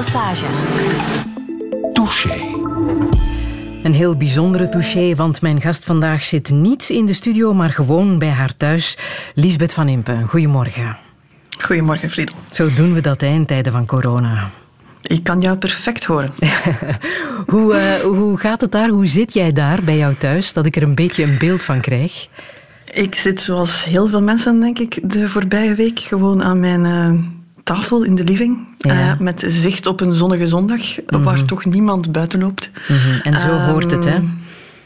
[0.00, 0.44] Lesage.
[1.92, 2.34] Touché.
[3.82, 8.18] Een heel bijzondere touché, want mijn gast vandaag zit niet in de studio, maar gewoon
[8.18, 8.98] bij haar thuis.
[9.34, 10.96] Lisbeth van Impen, goedemorgen.
[11.58, 12.34] Goedemorgen, Friedel.
[12.50, 14.50] Zo doen we dat hè, in tijden van corona.
[15.02, 16.30] Ik kan jou perfect horen.
[17.52, 18.88] hoe, uh, hoe gaat het daar?
[18.88, 20.52] Hoe zit jij daar bij jou thuis?
[20.52, 22.26] Dat ik er een beetje een beeld van krijg.
[22.92, 27.39] Ik zit zoals heel veel mensen, denk ik, de voorbije week gewoon aan mijn uh,
[27.64, 28.58] tafel in de living.
[28.78, 28.94] Ja.
[29.14, 31.22] Uh, met zicht op een zonnige zondag, Mhm.
[31.22, 32.70] waar toch niemand buiten loopt.
[32.88, 33.20] Mhm.
[33.22, 34.10] En zo hoort het, hè?
[34.14, 34.24] Ehm,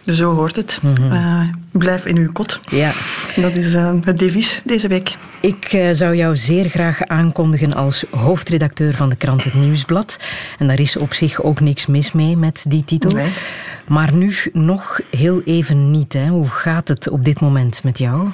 [0.07, 0.81] Zo hoort het.
[1.01, 2.61] Uh, blijf in uw kot.
[2.71, 2.93] Ja.
[3.37, 5.17] Dat is uh, het devies deze week.
[5.41, 10.17] Ik uh, zou jou zeer graag aankondigen als hoofdredacteur van de krant Het Nieuwsblad.
[10.59, 13.11] En daar is op zich ook niks mis mee met die titel.
[13.11, 13.29] Nee.
[13.89, 16.13] Maar nu nog heel even niet.
[16.13, 16.29] Hè?
[16.29, 18.29] Hoe gaat het op dit moment met jou?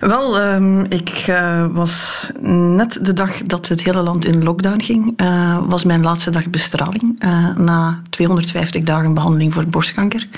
[0.00, 5.20] Wel, um, ik uh, was net de dag dat het hele land in lockdown ging,
[5.20, 10.28] uh, was mijn laatste dag bestraling uh, na 250 dagen behandeling voor borstkanker.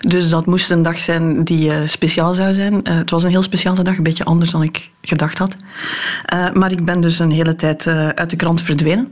[0.00, 2.80] Dus dat moest een dag zijn die speciaal zou zijn.
[2.88, 5.56] het was een heel speciale dag, een beetje anders dan ik gedacht had.
[6.54, 9.10] maar ik ben dus een hele tijd uit de krant verdwenen.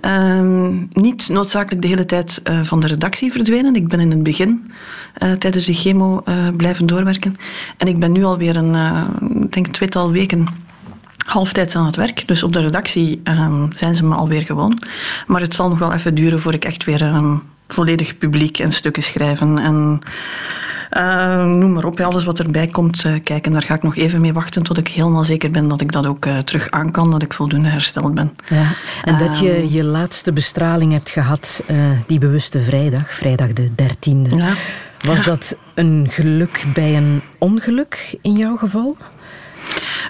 [0.00, 3.74] Ehm, niet noodzakelijk de hele tijd van de redactie verdwenen.
[3.74, 4.72] Ik ben in het begin
[5.38, 6.22] tijdens de chemo
[6.56, 7.36] blijven doorwerken.
[7.76, 8.74] En ik ben nu alweer een
[9.50, 10.46] denk een tweetal weken
[11.26, 12.28] halftijds aan het werk.
[12.28, 14.82] Dus op de redactie um, zijn ze me alweer gewoon.
[15.26, 18.72] Maar het zal nog wel even duren voor ik echt weer um, volledig publiek en
[18.72, 20.00] stukken schrijven en
[20.96, 23.52] uh, noem maar op, alles wat erbij komt uh, kijken.
[23.52, 26.06] Daar ga ik nog even mee wachten tot ik helemaal zeker ben dat ik dat
[26.06, 28.32] ook uh, terug aan kan, dat ik voldoende hersteld ben.
[28.48, 28.72] Ja,
[29.04, 31.76] en dat je je laatste bestraling hebt gehad, eh,
[32.06, 34.36] die bewuste vrijdag, vrijdag de 13e.
[34.36, 34.52] Ja.
[35.04, 38.96] Was dat een geluk bij een ongeluk in jouw geval?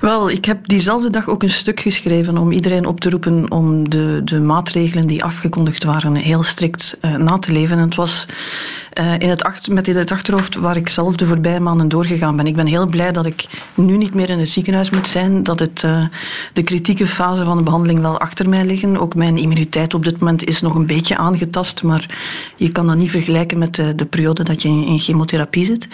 [0.00, 3.88] Wel, ik heb diezelfde dag ook een stuk geschreven om iedereen op te roepen om
[3.88, 7.76] de, de maatregelen die afgekondigd waren heel strikt uh, na te leven.
[7.76, 8.26] En het was
[8.98, 12.47] uh, in het met in het achterhoofd waar ik zelf de voorbije maanden doorgegaan ben.
[12.47, 15.59] Ik ben heel blij dat ik nu niet meer in het ziekenhuis moet zijn, dat
[15.59, 16.04] het, uh,
[16.53, 18.97] de kritieke fase van de behandeling wel achter mij liggen.
[18.97, 22.06] Ook mijn immuniteit op dit moment is nog een beetje aangetast, maar
[22.56, 25.88] je kan dat niet vergelijken met de, de periode dat je in, chemotherapie zit.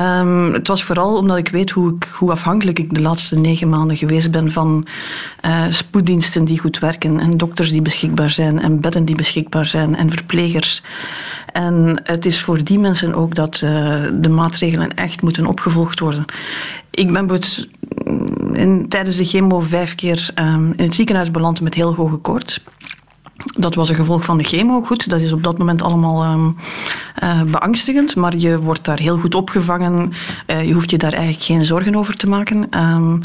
[0.00, 3.68] Um, het was vooral omdat ik weet hoe, ik, hoe afhankelijk ik de laatste negen
[3.68, 4.86] maanden geweest ben van
[5.44, 9.96] uh, spoeddiensten die goed werken en dokters die beschikbaar zijn en bedden die beschikbaar zijn
[9.96, 10.82] en verplegers.
[11.52, 13.70] En het is voor die mensen ook dat uh,
[14.12, 16.24] de maatregelen echt moeten opgevolgd worden.
[16.90, 17.26] Ik ben
[18.52, 22.60] in, tijdens de chemo vijf keer um, in het ziekenhuis beland met heel hoge koorts.
[23.44, 24.82] Dat was een gevolg van de chemo.
[24.82, 26.56] Goed, dat is op dat moment allemaal um,
[27.22, 30.12] uh, beangstigend, maar je wordt daar heel goed opgevangen.
[30.46, 32.66] Uh, je hoeft je daar eigenlijk geen zorgen over te maken.
[32.78, 33.20] Um,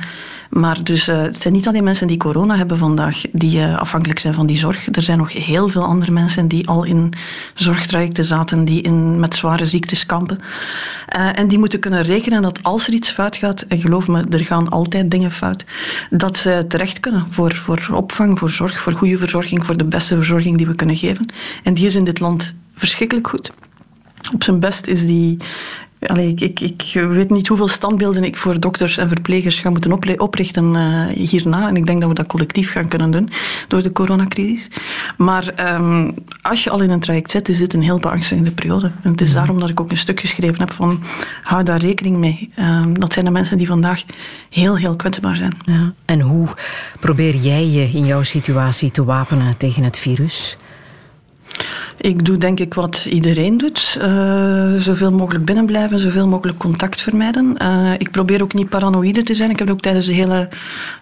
[0.49, 4.33] maar dus, uh, het zijn niet alleen mensen die corona hebben vandaag die afhankelijk zijn
[4.33, 4.87] van die zorg.
[4.91, 7.13] Er zijn nog heel veel andere mensen die al in
[7.53, 10.39] zorgtrajecten zaten, die in, met zware ziektes kampen.
[11.33, 14.45] En die moeten kunnen rekenen dat als er iets fout gaat, en geloof me, er
[14.45, 15.65] gaan altijd dingen fout,
[16.09, 20.04] dat ze terecht kunnen voor, voor opvang, voor zorg, voor goede verzorging, voor de beste
[20.07, 21.25] verzorging die we kunnen geven.
[21.63, 23.51] En die is in dit land verschrikkelijk goed.
[24.33, 25.37] Op zijn best is die
[26.07, 30.19] Allee, ik, ik, ik, weet niet hoeveel standbeelden ik voor dokters en verplegers ga moeten
[30.19, 31.67] oprichten uh, hierna.
[31.67, 33.29] En ik denk dat we dat collectief gaan kunnen doen
[33.67, 34.67] door de coronacrisis.
[35.17, 38.91] Maar um, als je al in een traject zit, is dit een heel beangstigende periode.
[39.01, 41.03] En het is daarom dat ik ook een stuk geschreven heb van
[41.43, 42.49] hou daar rekening mee.
[42.59, 44.03] Um, dat zijn de mensen die vandaag
[44.49, 45.57] heel, heel kwetsbaar zijn.
[45.61, 45.93] Ja.
[46.05, 46.47] En hoe
[46.99, 50.57] probeer jij je in jouw situatie te wapenen tegen het virus?
[51.97, 53.97] Ik doe denk ik wat iedereen doet.
[54.01, 57.55] Uh, zoveel mogelijk binnenblijven, zoveel mogelijk contact vermijden.
[57.61, 59.49] Uh, ik probeer ook niet paranoïde te zijn.
[59.49, 60.49] Ik heb ook tijdens de hele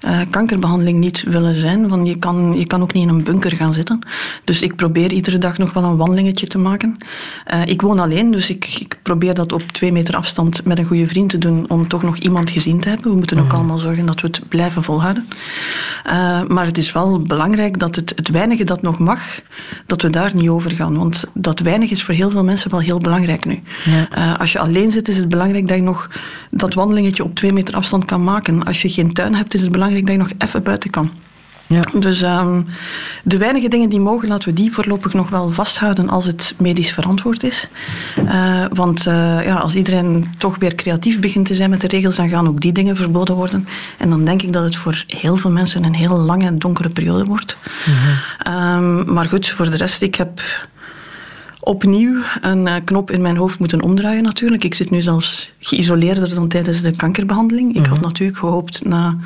[0.06, 1.90] uh, kankerbehandeling niet willen zijn.
[1.90, 4.00] Van je, kan, je kan ook niet in een bunker gaan zitten.
[4.44, 6.98] Dus ik probeer iedere dag nog wel een wandelingetje te maken.
[7.66, 11.08] ik woon alleen, dus ik, ik, probeer dat op twee meter afstand met een goede
[11.08, 11.70] vriend te doen.
[11.70, 13.12] Om toch nog iemand gezien te hebben.
[13.12, 13.52] We moeten ook mm.
[13.52, 15.28] allemaal zorgen dat we het blijven volhouden.
[16.48, 19.22] maar het is wel belangrijk dat het, het weinige dat nog mag,
[19.86, 20.83] dat we daar niet over gaan.
[20.92, 23.62] Want dat weinig is voor heel veel mensen wel heel belangrijk nu.
[23.86, 24.08] Ja.
[24.18, 26.10] Uh, als je alleen zit, is het belangrijk dat je nog
[26.50, 28.64] dat wandelingetje op twee meter afstand kan maken.
[28.64, 31.12] Als je geen tuin hebt, is het belangrijk dat je nog even buiten kan.
[31.68, 31.82] Ja.
[32.00, 32.66] Dus um,
[33.24, 36.92] de weinige dingen die mogen, laten we die voorlopig nog wel vasthouden als het medisch
[36.92, 37.68] verantwoord is.
[38.18, 42.16] Uh, want uh, ja, als iedereen toch weer creatief begint te zijn met de regels,
[42.16, 43.68] dan gaan ook die dingen verboden worden.
[43.98, 46.90] En dan denk ik dat het voor heel veel mensen een heel lange en donkere
[46.90, 47.58] periode wordt.
[47.86, 49.04] Mm-hmm.
[49.08, 50.42] Um, maar goed, voor de rest, ik heb
[51.64, 54.64] opnieuw een uh, knop in mijn hoofd moeten omdraaien natuurlijk.
[54.64, 57.76] Ik zit nu zelfs geïsoleerder dan tijdens de kankerbehandeling.
[57.76, 57.90] Ik Mhm.
[57.90, 59.18] had natuurlijk gehoopt na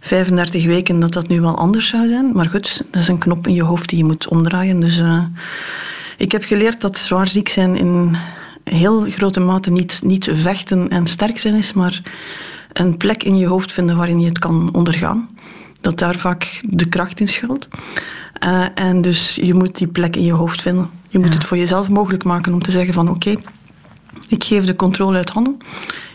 [0.00, 2.32] 35 weken dat dat nu wel anders zou zijn.
[2.32, 4.80] Maar goed, dat is een knop in je hoofd die je moet omdraaien.
[4.80, 5.22] Dus uh,
[6.18, 8.16] ik heb geleerd dat zwaar ziek zijn in
[8.64, 12.02] heel grote mate niet, niet vechten en sterk zijn is, maar
[12.72, 15.28] een plek in je hoofd vinden waarin je het kan ondergaan.
[15.80, 17.68] Dat daar vaak de kracht in schuilt.
[18.44, 20.90] Uh, en dus je moet die plek in je hoofd vinden.
[21.14, 23.44] Je moet het voor jezelf mogelijk maken om te zeggen van oké, okay,
[24.28, 25.56] ik geef de controle uit handen.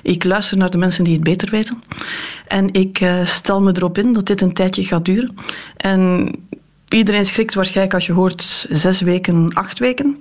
[0.03, 1.83] Ik luister naar de mensen die het beter weten.
[2.47, 5.37] En ik uh, stel me erop in dat dit een tijdje gaat duren.
[5.77, 6.31] En
[6.87, 10.19] iedereen schrikt waarschijnlijk als je hoort zes weken, acht weken.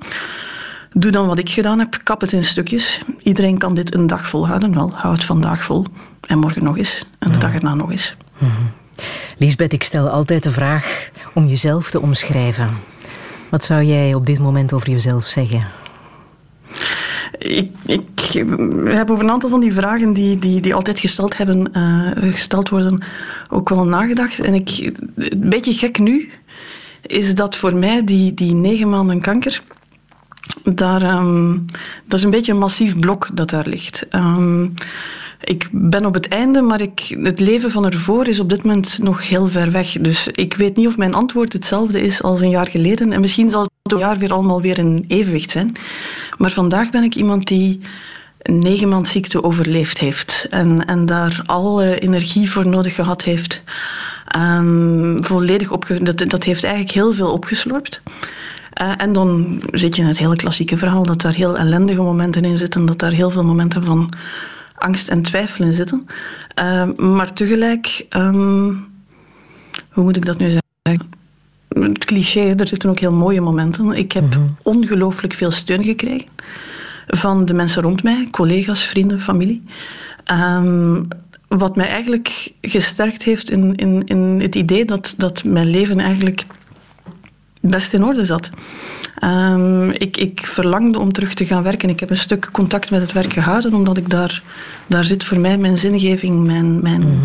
[0.93, 3.01] Doe dan wat ik gedaan heb, kap het in stukjes.
[3.23, 4.75] Iedereen kan dit een dag volhouden.
[4.75, 5.85] Wel, hou het vandaag vol.
[6.21, 7.05] En morgen nog eens.
[7.19, 8.17] En de dag erna nog eens.
[8.39, 8.71] Mm -hmm.
[9.39, 12.69] Lisbeth, ik stel altijd de vraag om jezelf te omschrijven.
[13.51, 15.63] Wat zou jij op dit moment over jezelf zeggen?
[17.39, 18.45] Ik, ik,
[18.85, 22.69] heb over een aantal van die vragen die, die, die altijd gesteld, hebben, uh, gesteld
[22.69, 23.03] worden
[23.49, 24.41] ook wel nagedacht.
[24.41, 26.31] En ik, een beetje gek nu
[27.07, 29.63] is dat voor mij die, die negen maanden kanker,
[30.65, 31.65] daar, um,
[32.07, 34.07] dat is een beetje een massief blok dat daar ligt.
[34.15, 34.75] Um,
[35.45, 38.99] ik ben op het einde, maar ik, het leven van ervoor is op dit moment
[39.03, 39.93] nog heel ver weg.
[40.01, 43.13] Dus ik weet niet of mijn antwoord hetzelfde is als een jaar geleden.
[43.13, 45.73] En misschien zal het een jaar weer allemaal weer in evenwicht zijn.
[46.39, 47.81] Maar vandaag ben ik iemand die
[48.43, 50.47] negen maand ziekte overleefd heeft.
[50.51, 53.63] En, en daar alle energie voor nodig gehad heeft.
[54.37, 58.03] Um, volledig opge dat, dat heeft eigenlijk heel veel opgeslorpt.
[58.83, 62.45] Uh, en dan zit je in het hele klassieke verhaal dat daar heel ellendige momenten
[62.45, 62.87] in zitten.
[62.87, 64.13] Dat daar heel veel momenten van
[64.79, 66.07] angst en twijfel in zitten.
[66.61, 68.87] Uh, maar tegelijk, um,
[69.91, 71.17] hoe moet ik dat nu zeggen?
[71.69, 73.93] Het cliché, er zitten ook heel mooie momenten.
[73.93, 74.57] Ik heb mm -hmm.
[74.63, 76.29] ongelooflijk veel steun gekregen
[77.07, 79.63] van de mensen rond mij, collega's, vrienden, familie.
[80.33, 81.09] Um,
[81.49, 86.47] wat mij eigenlijk gesterkt heeft in, in, in het idee dat, dat mijn leven eigenlijk
[87.61, 88.51] best in orde zat.
[89.25, 91.89] Um, ik, ik verlangde om terug te gaan werken.
[91.89, 94.43] Ik heb een stuk contact met het werk gehouden, omdat ik daar,
[94.87, 97.25] daar zit voor mij mijn zingeving, mijn, mijn, mm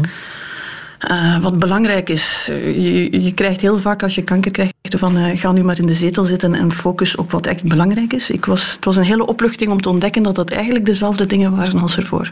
[0.99, 1.11] -hmm.
[1.11, 2.45] uh, wat belangrijk is.
[2.47, 5.85] Je, je krijgt heel vaak als je kanker krijgt van uh, ga nu maar in
[5.85, 8.29] de zetel zitten en focus op wat echt belangrijk is.
[8.29, 11.55] Ik was, het was een hele opluchting om te ontdekken dat dat eigenlijk dezelfde dingen
[11.55, 12.31] waren als ervoor.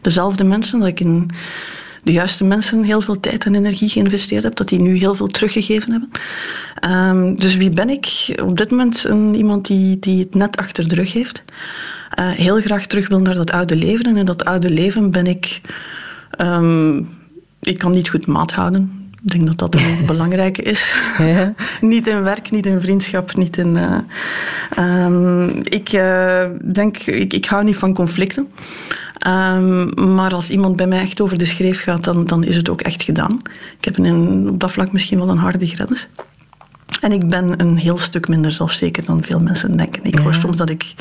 [0.00, 1.30] Dezelfde mensen, dat ik in
[2.02, 5.26] de juiste mensen heel veel tijd en energie geïnvesteerd heb, dat die nu heel veel
[5.26, 6.10] teruggegeven hebben.
[6.90, 8.34] Um, dus wie ben ik?
[8.42, 11.44] Op dit moment een, iemand die, die het net achter de rug heeft.
[12.18, 14.04] Uh, heel graag terug wil naar dat oude leven.
[14.04, 15.60] En in dat oude leven ben ik...
[16.40, 17.08] Um,
[17.60, 19.10] ik kan niet goed maat houden.
[19.24, 20.94] Ik denk dat dat een belangrijke is.
[21.18, 21.54] Ja.
[21.80, 23.76] niet in werk, niet in vriendschap, niet in...
[23.76, 28.48] Uh, um, ik uh, denk, ik, ik hou niet van conflicten.
[29.26, 32.68] Um, maar als iemand bij mij echt over de schreef gaat, dan, dan is het
[32.68, 33.40] ook echt gedaan.
[33.78, 36.08] Ik heb een, op dat vlak misschien wel een harde grens.
[37.00, 40.04] En ik ben een heel stuk minder zelfzeker dan veel mensen denken.
[40.04, 40.22] Ik ja.
[40.22, 40.94] hoor soms dat ik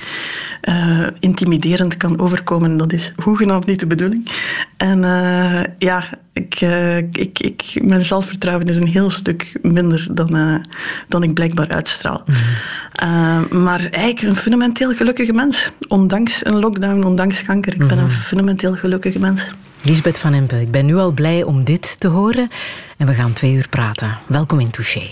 [0.61, 2.77] uh, intimiderend kan overkomen.
[2.77, 4.31] Dat is hoegenaamd niet de bedoeling.
[4.77, 6.03] En uh, ja,
[6.33, 10.63] ik, uh, ik, ik, mijn zelfvertrouwen is een heel stuk minder dan,
[11.07, 12.23] dan ik blijkbaar uitstraal.
[12.25, 13.63] Mm.
[13.63, 15.71] maar eigenlijk een fundamenteel gelukkige mens.
[15.87, 17.73] Ondanks een lockdown, ondanks kanker.
[17.73, 19.47] Ik ben een fundamenteel gelukkige mens.
[19.83, 22.49] Lisbeth van Impe, ik ben nu al blij om dit te horen.
[22.97, 24.17] En we gaan twee uur praten.
[24.27, 25.09] Welkom in Touché.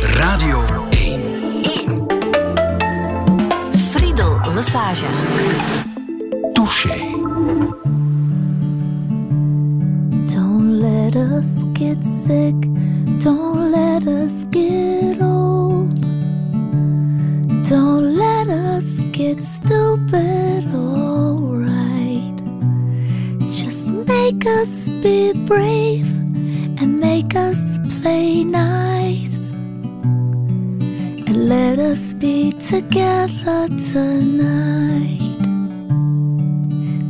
[0.00, 1.20] Radio 1.
[1.62, 2.06] 1.
[3.76, 5.06] Friedel Lassage.
[6.52, 6.96] Touché.
[10.34, 12.54] Don't let us get sick.
[13.22, 16.00] Don't let us get old.
[17.68, 21.71] Don't let us get stupid, alright.
[23.52, 26.06] Just make us be brave
[26.80, 29.50] and make us play nice.
[31.26, 35.38] And let us be together tonight.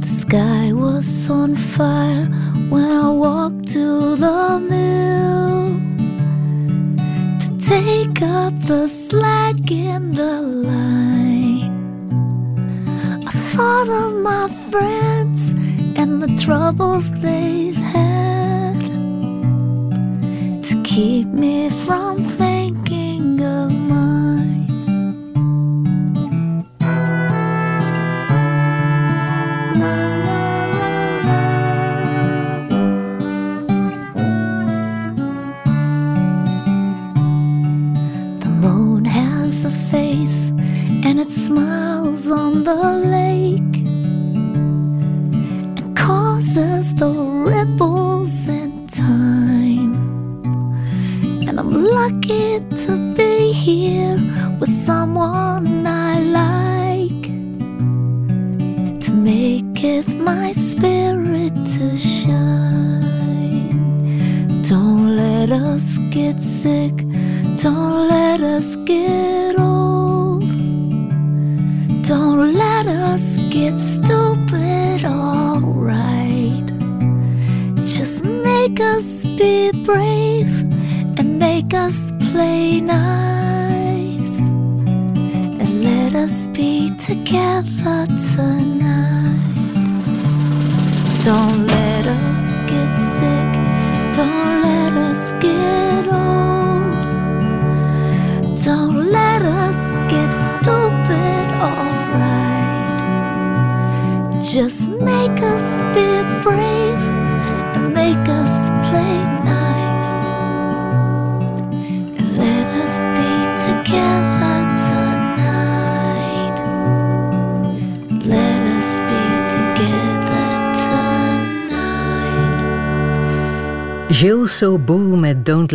[0.00, 2.26] The sky was on fire
[2.70, 5.78] when I walked to the mill
[7.38, 11.70] to take up the slack in the line.
[13.28, 15.61] I of my friends
[15.96, 18.80] and the troubles they've had
[20.62, 24.66] to keep me from thinking of mine.
[38.40, 40.50] The moon has a face
[41.06, 43.71] and it smiles on the lake
[46.54, 47.21] the ripple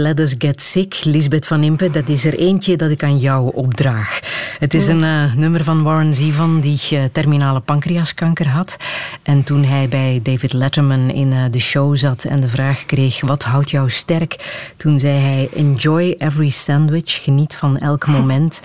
[0.08, 1.04] Let Us Get Sick.
[1.04, 4.20] Lisbeth van Impe, dat is er eentje dat ik aan jou opdraag.
[4.60, 8.78] Het is een eh, nummer van Warren Zevon die eh, terminale pancreaskanker had.
[9.24, 13.22] En toen hij bij David Letterman in eh, de show zat en de vraag kreeg:
[13.22, 14.36] wat houdt jou sterk?
[14.78, 18.62] Toen zei hij: Enjoy every sandwich, geniet van elk moment.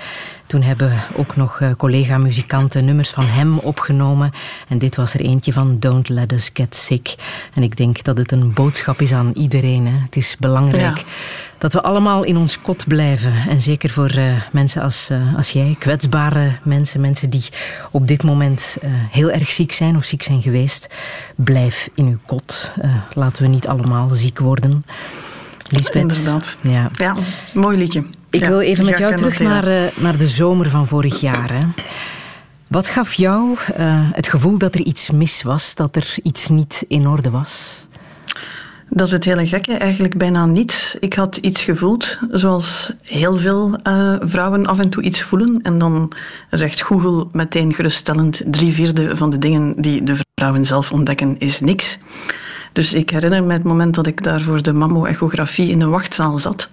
[0.52, 4.30] Toen hebben ook nog eh, collega-muzikanten nummers van hem opgenomen.
[4.68, 7.14] En dit was er eentje van Don't Let Us Get Sick.
[7.54, 9.86] En ik denk dat het een boodschap is aan iedereen.
[9.86, 9.92] Hè.
[10.04, 11.04] Het is belangrijk Ja.
[11.58, 13.32] dat we allemaal in ons kot blijven.
[13.48, 17.44] En zeker voor eh, mensen als, eh, als jij, kwetsbare mensen, mensen die
[17.90, 18.76] op dit moment
[19.10, 20.88] heel erg ziek zijn of ziek zijn geweest.
[21.34, 22.70] Blijf in uw kot.
[23.14, 24.84] Laten we niet allemaal ziek worden.
[25.68, 25.94] Lisbeth.
[25.94, 26.56] Inderdaad.
[26.60, 26.90] Ja.
[26.92, 27.14] Ja,
[27.54, 28.04] mooi liedje.
[28.32, 31.52] Ik Ja, wil even met jou terug naar, eh, naar de zomer van vorig jaar.
[31.52, 31.66] Hè.
[32.68, 36.84] Wat gaf jou eh, het gevoel dat er iets mis was, dat er iets niet
[36.88, 37.80] in orde was?
[38.88, 40.96] Dat is het hele gekke, eigenlijk bijna niets.
[41.00, 45.60] Ik had iets gevoeld, zoals heel veel eh, vrouwen af en toe iets voelen.
[45.62, 46.12] En dan
[46.50, 51.60] zegt Google meteen geruststellend: drie vierde van de dingen die de vrouwen zelf ontdekken is
[51.60, 51.98] niks.
[52.72, 56.38] Dus ik herinner me het moment dat ik daar voor de mammo-echografie in de wachtzaal
[56.38, 56.70] zat.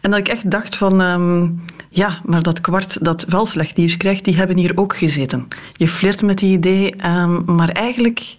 [0.00, 1.00] En dat ik echt dacht van...
[1.00, 1.48] ehm,
[1.90, 5.48] ja, maar dat kwart dat wel slecht nieuws krijgt, die hebben hier ook gezeten.
[5.72, 8.36] Je flirt met die idee, ehm, maar eigenlijk...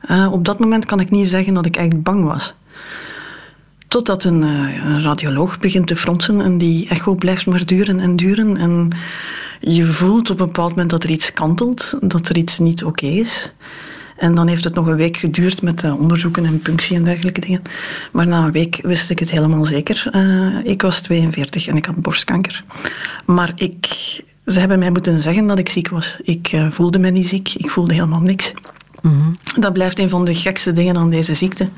[0.00, 2.54] eh, op dat moment kan ik niet zeggen dat ik echt bang was.
[3.88, 8.16] Totdat een, eh, een radioloog begint te fronsen en die echo blijft maar duren en
[8.16, 8.56] duren.
[8.56, 8.88] En
[9.60, 13.06] je voelt op een bepaald moment dat er iets kantelt, dat er iets niet oké
[13.06, 13.52] is.
[14.18, 17.40] En dan heeft het nog een week geduurd met eh, onderzoeken en punctie en dergelijke
[17.40, 17.62] dingen.
[18.12, 20.06] Maar na een week wist ik het helemaal zeker.
[20.10, 22.64] Eh, ik was 42 en ik had borstkanker.
[23.26, 23.86] Maar ik,
[24.46, 26.18] ze hebben mij moeten zeggen dat ik ziek was.
[26.22, 28.52] Ik eh, voelde me niet ziek, ik voelde helemaal niks.
[29.58, 31.68] Dat blijft een van de gekste dingen aan deze ziekte.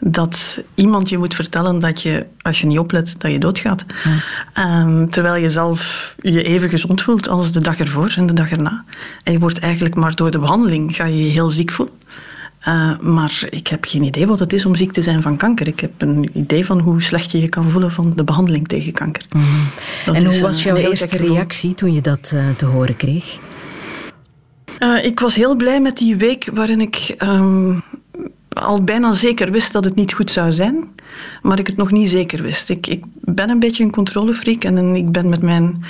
[0.00, 3.84] Dat iemand je moet vertellen dat je, als je niet oplet, dat je doodgaat.
[4.52, 8.50] Ehm, terwijl je zelf je even gezond voelt als de dag ervoor en de dag
[8.50, 8.84] erna.
[9.22, 11.94] En je wordt eigenlijk maar door de behandeling ga je je heel ziek voelen.
[12.60, 15.66] Eh, maar ik heb geen idee wat het is om ziek te zijn van kanker.
[15.66, 18.92] Ik heb een idee van hoe slecht je je kan voelen van de behandeling tegen
[18.92, 19.26] kanker.
[20.06, 23.38] Dat en hoe was jouw eerste reactie toen je dat eh, te horen kreeg?
[24.80, 27.78] Eh, ik was heel blij met die week waarin ik ehm,
[28.48, 30.88] al bijna zeker wist dat het niet goed zou zijn,
[31.42, 32.68] maar ik het nog niet zeker wist.
[32.68, 35.84] Ik, ik ben een beetje een controlefreak en ik ben met mijn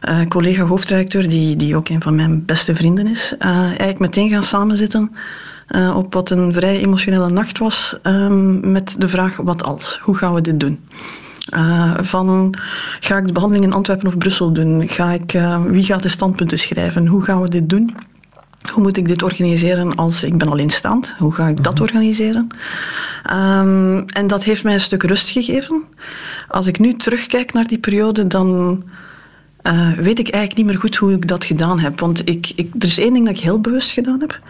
[0.00, 4.30] eh, collega hoofdredacteur, die, die ook een van mijn beste vrienden is, eh, eigenlijk meteen
[4.30, 5.12] gaan samenzitten
[5.94, 10.34] op wat een vrij emotionele nacht was ehm, met de vraag wat als, hoe gaan
[10.34, 10.88] we dit doen?
[11.44, 12.54] Eh, van
[13.00, 14.88] ga ik de behandeling in Antwerpen of Brussel doen?
[14.88, 17.06] Ga ik, eh, wie gaat de standpunten schrijven?
[17.06, 17.96] Hoe gaan we dit doen?
[18.72, 21.14] Hoe moet ik dit organiseren als ik ben alleenstaand?
[21.18, 22.48] Hoe ga ik dat organiseren?
[23.22, 25.82] Ehm, en dat heeft mij een stuk rust gegeven.
[26.48, 28.82] Als ik nu terugkijk naar die periode, dan
[29.64, 32.00] eh, weet ik eigenlijk niet meer goed hoe ik dat gedaan heb.
[32.00, 34.40] Want ik, ik, er is één ding dat ik heel bewust gedaan heb.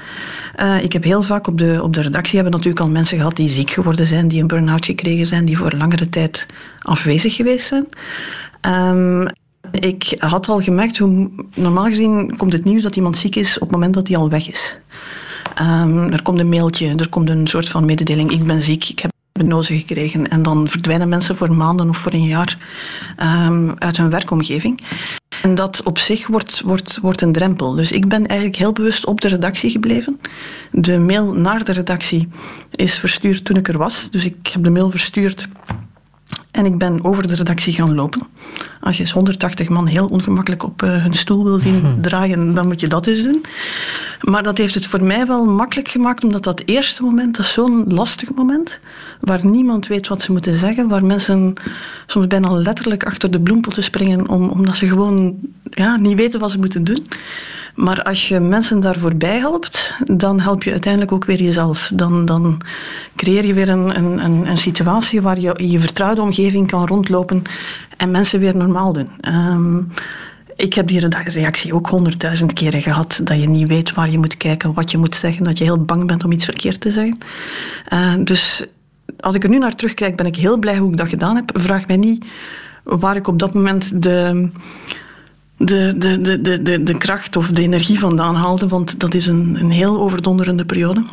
[0.54, 3.36] Eh, ik heb heel vaak op de, op de redactie hebben natuurlijk al mensen gehad
[3.36, 6.46] die ziek geworden zijn, die een burn-out gekregen zijn, die voor langere tijd
[6.82, 7.86] afwezig geweest zijn.
[8.60, 9.26] Ehm,
[9.70, 13.60] ik had al gemerkt hoe normaal gezien komt het nieuws dat iemand ziek is op
[13.60, 14.76] het moment dat hij al weg is.
[15.54, 18.98] Ehm, er komt een mailtje, er komt een soort van mededeling: ik ben ziek, ik
[18.98, 20.28] heb hypnose gekregen.
[20.28, 22.58] En dan verdwijnen mensen voor maanden of voor een jaar
[23.16, 24.80] ehm, uit hun werkomgeving.
[25.42, 27.74] En dat op zich wordt, wordt, wordt een drempel.
[27.74, 30.20] Dus ik ben eigenlijk heel bewust op de redactie gebleven.
[30.70, 32.28] De mail naar de redactie
[32.70, 34.10] is verstuurd toen ik er was.
[34.10, 35.48] Dus ik heb de mail verstuurd
[36.54, 38.22] en ik ben over de redactie gaan lopen.
[38.80, 42.66] Als je eens 180 man heel ongemakkelijk op eh, hun stoel wil zien draaien, dan
[42.66, 43.44] moet je dat dus doen.
[44.20, 47.52] Maar dat heeft het voor mij wel makkelijk gemaakt, omdat dat eerste moment, dat is
[47.52, 48.80] zo'n lastig moment,
[49.20, 51.54] waar niemand weet wat ze moeten zeggen, waar mensen
[52.06, 55.36] soms bijna letterlijk achter de bloempotten springen, om, omdat ze gewoon
[55.70, 57.06] ja, niet weten wat ze moeten doen.
[57.74, 61.90] Maar als je mensen daar voorbij helpt, dan help je uiteindelijk ook weer jezelf.
[61.94, 62.60] Dan, dan
[63.16, 67.42] creëer je weer een, een, een situatie waar je in je vertrouwde omgeving kan rondlopen
[67.96, 69.08] en mensen weer normaal doen.
[69.20, 69.82] Ehm,
[70.56, 73.20] ik heb die reactie ook honderdduizend keren gehad.
[73.22, 75.44] Dat je niet weet waar je moet kijken, wat je moet zeggen.
[75.44, 77.18] Dat je heel bang bent om iets verkeerd te zeggen.
[77.92, 78.64] Uh, dus
[79.20, 81.50] als ik er nu naar terugkijk, ben ik heel blij hoe ik dat gedaan heb.
[81.54, 82.24] Vraag mij niet
[82.84, 84.48] waar ik op dat moment de,
[85.64, 88.68] de, de, de, de, de, kracht of de energie vandaan haalde.
[88.68, 91.04] Want dat is een, een heel overdonderende periode.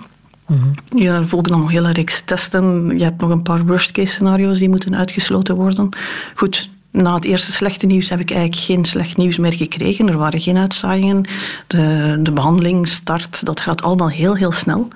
[0.47, 2.97] Mm Je volgen dan nog hele reeks testen.
[2.97, 5.89] Je hebt nog een paar worst-case scenario's die moeten uitgesloten worden.
[6.35, 10.07] Goed, na het eerste slechte nieuws heb ik eigenlijk geen slecht nieuws meer gekregen.
[10.07, 11.25] Er waren geen uitzaaiingen.
[11.67, 14.87] De, de behandeling start, dat gaat allemaal heel, heel snel.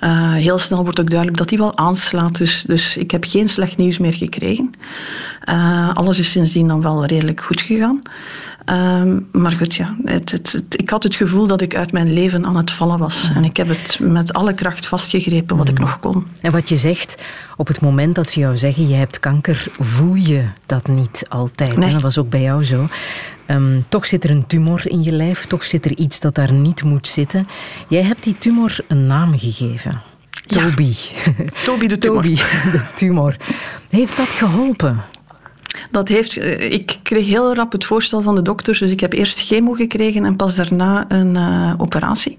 [0.00, 2.38] Uh, heel snel wordt ook duidelijk dat die wel aanslaat.
[2.38, 4.74] Dus, dus ik heb geen slecht nieuws meer gekregen.
[5.44, 8.02] Uh, alles is sindsdien dan wel redelijk goed gegaan.
[8.64, 12.46] Ehm, maar goed, ja, het, het, ik had het gevoel dat ik uit mijn leven
[12.46, 13.30] aan het vallen was.
[13.34, 16.26] En ik heb het met alle kracht vastgegrepen wat ik nog kon.
[16.40, 17.22] En wat je zegt,
[17.56, 21.76] op het moment dat ze jou zeggen je hebt kanker, voel je dat niet altijd.
[21.76, 21.92] Nee.
[21.92, 22.88] Dat was ook bij jou zo.
[23.46, 26.52] Ehm, toch zit er een tumor in je lijf, toch zit er iets dat daar
[26.52, 27.46] niet moet zitten.
[27.88, 30.02] Jij hebt die tumor een naam gegeven.
[30.46, 30.94] Toby.
[31.64, 32.22] Toby de tumor.
[32.22, 32.34] Toby
[32.72, 33.36] de tumor.
[33.88, 35.02] Heeft dat geholpen?
[35.90, 38.78] Dat heeft, eh, ik kreeg heel rap het voorstel van de dokters.
[38.78, 42.38] Dus ik heb eerst chemo gekregen en pas daarna een uh, operatie.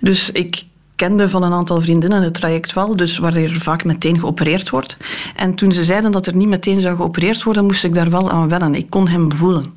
[0.00, 0.62] Dus ik
[0.98, 4.96] kende van een aantal vriendinnen het traject wel, dus waar er vaak meteen geopereerd wordt.
[5.36, 8.30] En toen ze zeiden dat er niet meteen zou geopereerd worden, moest ik daar wel
[8.30, 8.74] aan wennen.
[8.74, 9.72] Ik kon hem voelen.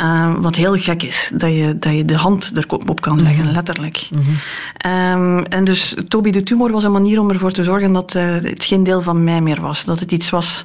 [0.00, 3.52] Uh, wat heel gek is, dat je, dat je de hand erop kan leggen, mhm.
[3.54, 4.08] letterlijk.
[4.10, 5.36] Mm -hmm.
[5.36, 8.22] um, en dus Toby de tumor was een manier om ervoor te zorgen dat uh,
[8.34, 9.84] het geen deel van mij meer was.
[9.84, 10.64] Dat het iets was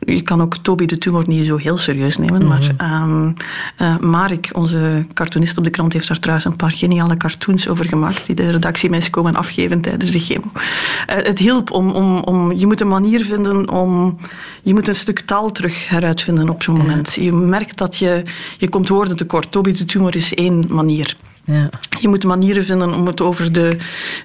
[0.00, 2.46] je kan ook Toby de Tumor niet zo heel serieus nemen.
[2.46, 3.34] Maar um,
[3.78, 7.84] uh, Marek, onze cartoonist op de krant, heeft daar trouwens een paar geniale cartoons over
[7.84, 8.26] gemaakt.
[8.26, 10.50] Die de redactie mij komen afgeven tijdens de chemo.
[10.54, 10.60] Uh,
[11.06, 12.52] het hielp om, om, om.
[12.52, 14.18] Je moet een manier vinden om.
[14.62, 17.14] Je moet een stuk taal terug heruitvinden op zo'n moment.
[17.14, 18.22] Je merkt dat je.
[18.58, 19.52] Je komt woorden tekort.
[19.52, 21.16] Toby de Tumor is één manier.
[21.44, 21.68] Ja.
[22.00, 23.76] Je moet manieren vinden om het over de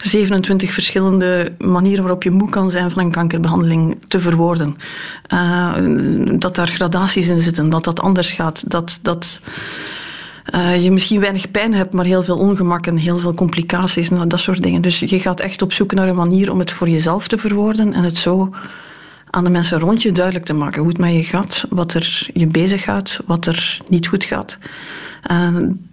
[0.04, 4.76] 27 verschillende manieren waarop je moe kan zijn van een kankerbehandeling te verwoorden.
[5.34, 5.74] Uh,
[6.40, 9.42] dat daar gradaties in zitten, dat dat anders gaat, dat, dat
[10.56, 14.28] uh, je misschien weinig pijn hebt, maar heel veel ongemak en heel veel complicaties en
[14.28, 14.82] dat soort dingen.
[14.82, 17.94] Dus je gaat echt op zoek naar een manier om het voor jezelf te verwoorden
[17.94, 18.50] en het zo
[19.30, 22.30] aan de mensen rond je duidelijk te maken hoe het met je gaat, wat er
[22.34, 24.58] je bezig gaat, wat er niet goed gaat.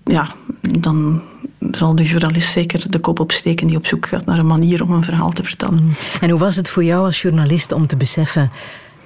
[0.05, 0.29] Ja,
[0.61, 1.23] dan
[1.71, 4.91] zal de journalist zeker de kop opsteken die op zoek gaat naar een manier om
[4.91, 5.85] een verhaal te vertellen.
[5.85, 5.93] Mm.
[6.21, 8.51] En hoe was het voor jou als journalist om te beseffen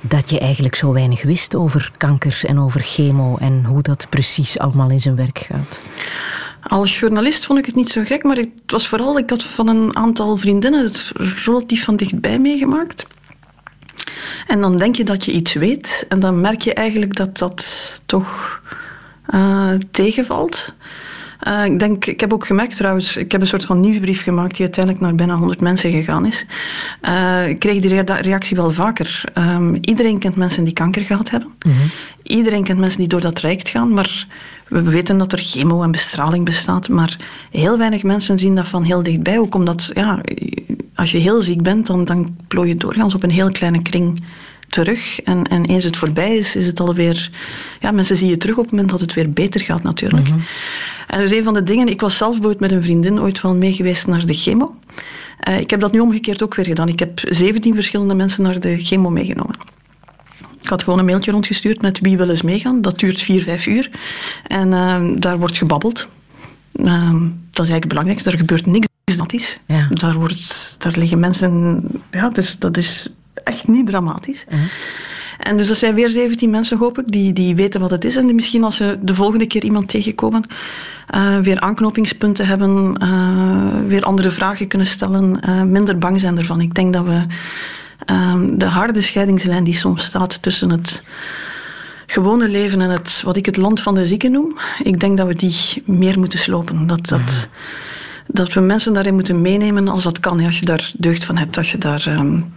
[0.00, 4.58] dat je eigenlijk zo weinig wist over kanker en over chemo en hoe dat precies
[4.58, 5.80] allemaal in zijn werk gaat?
[6.62, 9.68] Als journalist vond ik het niet zo gek, maar het was vooral, ik had van
[9.68, 11.12] een aantal vriendinnen het
[11.44, 13.06] relatief van dichtbij meegemaakt.
[14.46, 18.02] En dan denk je dat je iets weet en dan merk je eigenlijk dat dat
[18.06, 18.60] toch
[19.34, 20.74] uh, tegenvalt.
[21.48, 24.56] Uh, ik, denk, ik heb ook gemerkt trouwens, ik heb een soort van nieuwsbrief gemaakt
[24.56, 26.46] die uiteindelijk naar bijna 100 mensen gegaan is.
[27.02, 29.24] Uh, ik kreeg die reactie wel vaker.
[29.38, 31.50] Um, iedereen kent mensen die kanker gehad hebben.
[31.66, 31.90] Mm -hmm.
[32.22, 34.26] Iedereen kent mensen die door dat traject gaan, maar
[34.66, 37.16] we weten dat er chemo en bestraling bestaat, maar
[37.50, 39.38] heel weinig mensen zien dat van heel dichtbij.
[39.38, 40.20] Ook omdat, ja,
[40.94, 44.22] als je heel ziek bent, dan, dan plooi je doorgaans op een heel kleine kring
[44.68, 45.20] terug.
[45.20, 47.30] En, en eens het voorbij is, is het alweer...
[47.80, 50.28] Ja, mensen zien je terug op het moment dat het weer beter gaat natuurlijk.
[50.28, 50.44] Mm
[51.06, 51.88] En dus een van de dingen...
[51.88, 54.74] Ik was zelf bijvoorbeeld met een vriendin ooit wel mee geweest naar de chemo.
[55.48, 56.88] Uh, ik heb dat nu omgekeerd ook weer gedaan.
[56.88, 59.54] Ik heb 17 verschillende mensen naar de chemo meegenomen.
[60.62, 62.82] Ik had gewoon een mailtje rondgestuurd met wie wil eens meegaan.
[62.82, 63.90] Dat duurt vier, vijf uur.
[64.46, 66.08] En uh, daar wordt gebabbeld.
[66.74, 67.10] Uh,
[67.50, 68.30] dat is eigenlijk het belangrijkste.
[68.30, 68.86] Er gebeurt niks
[69.26, 69.60] dramatisch.
[69.66, 69.88] Ja.
[69.90, 71.82] Daar, wordt, daar liggen mensen...
[72.10, 73.08] Ja, dus dat is
[73.46, 74.44] echt niet dramatisch.
[74.48, 74.68] Uh -huh.
[75.38, 78.16] En dus dat zijn weer 17 mensen, hoop ik, die, die weten wat het is.
[78.16, 80.44] En die misschien als ze de volgende keer iemand tegenkomen,
[81.14, 86.60] uh, weer aanknopingspunten hebben, uh, weer andere vragen kunnen stellen, uh, minder bang zijn ervan.
[86.60, 87.26] Ik denk dat we
[88.56, 91.02] de harde scheidingslijn die soms staat tussen het
[92.06, 95.26] gewone leven en het, wat ik het land van de zieken noem, ik denk dat
[95.26, 96.86] we die meer moeten slopen.
[96.86, 97.48] Dat, dat,
[98.26, 101.56] dat we mensen daarin moeten meenemen als dat kan, als je daar deugd van hebt,
[101.56, 102.06] als je daar...
[102.08, 102.54] Um,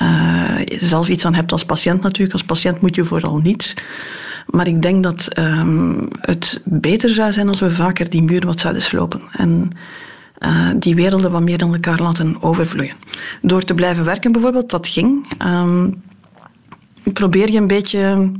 [0.00, 2.32] uh, zelf iets aan hebt als patiënt natuurlijk.
[2.32, 3.74] Als patiënt moet je vooral niets.
[4.46, 8.60] Maar ik denk dat um, het beter zou zijn als we vaker die muur wat
[8.60, 9.20] zouden slopen.
[9.32, 9.70] En
[10.38, 12.96] uh, die werelden wat meer dan elkaar laten overvloeien.
[13.42, 15.26] Door te blijven werken bijvoorbeeld, dat ging.
[15.44, 16.02] Um,
[17.12, 18.30] probeer je een beetje,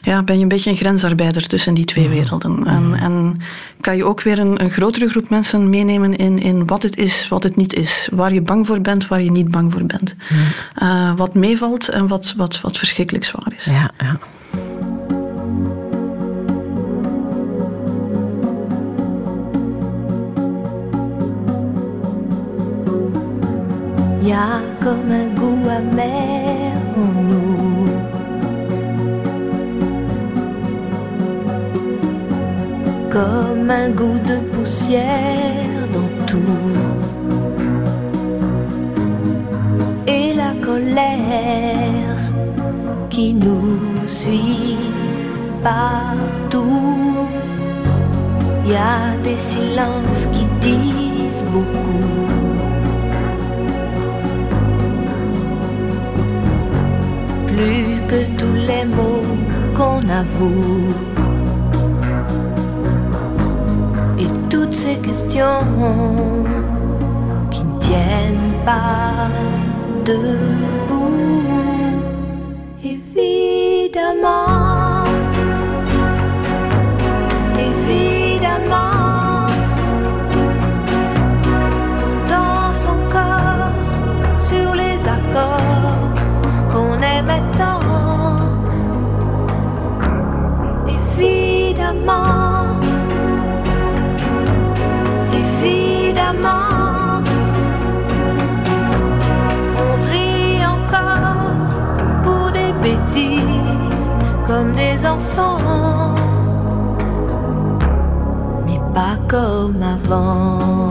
[0.00, 2.66] ja, ben je een beetje een grensarbeider tussen die twee werelden.
[2.66, 3.40] En, en
[3.80, 7.28] kan je ook weer een, een, grotere groep mensen meenemen in, in wat het is,
[7.28, 8.08] wat het niet is.
[8.12, 10.14] Waar je bang voor bent, waar je niet bang voor bent.
[10.82, 13.64] Uh, wat meevalt en wat, wat, wat verschrikkelijk zwaar is.
[13.64, 14.18] Ja, ja.
[24.22, 26.69] y a comme un goût amer
[33.20, 36.72] Comme un goût de poussière dans tout.
[40.06, 42.16] Et la colère
[43.10, 44.78] qui nous suit
[45.62, 47.14] partout.
[48.64, 51.90] Y a des silences qui disent beaucoup.
[57.48, 59.36] plus que tous les mots
[59.74, 60.99] qu'on avoue.
[64.48, 65.64] Toutes ces questions
[67.50, 69.28] qui ne tiennent pas
[70.04, 71.42] debout.
[72.84, 74.69] Évidemment,
[109.30, 110.90] comme avant.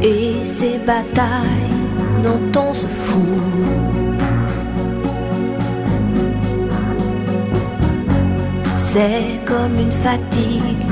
[0.00, 1.74] et ces batailles
[2.22, 3.22] dont on se fout.
[8.76, 10.86] C'est comme une fatigue,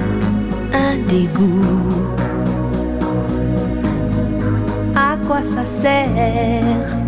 [0.72, 2.08] un dégoût.
[4.96, 7.05] À quoi ça sert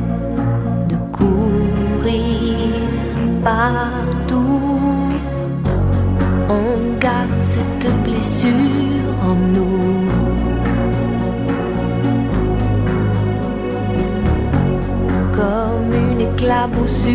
[1.18, 2.86] courir
[3.42, 4.70] partout
[6.48, 9.98] On garde cette blessure en nous.
[15.38, 17.12] comme une éclaboussure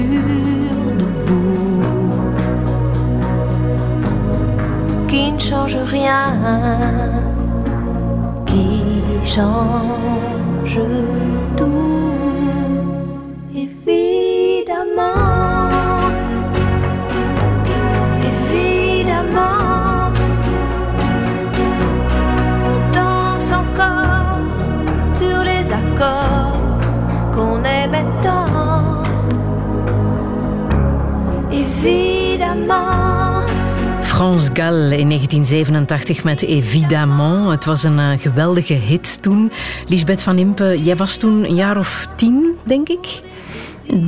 [1.01, 1.83] de boue
[5.09, 6.25] qui ne change rien,
[8.45, 10.79] qui change
[11.57, 11.92] tout.
[34.23, 37.49] Frans Gal in 1987 met Evidemment.
[37.49, 39.51] Het was een uh, geweldige hit toen.
[39.87, 43.21] Lisbeth van Impe, jij was toen een jaar of tien, denk ik?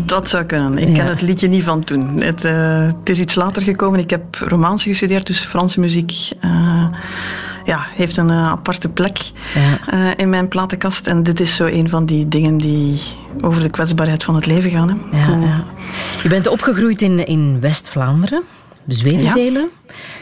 [0.05, 0.77] Dat zou kunnen.
[0.77, 0.93] Ik ja.
[0.93, 2.21] ken het liedje niet van toen.
[2.21, 3.99] Het, uh, het, is iets later gekomen.
[3.99, 6.11] Ik heb romantie gestudeerd, dus Franse muziek.
[6.45, 6.85] Uh,
[7.65, 9.17] ja, heeft een aparte plek
[9.53, 10.17] ja.
[10.17, 11.07] in mijn platenkast.
[11.07, 13.01] En dit is zo een van die dingen die
[13.41, 14.89] over de kwetsbaarheid van het leven gaan.
[14.89, 15.17] Hè.
[15.17, 15.63] Ja, ja.
[16.23, 18.43] Je bent opgegroeid in, in West-Vlaanderen,
[18.87, 19.69] Zwevenzelen.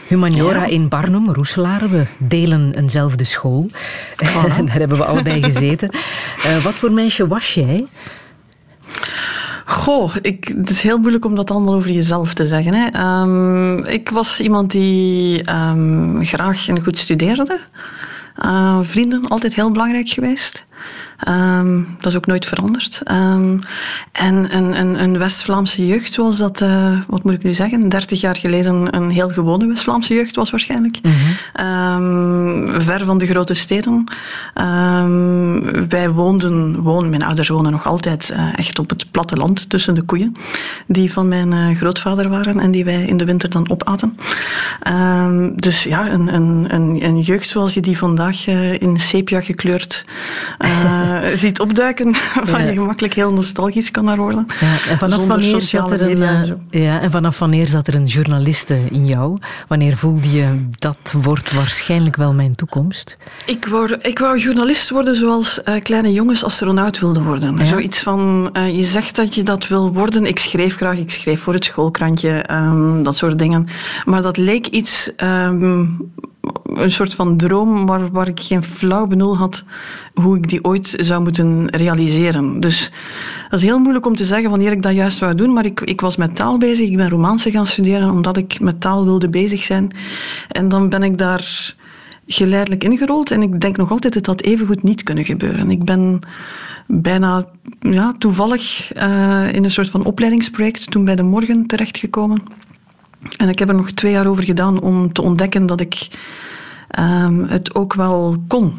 [0.08, 1.88] Humaniora in Barnum, Roeselare.
[1.88, 3.70] We delen eenzelfde school.
[4.24, 4.56] Voilà.
[4.66, 5.90] Daar hebben we allebei gezeten.
[6.46, 7.86] Uh, wat voor meisje was jij?
[9.64, 12.74] Goh, ik, het is heel moeilijk om dat allemaal over jezelf te zeggen.
[12.74, 13.20] Hè.
[13.20, 17.60] Um, ik was iemand die um, graag en goed studeerde.
[18.44, 20.64] Uh, vrienden, altijd heel belangrijk geweest.
[21.28, 23.00] Um, dat is ook nooit veranderd.
[23.10, 23.58] Um,
[24.12, 28.20] en een, een, een West-Vlaamse jeugd was dat, uh, wat moet ik nu zeggen, 30
[28.20, 30.98] jaar geleden een heel gewone West-Vlaamse jeugd was waarschijnlijk.
[31.02, 32.72] Mm-hmm.
[32.72, 34.04] Um, ver van de grote steden.
[35.88, 40.02] wij woonden, wonen, mijn ouders wonen nog altijd uh, echt op het platteland tussen de
[40.02, 40.36] koeien,
[40.86, 44.16] die van mijn uh, grootvader waren en die wij in de winter dan opaten.
[45.56, 48.46] dus ja, een, een, een, een jeugd zoals je die vandaag
[48.78, 50.04] in sepia gekleurd
[51.34, 52.14] ziet opduiken,
[52.50, 54.46] waar je gemakkelijk heel nostalgisch kan naar worden.
[54.60, 56.18] Ja, en vanaf wanneer zat er een,
[56.70, 59.38] uh, ja, en vanaf wanneer zat er een journaliste in jou?
[59.68, 63.16] Wanneer voelde je dat wordt waarschijnlijk wel mijn toekomst?
[63.46, 67.56] Ik wou, ik wou journalist worden zoals uh, kleine jongens astronaut wilden worden.
[67.56, 67.64] Ja?
[67.64, 70.26] Zoiets van, je zegt dat je dat wil worden.
[70.26, 73.68] Ik schreef graag, ik schreef voor het schoolkrantje, um, dat soort dingen.
[74.04, 76.12] Maar dat leek iets um,
[76.64, 79.64] een soort van droom waar, waar ik geen flauw benul had
[80.14, 82.60] hoe ik die ooit zou moeten realiseren.
[82.60, 82.90] Dus
[83.48, 85.80] dat is heel moeilijk om te zeggen wanneer ik dat juist wou doen, maar ik,
[85.80, 86.88] ik was met taal bezig.
[86.88, 89.96] Ik ben Romaanse gaan studeren omdat ik met taal wilde bezig zijn.
[90.48, 91.74] En dan ben ik daar
[92.26, 95.70] geleidelijk ingerold en ik denk nog altijd dat dat evengoed niet kunnen gebeuren.
[95.70, 96.20] Ik ben
[96.86, 97.44] bijna
[97.80, 102.42] ja, toevallig uh, in een soort van opleidingsproject toen bij de Morgen terechtgekomen.
[103.36, 106.08] En ik heb er nog twee jaar over gedaan om te ontdekken dat ik
[106.98, 108.74] um, het ook wel kon.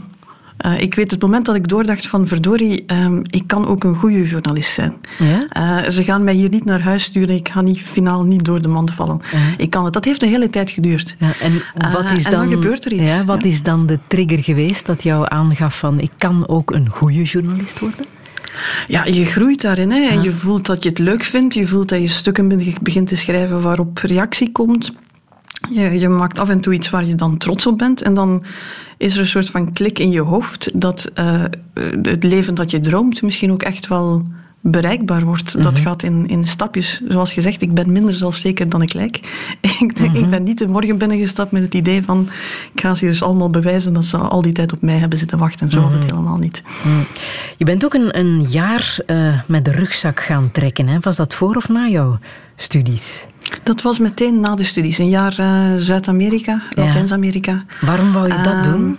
[0.65, 3.95] Uh, ik weet het moment dat ik doordacht van verdorie, um, ik kan ook een
[3.95, 4.93] goede journalist zijn.
[5.17, 5.84] Ja?
[5.84, 8.62] Uh, ze gaan mij hier niet naar huis sturen, ik ga niet finaal niet door
[8.62, 9.21] de mand vallen.
[9.31, 9.38] Ja.
[9.58, 9.93] Ik kan het.
[9.93, 11.15] Dat heeft een hele tijd geduurd.
[11.19, 13.10] Ja, en wat is dan, en dan gebeurt er iets.
[13.10, 16.89] Ja, wat is dan de trigger geweest dat jou aangaf van ik kan ook een
[16.89, 18.05] goede journalist worden?
[18.88, 19.91] Ja, je groeit daarin.
[19.91, 20.10] Hè.
[20.10, 21.54] En je voelt dat je het leuk vindt.
[21.54, 24.91] Je voelt dat je stukken begint te schrijven waarop reactie komt.
[25.70, 28.02] Je, je maakt af en toe iets waar je dan trots op bent.
[28.02, 28.44] En dan
[28.98, 31.44] is er een soort van klik in je hoofd dat uh,
[32.02, 34.26] het leven dat je droomt misschien ook echt wel
[34.71, 35.63] bereikbaar wordt.
[35.63, 35.82] Dat mhm.
[35.82, 37.01] gaat in, in stapjes.
[37.08, 39.15] Zoals gezegd, ik ben minder zelfzeker dan ik lijk.
[39.62, 40.30] ik, ik mhm.
[40.30, 42.30] ben niet de morgen binnengestapt met het idee van
[42.73, 45.38] ik ga ze dus allemaal bewijzen dat ze al die tijd op mij hebben zitten
[45.38, 45.71] wachten.
[45.71, 46.15] Zo was het mhm.
[46.15, 46.62] helemaal niet.
[47.58, 50.88] Je bent ook een, een jaar uh, met de rugzak gaan trekken.
[50.88, 50.99] Hè?
[50.99, 52.19] Was dat voor of na jouw
[52.56, 53.25] studies?
[53.63, 54.97] Dat was meteen na de studies.
[54.97, 57.65] Een jaar uh, Zuid-Amerika, Latijns-Amerika.
[57.82, 58.97] Waarom wou je dat uh, doen?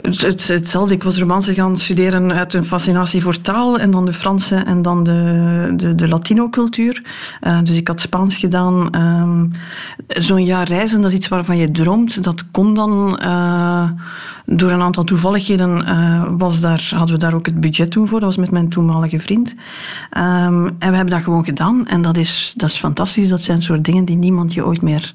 [0.00, 0.94] Het, hetzelfde.
[0.94, 4.82] Ik was Romaanse gaan studeren uit een fascinatie voor taal en dan de Franse en
[4.82, 7.02] dan de, de, de Latino-cultuur.
[7.42, 8.96] Uh, dus ik had Spaans gedaan.
[8.96, 9.52] Um,
[10.08, 12.24] Zo'n jaar reizen, dat is iets waarvan je droomt.
[12.24, 13.90] Dat kon dan uh,
[14.46, 15.84] door een aantal toevalligheden.
[15.88, 18.20] Uh, was daar, hadden we daar ook het budget toen voor.
[18.20, 19.48] Dat was met mijn toenmalige vriend.
[19.48, 21.86] Um, en we hebben dat gewoon gedaan.
[21.86, 23.28] En dat is, dat is fantastisch.
[23.28, 25.14] Dat zijn soort dingen die niemand je ooit meer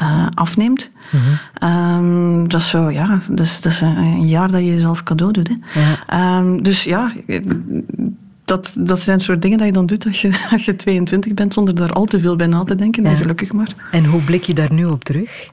[0.00, 0.90] uh, afneemt.
[1.10, 1.68] Mm -hmm.
[1.68, 5.48] um, dat is zo, ja, dus, dat is een jaar dat je jezelf cadeau doet.
[5.48, 5.80] Hè.
[5.80, 6.38] Ja.
[6.38, 7.12] Um, dus ja,
[8.44, 11.52] dat, dat zijn soort dingen dat je dan doet als je, als je 22 bent,
[11.52, 13.02] zonder daar al te veel bij na te denken.
[13.02, 13.10] Ja.
[13.10, 13.74] En gelukkig maar.
[13.90, 15.50] En hoe blik je daar nu op terug?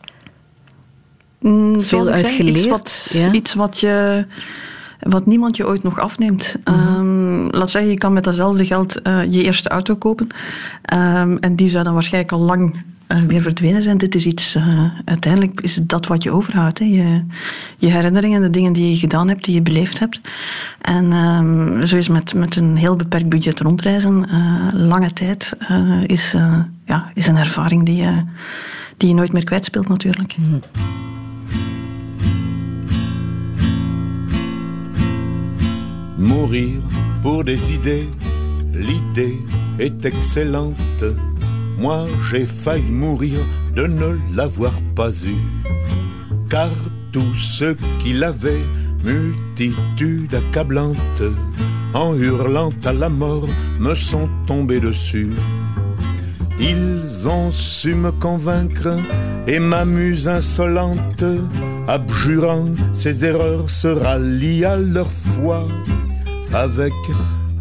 [1.39, 2.57] Mm, veel uitgeleerd?
[2.57, 3.31] Iets wat, ja?
[3.31, 4.25] iets wat je
[4.99, 6.55] wat niemand je ooit nog afneemt.
[6.63, 6.95] Mm -hmm.
[6.95, 10.27] um, laat zeggen, je kan met datzelfde geld uh, je eerste auto kopen.
[10.93, 12.83] Um, en die zou dan waarschijnlijk al lang
[13.27, 13.97] weer verdwenen zijn.
[13.97, 16.79] Dit is iets, uh, uiteindelijk is het dat wat je overhoudt.
[16.79, 16.85] Hè.
[16.85, 17.23] Je,
[17.77, 20.19] je herinneringen, de dingen die je gedaan hebt, die je beleefd hebt.
[20.81, 25.53] En um, zo is met, met een heel beperkt budget rondreizen, uh, lange tijd,
[26.05, 26.35] is,
[26.85, 28.23] ja, is een ervaring die je,
[28.97, 30.35] die je nooit meer kwijtspeelt natuurlijk.
[30.37, 30.59] Mm.
[36.17, 36.79] Mourir
[37.21, 38.09] pour des idées,
[38.71, 39.37] l'idée
[39.77, 41.36] est excellente.
[41.77, 43.39] Moi j'ai failli mourir
[43.75, 45.37] de ne l'avoir pas eu,
[46.49, 46.69] car
[47.11, 48.65] tous ceux qui l'avaient,
[49.03, 51.23] multitude accablante,
[51.93, 53.47] en hurlant à la mort,
[53.79, 55.29] me sont tombés dessus.
[56.59, 58.97] Ils ont su me convaincre
[59.45, 61.23] et m'amuse insolente,
[61.87, 65.67] abjurant ses erreurs, se rallient à leur foi
[66.53, 66.93] avec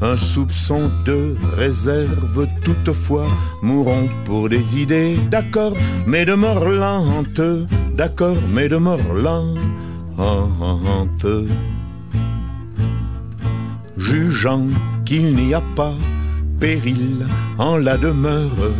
[0.02, 3.26] un soupçon de réserve toutefois,
[3.62, 5.74] mourons pour des idées, d'accord,
[6.06, 6.64] mais de mort
[7.96, 9.00] d'accord, mais de mort.
[13.96, 14.66] Jugeant
[15.04, 15.94] qu'il n'y a pas
[16.60, 17.26] péril
[17.58, 18.72] en la demeure,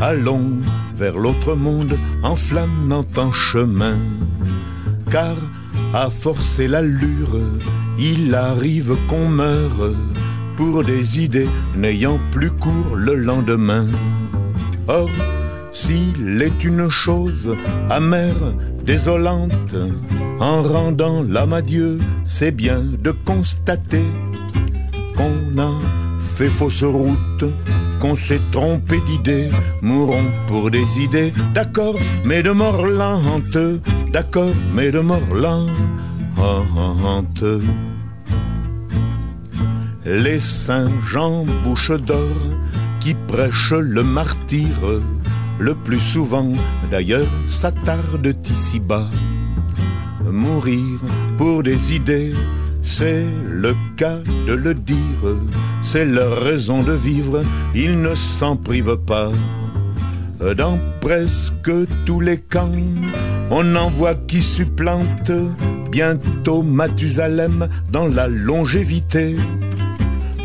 [0.00, 0.58] allons
[0.96, 3.98] vers l'autre monde en flânant en chemin,
[5.10, 5.36] car
[5.92, 7.38] à forcer l'allure,
[7.98, 9.92] il arrive qu'on meure
[10.56, 13.86] pour des idées n'ayant plus cours le lendemain.
[14.88, 15.10] Or,
[15.72, 17.54] s'il est une chose
[17.90, 19.74] amère, désolante,
[20.40, 24.04] en rendant l'âme à Dieu, c'est bien de constater
[25.16, 25.72] qu'on a
[26.20, 27.44] fait fausse route,
[28.00, 29.50] qu'on s'est trompé d'idées,
[29.82, 33.58] mourons pour des idées, d'accord, mais de mort lente,
[34.12, 35.70] d'accord, mais de mort lente
[40.06, 42.36] les saints Jean Bouche d'Or
[43.00, 45.00] qui prêchent le martyre,
[45.58, 46.52] le plus souvent
[46.90, 49.08] d'ailleurs s'attardent ici-bas.
[50.24, 51.00] Mourir
[51.36, 52.34] pour des idées,
[52.82, 55.36] c'est le cas de le dire,
[55.82, 57.42] c'est leur raison de vivre,
[57.74, 59.30] ils ne s'en privent pas.
[60.56, 61.72] Dans presque
[62.04, 62.70] tous les camps,
[63.50, 65.32] on en voit qui supplante
[65.90, 69.36] bientôt Mathusalem dans la longévité.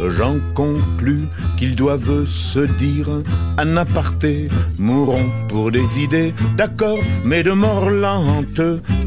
[0.07, 3.09] J'en conclus qu'ils doivent se dire
[3.57, 8.61] un aparté, mourons pour des idées, d'accord, mais de mort lente,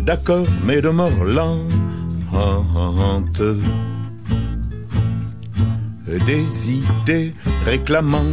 [0.04, 1.62] d'accord, mais de mort lente.
[6.26, 8.26] Des idées réclamant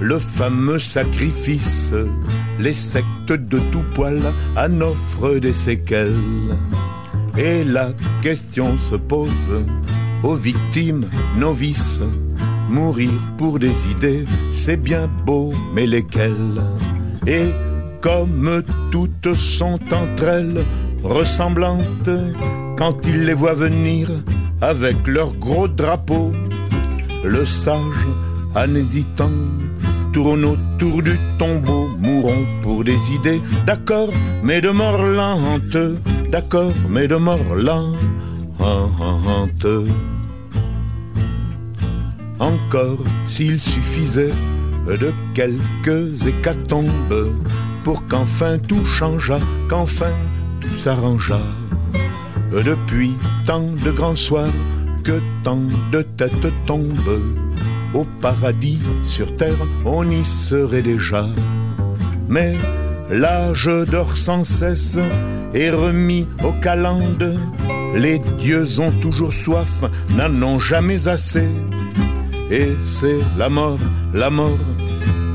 [0.00, 1.92] le fameux sacrifice,
[2.60, 4.20] les sectes de tout poil
[4.56, 6.14] en offrent des séquelles.
[7.36, 7.88] Et la
[8.22, 9.52] question se pose
[10.22, 11.06] aux victimes
[11.36, 12.00] novices.
[12.68, 16.62] Mourir pour des idées, c'est bien beau, mais lesquelles?
[17.26, 17.48] Et
[18.00, 20.64] comme toutes sont entre elles
[21.02, 22.10] ressemblantes,
[22.76, 24.08] quand il les voit venir
[24.60, 26.32] avec leur gros drapeau,
[27.24, 28.06] le sage,
[28.54, 29.30] en hésitant,
[30.12, 34.10] tourne autour du tombeau, mourons pour des idées, d'accord,
[34.42, 35.76] mais de mort lente,
[36.30, 37.96] d'accord, mais de mort lente.
[42.38, 44.32] Encore s'il suffisait
[44.86, 47.32] de quelques hécatombes
[47.84, 50.12] pour qu'enfin tout changeât, qu'enfin
[50.60, 51.40] tout s'arrangeât.
[52.52, 53.12] Depuis
[53.46, 54.52] tant de grands soirs
[55.04, 57.22] que tant de têtes tombent,
[57.94, 61.26] au paradis sur terre on y serait déjà.
[62.28, 62.56] Mais
[63.10, 64.98] l'âge dort sans cesse
[65.54, 67.38] et remis aux calendes.
[67.94, 69.84] Les dieux ont toujours soif,
[70.16, 71.48] n'en ont jamais assez.
[72.50, 73.78] Et c'est la mort,
[74.14, 74.58] la mort,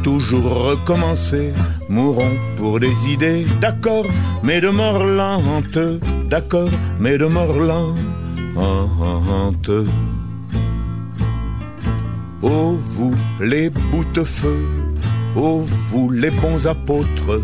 [0.04, 1.54] toujours recommencer.
[1.90, 4.06] Mourons pour des idées, d'accord,
[4.44, 5.78] mais de mort lente,
[6.30, 8.00] d'accord, mais de mort lente.
[12.42, 14.66] Oh vous les boutefeux,
[15.36, 17.42] oh vous les bons apôtres,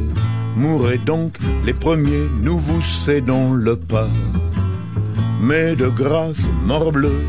[0.56, 4.08] mourrez donc les premiers, nous vous cédons le pas.
[5.42, 7.20] Mais de grâce, morbleu,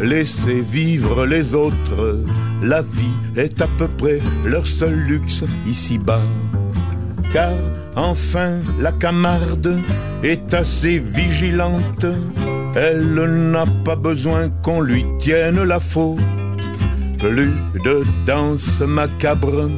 [0.00, 2.22] laissez vivre les autres,
[2.62, 6.22] la vie est à peu près leur seul luxe ici-bas.
[7.32, 7.52] Car
[7.96, 9.80] enfin la camarde
[10.22, 12.06] est assez vigilante,
[12.76, 13.14] elle
[13.50, 16.20] n'a pas besoin qu'on lui tienne la faute.
[17.18, 17.52] Plus
[17.84, 19.68] de danse macabre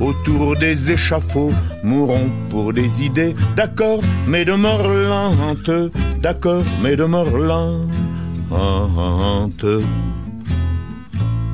[0.00, 4.88] autour des échafauds, mourons pour des idées, d'accord, mais de mort
[6.20, 7.26] d'accord, mais de mort.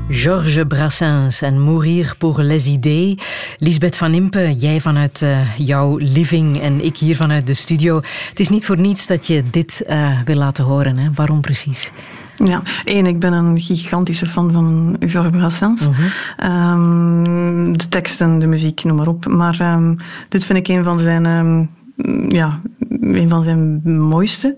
[0.09, 3.17] Georges Brassens en Mourir pour les idées.
[3.57, 8.01] Lisbeth van Impe, jij vanuit uh, jouw living en ik hier vanuit de studio.
[8.29, 10.97] Het is niet voor niets dat je dit uh, wil laten horen.
[10.97, 11.09] Hè?
[11.15, 11.91] Waarom precies?
[12.35, 15.81] Ja, één, ik ben een gigantische fan van Georges Brassens.
[15.81, 16.51] -hmm.
[16.51, 19.27] um, de teksten, de muziek, noem maar op.
[19.27, 19.97] Maar um,
[20.29, 21.25] dit vind ik een van zijn...
[21.25, 21.69] Um,
[22.29, 22.61] ja,
[23.01, 24.57] een van zijn mooiste.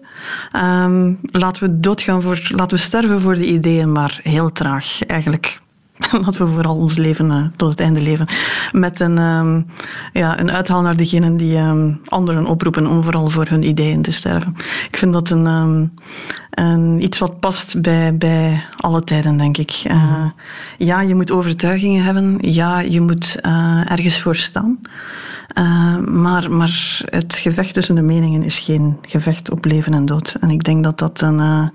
[0.55, 5.59] Um, laten we doodgaan voor, laten we sterven voor de ideeën, maar heel traag eigenlijk.
[6.23, 8.27] Laten we vooral ons leven uh, tot het einde leven.
[8.71, 9.65] Met een, um,
[10.13, 14.11] ja, een uithaal naar degenen die um, anderen oproepen om vooral voor hun ideeën te
[14.11, 14.55] sterven.
[14.87, 15.45] Ik vind dat een,
[16.49, 19.83] een iets wat past bij, bij alle tijden, denk ik.
[19.87, 20.25] Uh,
[20.77, 22.37] ja, je moet overtuigingen hebben.
[22.39, 24.79] Ja, je moet uh, ergens voor staan.
[26.05, 30.37] Maar, maar het gevecht tussen de meningen is geen gevecht op leven en dood.
[30.39, 31.71] En ik denk dat dat een.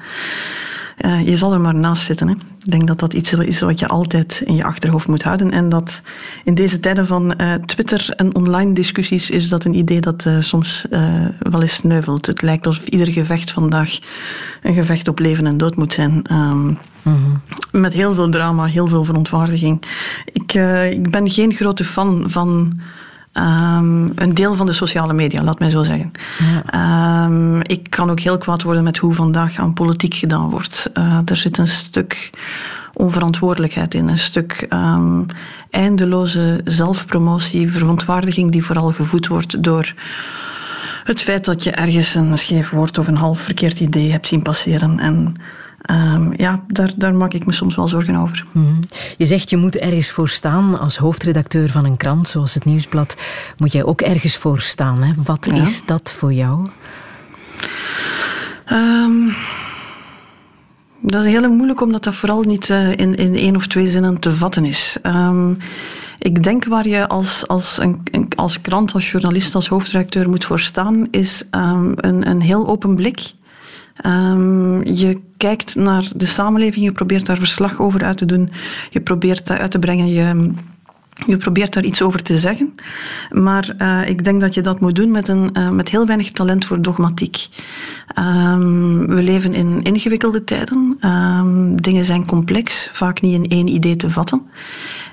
[1.05, 2.29] Uh, je zal er maar naast zitten.
[2.29, 2.35] Hè.
[2.35, 5.51] Ik denk dat dat iets is wat je altijd in je achterhoofd moet houden.
[5.51, 6.01] En dat
[6.45, 7.35] in deze tijden van
[7.67, 10.87] Twitter en online discussies is dat een idee dat soms
[11.39, 12.27] wel eens sneuvelt.
[12.27, 13.99] Het lijkt alsof ieder gevecht vandaag
[14.63, 16.33] een gevecht op leven en dood moet zijn.
[16.33, 17.41] Um, Mm-hmm.
[17.73, 19.83] Met heel veel drama, heel veel verontwaardiging.
[20.33, 20.55] Ik,
[20.91, 22.81] ik ben geen grote fan van
[23.33, 26.13] Um, een deel van de sociale media, laat mij zo zeggen.
[26.39, 27.25] Ja.
[27.25, 30.91] Um, ik kan ook heel kwaad worden met hoe vandaag aan politiek gedaan wordt.
[30.95, 32.31] Uh, er zit een stuk
[32.95, 35.27] onverantwoordelijkheid in, een stuk um,
[35.71, 39.95] eindeloze zelfpromotie, verontwaardiging die vooral gevoed wordt door
[41.05, 44.43] het feit dat je ergens een scheef woord of een half verkeerd idee hebt zien
[44.43, 44.99] passeren.
[44.99, 45.35] En
[45.91, 48.47] Um, ja, daar, daar maak ik me soms wel zorgen over.
[48.53, 48.81] Mm.
[49.17, 50.79] Je zegt je moet ergens voor staan.
[50.79, 53.17] Als hoofdredacteur van een krant zoals het Nieuwsblad
[53.57, 55.03] moet jij ook ergens voor staan.
[55.03, 55.13] Hè?
[55.25, 55.61] Wat ja.
[55.61, 56.67] is dat voor jou?
[58.73, 59.35] Um,
[61.01, 64.21] dat is heel moeilijk, omdat dat vooral niet uh, in, in één of twee zinnen
[64.21, 64.97] te vatten is.
[65.03, 65.57] Um,
[66.19, 70.61] ik denk waar je als, als, een, als krant, als journalist, als hoofdredacteur moet voor
[70.61, 73.33] staan, is een, een heel open blik
[74.03, 78.51] Ehm, je kijkt naar de samenleving, je probeert daar verslag over uit te doen,
[78.91, 80.53] je probeert dat uit te brengen, je,
[81.27, 82.75] je probeert daar iets over te zeggen.
[83.31, 86.31] Maar uh, ik denk dat je dat moet doen met, een, uh, met heel weinig
[86.31, 87.49] talent voor dogmatiek.
[88.19, 90.97] Um, we leven in ingewikkelde tijden.
[91.05, 94.43] Um, dingen zijn complex, vaak niet in één idee te vatten.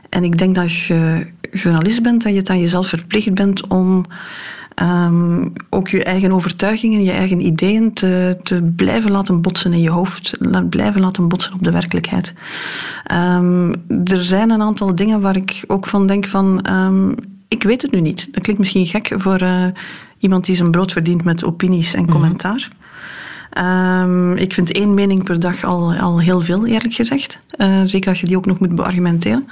[0.09, 4.05] En ik denk dat je journalist bent, dat je het aan jezelf verplicht bent om
[4.82, 9.89] um, ook je eigen overtuigingen, je eigen ideeën te, te blijven laten botsen in je
[9.89, 10.38] hoofd,
[10.69, 12.34] blijven laten botsen op de werkelijkheid.
[13.11, 13.73] Um,
[14.03, 17.15] er zijn een aantal dingen waar ik ook van denk van, um,
[17.47, 18.28] ik weet het nu niet.
[18.32, 19.65] Dat klinkt misschien gek voor uh,
[20.19, 22.69] iemand die zijn brood verdient met opinies en commentaar.
[23.57, 27.39] Um, ik vind één mening per dag al, al heel veel, eerlijk gezegd.
[27.57, 29.45] Uh, zeker als je die ook nog moet beargumenteren.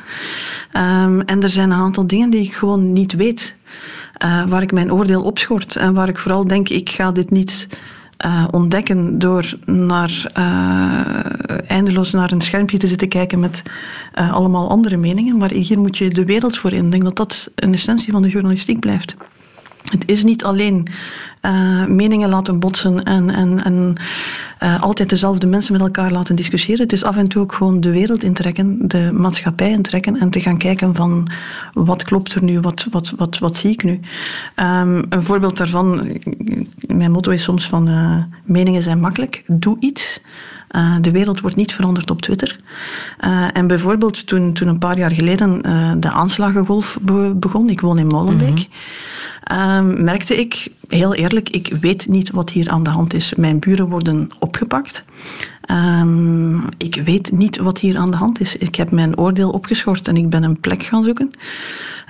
[0.77, 3.55] Um, en er zijn een aantal dingen die ik gewoon niet weet.
[4.23, 5.75] Uh, waar ik mijn oordeel op schort.
[5.75, 7.67] En waar ik vooral denk, ik ga dit niet
[8.25, 13.61] uh, ontdekken door naar, uh, eindeloos naar een schermpje te zitten kijken met
[14.13, 15.37] allemaal andere meningen.
[15.37, 16.85] Maar hier moet je de wereld voor in.
[16.85, 19.15] Ik denk dat dat een essentie van de journalistiek blijft.
[19.85, 20.87] Het is niet alleen
[21.41, 23.95] uh, meningen laten botsen en, en, en
[24.63, 26.83] uh, altijd dezelfde mensen met elkaar laten discussiëren.
[26.83, 30.39] Het is af en toe ook gewoon de wereld intrekken, de maatschappij intrekken en te
[30.39, 31.31] gaan kijken van
[31.73, 33.91] wat klopt er nu, wat, wat, wat, wat zie ik nu.
[34.55, 36.19] Um, een voorbeeld daarvan,
[36.87, 40.19] mijn motto is soms van uh, meningen zijn makkelijk, doe iets.
[41.01, 42.59] De wereld wordt niet veranderd op Twitter.
[43.53, 45.61] En bijvoorbeeld toen, toen een paar jaar geleden
[45.99, 48.57] de aanslagengolf be begon, ik woon in Molenbeek.
[48.57, 48.67] -hmm.
[49.51, 53.33] Um, merkte ik, heel eerlijk, ik weet niet wat hier aan de hand is.
[53.33, 55.03] Mijn buren worden opgepakt.
[55.71, 58.57] Um, ik weet niet wat hier aan de hand is.
[58.57, 61.31] Ik heb mijn oordeel opgeschort en ik ben een plek gaan zoeken.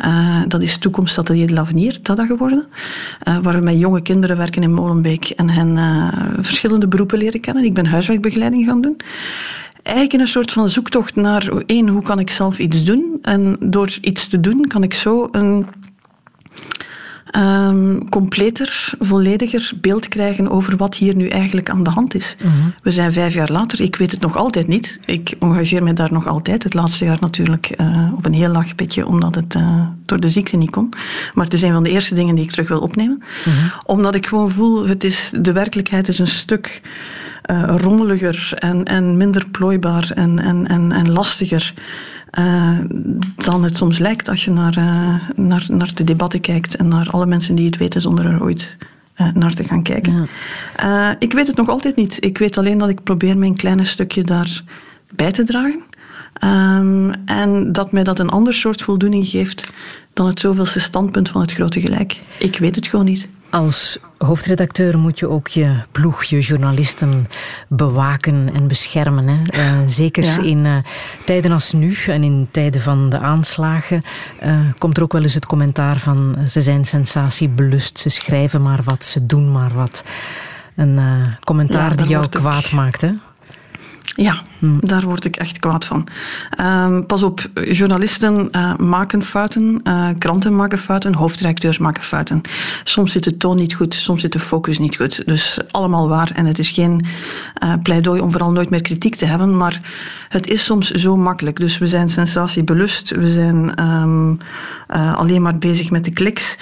[0.06, 2.66] Uh, dat is de L'Avenir, Tada geworden.
[3.28, 6.08] Uh, waar we met jonge kinderen werken in Molenbeek en hen uh,
[6.40, 7.64] verschillende beroepen leren kennen.
[7.64, 8.98] Ik ben huiswerkbegeleiding gaan doen
[9.84, 13.18] eigenlijk een soort van zoektocht naar één, hoe kan ik zelf iets doen?
[13.22, 15.66] En door iets te doen kan ik zo een
[17.38, 22.36] um, completer, vollediger beeld krijgen over wat hier nu eigenlijk aan de hand is.
[22.44, 22.74] Mm -hmm.
[22.84, 25.00] We zijn vijf jaar later, ik weet het nog altijd niet.
[25.06, 26.64] Ik engageer me daar nog altijd.
[26.64, 30.30] Het laatste jaar natuurlijk uh, op een heel laag pitje, omdat het uh, door de
[30.30, 30.94] ziekte niet kon.
[31.34, 33.24] Maar het is een van de eerste dingen die ik terug wil opnemen.
[33.46, 33.72] Mm -hmm.
[33.86, 36.82] Omdat ik gewoon voel, het is, de werkelijkheid is een stuk
[37.52, 41.74] uh, rommeliger en, en minder plooibaar en, en, en, en lastiger.
[42.40, 42.80] Uh,
[43.36, 47.10] dan het soms lijkt als je naar, uh, naar, naar de debatten kijkt en naar
[47.10, 48.78] alle mensen die het weten zonder er ooit
[49.18, 50.28] uh, naar te gaan kijken.
[50.78, 51.16] Ja.
[51.20, 52.18] ik weet het nog altijd niet.
[52.24, 54.64] Ik weet alleen dat ik probeer mijn kleine stukje daar
[55.16, 55.84] bij te dragen.
[56.44, 59.74] Um, en dat mij dat een ander soort voldoening geeft
[60.16, 62.20] dan het zoveelste standpunt van het grote gelijk.
[62.40, 63.28] Ik weet het gewoon niet.
[63.50, 67.28] Als hoofdredacteur moet je ook je ploeg, je journalisten
[67.68, 69.28] bewaken en beschermen.
[69.28, 69.38] Hè?
[69.60, 70.42] Uh, zeker ja.
[70.42, 70.78] in uh,
[71.26, 74.02] tijden als nu en in tijden van de aanslagen
[74.44, 78.80] uh, komt er ook wel eens het commentaar van ze zijn sensatiebelust, ze schrijven maar
[78.84, 80.04] wat, ze doen maar wat.
[80.76, 81.00] Een
[81.44, 83.10] commentaar ja, die jou kwaad maakt, hè?
[84.16, 84.80] Ja, hmm.
[84.82, 86.08] daar word ik echt kwaad van.
[86.62, 92.42] Um, pas op, journalisten uh, maken fouten, uh, kranten maken fouten, hoofdredacteurs maken fouten.
[92.84, 95.28] Soms zit de toon niet goed, soms zit de focus niet goed.
[95.28, 96.32] Dus allemaal waar.
[96.36, 97.06] En het is geen
[97.64, 99.82] uh, pleidooi om vooral nooit meer kritiek te hebben, maar
[100.30, 101.60] het is soms zo makkelijk.
[101.60, 104.38] Dus we zijn sensatiebelust, we zijn um,
[104.88, 106.58] alleen maar bezig met de kliks.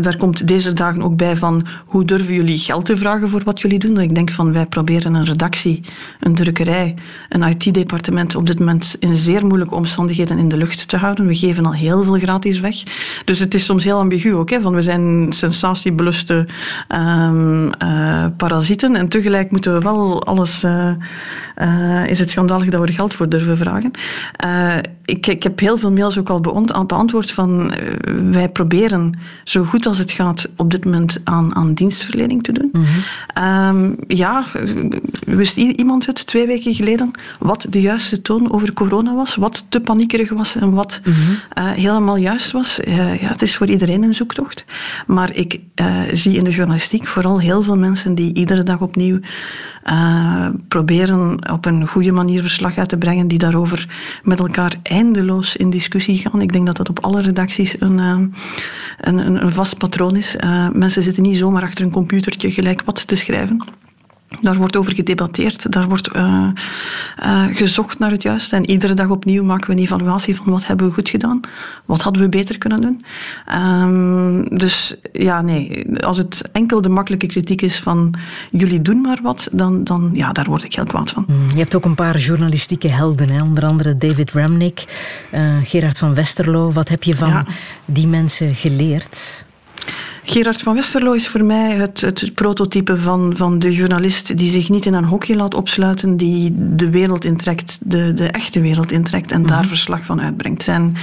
[0.00, 3.60] daar komt deze dagen ook bij van hoe durven jullie geld te vragen voor wat
[3.60, 4.00] jullie doen?
[4.00, 5.80] Ik denk van wij proberen een redactie,
[6.20, 6.94] een drukkerij,
[7.28, 11.26] een IT-departement op dit moment in zeer moeilijke omstandigheden in de lucht te houden.
[11.26, 12.82] We geven al heel veel gratis weg.
[13.24, 14.50] Dus het is soms heel ambigu ook.
[14.50, 16.46] Hè, van we zijn sensatiebeluste
[16.88, 20.62] um, uh, parasieten en tegelijk moeten we wel alles...
[20.64, 20.90] Uh,
[21.62, 23.90] uh, is het schandalig dat we er geld voor durven vragen.
[25.04, 27.74] ik, ik heb heel veel mails ook al beantwoord van
[28.30, 32.68] wij proberen zo goed als het gaat op dit moment aan, aan dienstverlening te doen.
[32.72, 33.76] Mm -hmm.
[33.76, 34.44] um, ja,
[35.26, 39.80] wist iemand het twee weken geleden wat de juiste toon over corona was, wat te
[39.80, 41.64] paniekerig was en wat mm -hmm.
[41.64, 42.80] uh, helemaal juist was.
[42.80, 44.64] Uh, ja, het is voor iedereen een zoektocht.
[45.06, 49.20] Maar ik uh, zie in de journalistiek vooral heel veel mensen die iedere dag opnieuw
[50.68, 53.88] proberen op een goede manier verslag uit te brengen, die daarover
[54.22, 56.40] met elkaar eindeloos in discussie gaan.
[56.40, 58.34] Ik denk dat dat op alle redacties een, een,
[59.00, 60.36] een, een vast patroon is.
[60.72, 63.64] mensen zitten niet zomaar achter een computertje gelijk wat te schrijven.
[64.40, 66.48] Daar wordt over gedebatteerd, daar wordt uh,
[67.22, 68.56] uh, gezocht naar het juiste.
[68.56, 71.40] En iedere dag opnieuw maken we een evaluatie van wat hebben we goed gedaan,
[71.84, 73.04] wat hadden we beter kunnen doen.
[73.54, 78.14] Um, dus ja, nee, als het enkel de makkelijke kritiek is van
[78.50, 81.24] jullie doen maar wat, dan, dan ja, daar word ik heel kwaad van.
[81.26, 83.42] Mm, je hebt ook een paar journalistieke helden, hè?
[83.42, 84.84] onder andere David Ramnick,
[85.34, 86.72] uh, Gerard van Westerlo.
[86.72, 87.46] Wat heb je van ja.
[87.84, 89.44] die mensen geleerd?
[90.28, 94.68] Gerard van Westerlo is voor mij het, het, prototype van, van de journalist die zich
[94.68, 99.30] niet in een hokje laat opsluiten, die de wereld intrekt, de, de echte wereld intrekt
[99.30, 99.68] en daar mhm.
[99.68, 100.62] verslag van uitbrengt.
[100.62, 100.96] Zijn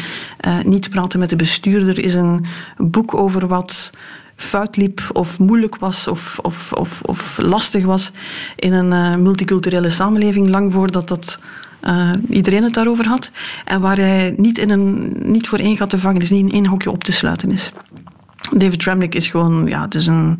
[0.48, 2.46] uh, Niet praten met de bestuurder is een
[2.78, 3.90] boek over wat
[4.36, 8.12] fout liep of moeilijk was of, of, of, of lastig was
[8.56, 11.40] in een uh, multiculturele samenleving, lang voordat dat
[11.82, 13.32] uh, iedereen het daarover had.
[13.66, 16.52] En waar hij niet, in een, niet voor één gat te vangen is, niet in
[16.52, 17.72] één hokje op te sluiten is.
[18.52, 20.40] David Remnick is gewoon, ja, dus een,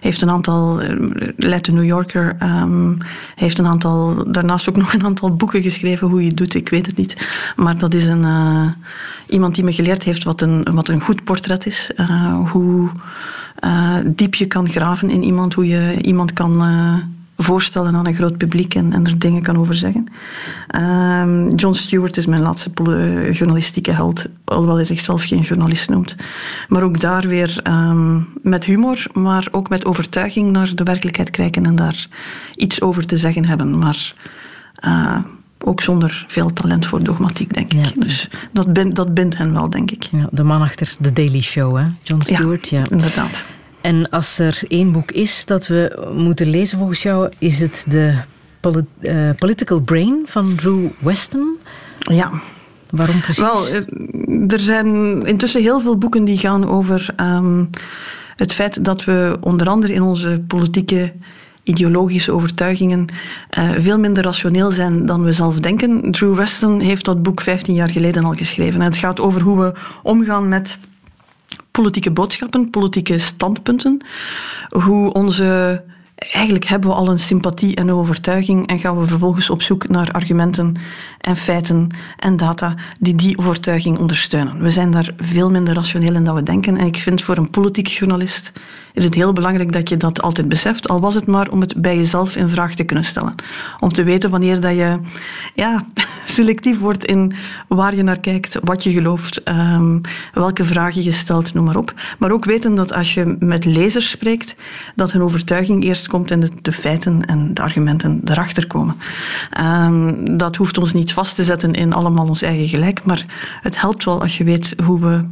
[0.00, 2.98] heeft een aantal, eh, leidt de New Yorker, um,
[3.34, 6.08] heeft een aantal, daarnaast ook nog een aantal boeken geschreven.
[6.08, 7.26] Hoe je het doet, ik weet het niet.
[7.56, 8.70] Maar dat is een, uh,
[9.26, 11.90] iemand die me geleerd heeft wat een, wat een goed portret is.
[11.96, 12.90] Uh, hoe
[14.06, 16.62] diep je kan graven in iemand, hoe je iemand kan
[17.36, 20.06] voorstellen aan een groot publiek en, en er dingen kan over zeggen.
[20.76, 26.16] Um, John Stewart is mijn laatste uh, journalistieke held, alhoewel hij zichzelf geen journalist noemt.
[26.68, 31.66] Maar ook daar weer um, met humor, maar ook met overtuiging naar de werkelijkheid kijken
[31.66, 32.08] en daar
[32.54, 33.78] iets over te zeggen hebben.
[33.78, 34.14] Maar
[34.84, 35.18] uh,
[35.58, 38.00] ook zonder veel talent voor dogmatiek, denk ik.
[38.00, 40.02] Dus dat, bind, dat bindt hen wel, denk ik.
[40.02, 41.86] Ja, de man achter The Daily Show, hè?
[42.02, 42.68] John Stewart.
[42.68, 42.86] Ja, ja.
[42.90, 43.44] inderdaad.
[43.82, 48.20] En als er één boek is dat we moeten lezen volgens jou, is het de
[48.60, 51.58] Polit uh, Political Brain van Drew Weston.
[51.98, 52.30] Ja.
[52.90, 53.42] Waarom precies?
[53.42, 54.86] Wel, eh, er zijn
[55.26, 57.70] intussen heel veel boeken die gaan over um,
[58.36, 61.12] het feit dat we onder andere in onze politieke
[61.62, 63.06] ideologische overtuigingen
[63.58, 66.10] uh, veel minder rationeel zijn dan we zelf denken.
[66.10, 68.80] Drew Weston heeft dat boek 15 jaar geleden al geschreven.
[68.80, 69.72] En het gaat over hoe we
[70.02, 70.78] omgaan met
[71.72, 74.04] politieke boodschappen, politieke standpunten.
[74.68, 75.82] Hoe onze.
[76.16, 79.88] Eigenlijk hebben we al een sympathie en een overtuiging en gaan we vervolgens op zoek
[79.88, 80.76] naar argumenten
[81.22, 84.60] en feiten en data die die overtuiging ondersteunen.
[84.60, 87.50] We zijn daar veel minder rationeel in dan we denken en ik vind voor een
[87.50, 88.52] politiek journalist
[88.92, 91.80] is het heel belangrijk dat je dat altijd beseft, al was het maar om het
[91.82, 93.34] bij jezelf in vraag te kunnen stellen.
[93.80, 94.98] Om te weten wanneer dat je
[95.54, 95.84] ja,
[96.24, 97.32] selectief wordt in
[97.68, 100.00] waar je naar kijkt, wat je gelooft, um,
[100.32, 101.94] welke vragen je stelt, noem maar op.
[102.18, 104.54] Maar ook weten dat als je met lezers spreekt,
[104.94, 108.96] dat hun overtuiging eerst komt en de, de feiten en de argumenten erachter komen.
[109.60, 113.24] Um, dat hoeft ons niet vast te zetten in allemaal ons eigen gelijk, maar
[113.62, 115.24] het helpt wel als je weet hoe we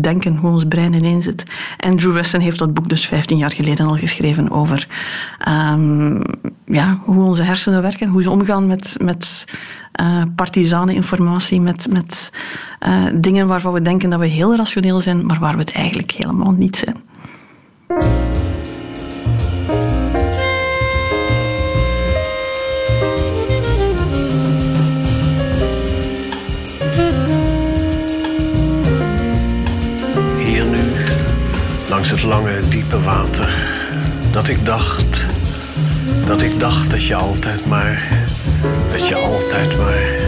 [0.00, 1.42] denken, hoe ons brein ineen zit.
[1.76, 4.88] En Drew Weston heeft dat boek dus 15 jaar geleden al geschreven over
[5.48, 6.22] um,
[6.64, 9.44] ja, hoe onze hersenen werken, hoe ze omgaan met, met
[10.00, 12.30] uh, partisane informatie, met, met
[12.86, 16.10] uh, dingen waarvan we denken dat we heel rationeel zijn, maar waar we het eigenlijk
[16.10, 16.96] helemaal niet zijn.
[32.02, 33.48] Langs het lange, diepe water.
[34.30, 35.26] Dat ik dacht,
[36.26, 38.02] dat ik dacht dat je altijd maar,
[38.92, 40.20] dat je altijd maar.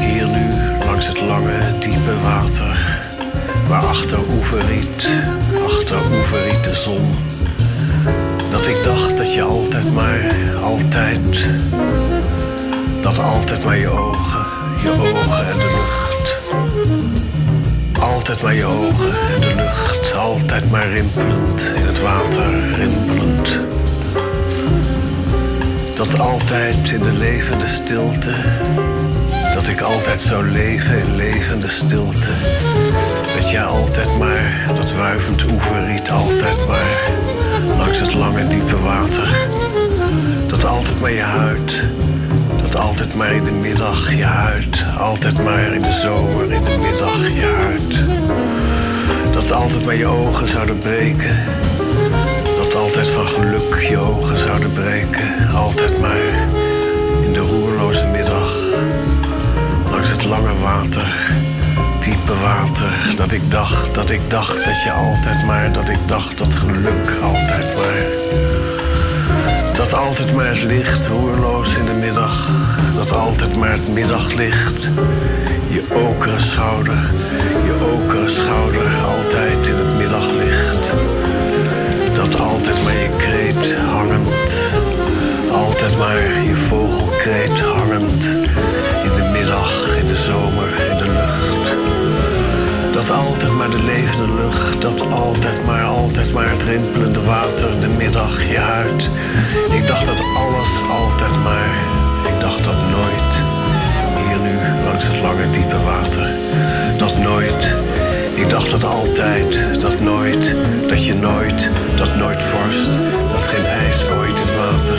[0.00, 0.50] Hier nu,
[0.84, 3.02] langs het lange, diepe water.
[3.68, 5.08] Waar achter oeverriet,
[5.66, 7.14] achter oeverriet de zon.
[8.50, 10.22] Dat ik dacht dat je altijd maar,
[10.62, 11.46] altijd.
[13.00, 14.46] Dat altijd maar je ogen,
[14.82, 17.23] je ogen en de lucht
[17.98, 23.60] altijd maar je ogen en de lucht, altijd maar rimpelend, in het water rimpelend.
[25.96, 28.30] Dat altijd in de levende stilte,
[29.54, 32.30] dat ik altijd zou leven in levende stilte.
[33.34, 37.10] Dat jij altijd maar, dat wuivend oeverriet, altijd maar,
[37.76, 39.48] langs het lange diepe water.
[40.46, 41.84] Dat altijd maar je huid,
[42.76, 44.84] altijd maar in de middag je huid.
[44.98, 47.98] Altijd maar in de zomer in de middag je huid.
[49.32, 51.36] Dat altijd maar je ogen zouden breken.
[52.56, 55.48] Dat altijd van geluk je ogen zouden breken.
[55.54, 56.48] Altijd maar
[57.22, 58.56] in de roerloze middag.
[59.90, 61.14] Langs het lange water.
[62.00, 63.16] Diepe water.
[63.16, 65.72] Dat ik dacht, dat ik dacht dat je altijd maar.
[65.72, 68.73] Dat ik dacht dat geluk altijd maar
[69.84, 72.48] dat altijd maar het licht, roerloos in de middag.
[72.94, 74.82] Dat altijd maar het middaglicht.
[75.68, 77.10] Je okere schouder,
[77.64, 80.94] je okere schouder, altijd in het middaglicht.
[82.14, 84.52] Dat altijd maar je kreet hangend.
[85.52, 88.22] Altijd maar je vogelkreet hangend.
[89.04, 91.23] In de middag, in de zomer, in de lucht
[94.84, 99.10] dat altijd maar, altijd maar het rimpelende water, de middag, je huid.
[99.70, 101.74] Ik dacht dat alles altijd maar,
[102.26, 103.32] ik dacht dat nooit.
[104.16, 106.28] Hier nu, langs het lange diepe water,
[106.98, 107.76] dat nooit.
[108.34, 110.54] Ik dacht dat altijd, dat nooit,
[110.88, 112.90] dat je nooit, dat nooit vorst,
[113.32, 114.98] dat geen ijs ooit het water.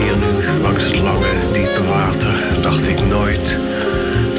[0.00, 3.58] Hier nu, langs het lange diepe water, dacht ik nooit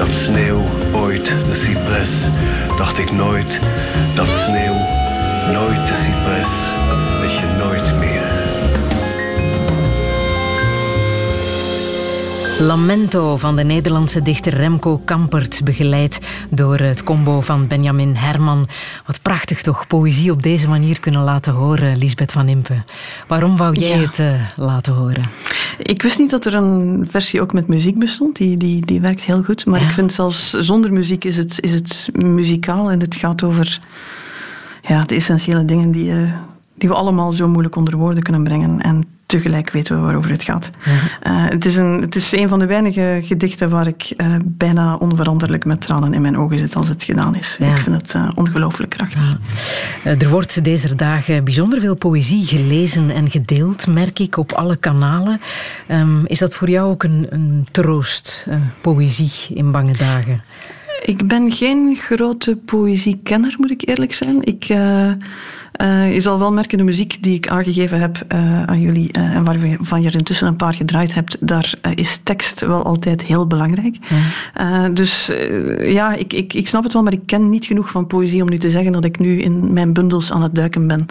[0.01, 2.27] dat sneeuw ooit de cypres,
[2.77, 3.59] dacht ik nooit
[4.15, 4.73] dat sneeuw
[5.53, 6.49] nooit de cypres,
[7.21, 8.29] dat je nooit meer.
[12.67, 18.67] Lamento van de Nederlandse dichter Remco Kampert, begeleid door het combo van Benjamin Herman.
[19.05, 22.83] Wat prachtig toch, poëzie op deze manier kunnen laten horen, Lisbeth van Impe.
[23.27, 24.05] Waarom wou jij Ja.
[24.05, 25.29] het eh, laten horen?
[25.77, 28.35] Ik wist niet dat er een versie ook met muziek bestond.
[28.35, 29.65] Die, die, die werkt heel goed.
[29.65, 29.87] Maar Ja.
[29.87, 32.91] ik vind zelfs zonder muziek is het, is het muzikaal.
[32.91, 33.81] En het gaat over
[34.81, 36.31] ja, de essentiële dingen die, eh,
[36.75, 38.81] die we allemaal zo moeilijk onder woorden kunnen brengen.
[38.81, 40.69] En tegelijk weten we waarover het gaat.
[41.21, 44.95] Eh, het, is een, het is een van de weinige gedichten waar ik eh, bijna
[44.95, 47.55] onveranderlijk met tranen in mijn ogen zit als het gedaan is.
[47.59, 47.75] Ja.
[47.75, 49.37] Ik vind het eh, ongelooflijk krachtig.
[50.03, 55.41] Er wordt deze dagen bijzonder veel poëzie gelezen en gedeeld, merk ik, op alle kanalen.
[55.87, 58.47] Ehm, is dat voor jou ook een, een troost,
[58.81, 60.39] poëzie in bange dagen?
[61.01, 64.43] Ik ben geen grote poëziekenner, moet ik eerlijk zijn.
[64.43, 64.67] Ik,
[65.71, 69.35] eh, je zal wel merken, de muziek die ik aangegeven heb eh, aan jullie, eh,
[69.35, 73.47] en waarvan je er intussen een paar gedraaid hebt, daar is tekst wel altijd heel
[73.47, 73.97] belangrijk.
[74.93, 75.31] Dus
[75.79, 78.49] ja, ik, ik, ik snap het wel, maar ik ken niet genoeg van poëzie om
[78.49, 81.05] nu te zeggen dat ik nu in mijn bundels aan het duiken ben.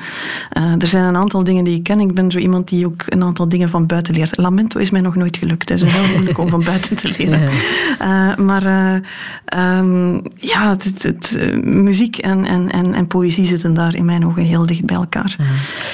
[0.78, 2.00] Er zijn een aantal dingen die ik ken.
[2.00, 4.36] Ik ben zo iemand die ook een aantal dingen van buiten leert.
[4.36, 5.68] Lamento is mij nog nooit gelukt.
[5.68, 7.50] Het is heel moeilijk om van buiten te leren.
[8.46, 8.94] Maar eh,
[9.44, 14.26] ehm, ja, het, het, het, muziek en, en, en, en poëzie zitten daar in mijn
[14.26, 15.36] ogen heel dicht bij elkaar.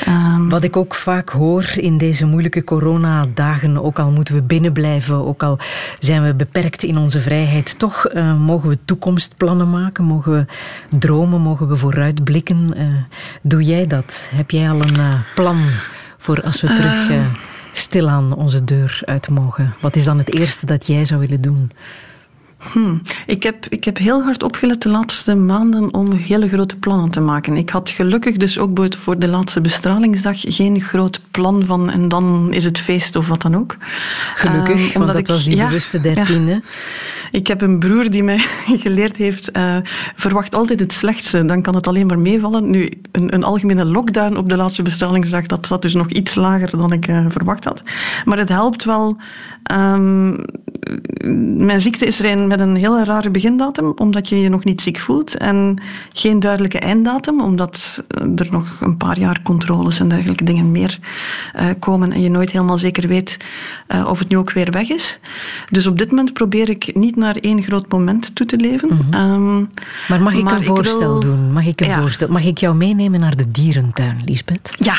[0.04, 5.26] Ehm, Wat ik ook vaak hoor in deze moeilijke coronadagen, ook al moeten we binnenblijven,
[5.26, 5.58] ook al
[5.98, 10.44] zijn we beperkt in onze vrijheid, toch eh, mogen we toekomstplannen maken, mogen we
[10.98, 12.74] dromen, mogen we vooruitblikken.
[12.76, 12.86] Eh,
[13.42, 14.28] doe jij dat?
[14.34, 15.60] Heb jij al een eh, plan
[16.18, 17.20] voor als we terug eh,
[17.72, 19.74] stilaan onze deur uit mogen?
[19.80, 21.70] Wat is dan het eerste dat jij zou willen doen?
[22.72, 23.02] Hmm.
[23.26, 27.20] Ik, heb, ik heb heel hard opgelet de laatste maanden om hele grote plannen te
[27.20, 27.56] maken.
[27.56, 32.52] Ik had gelukkig dus ook voor de laatste bestralingsdag geen groot plan van en dan
[32.52, 33.76] is het feest of wat dan ook.
[34.34, 36.14] Gelukkig, Ehm, omdat dat ik- was die ja, bewuste ja.
[36.14, 36.62] dertiende.
[37.30, 38.38] Ik heb een broer die mij
[38.84, 39.76] geleerd heeft, eh,
[40.14, 42.70] verwacht altijd het slechtste, dan kan het alleen maar meevallen.
[42.70, 46.70] Nu, een, een algemene lockdown op de laatste bestralingsdag, dat zat dus nog iets lager
[46.78, 47.82] dan ik eh, verwacht had.
[48.24, 49.16] Maar het helpt wel.
[49.66, 50.34] Ehm,
[51.66, 54.80] mijn ziekte is er een met een hele rare begindatum, omdat je je nog niet
[54.80, 55.36] ziek voelt.
[55.36, 58.02] En geen duidelijke einddatum, omdat
[58.36, 60.98] er nog een paar jaar controles en dergelijke dingen meer
[61.52, 62.12] eh, komen.
[62.12, 63.36] En je nooit helemaal zeker weet
[63.86, 65.18] eh, of het nu ook weer weg is.
[65.70, 68.88] Dus op dit moment probeer ik niet naar één groot moment toe te leven.
[69.10, 69.64] Ehm, Mhm.
[70.08, 71.52] Maar mag ik Maar een ik voorstel wil- doen?
[71.52, 72.00] Mag ik een Ja.
[72.00, 72.28] voorstel?
[72.28, 74.74] Mag ik jou meenemen naar de dierentuin, Lisbeth?
[74.78, 74.94] ja,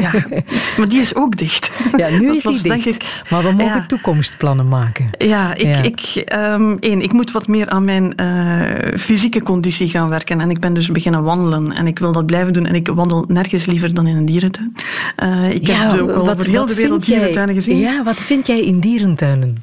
[0.00, 0.12] ja,
[0.78, 1.70] maar die is ook dicht.
[1.96, 3.02] Ja, nu Dat is die was, denk dicht.
[3.02, 3.86] ik- maar we mogen Ja.
[4.02, 5.06] Toekomstplannen maken.
[5.18, 5.82] Ja, ik, Ja.
[5.82, 10.40] Ik, ehm, één, ik moet wat meer aan mijn eh, fysieke conditie gaan werken.
[10.40, 11.72] En ik ben dus beginnen wandelen.
[11.72, 12.66] En ik wil dat blijven doen.
[12.66, 14.76] En ik wandel nergens liever dan in een dierentuin.
[15.16, 17.78] Eh, ik heb ook al over heel de wereld dierentuinen gezien.
[17.78, 19.56] Ja, wat vind jij in dierentuinen?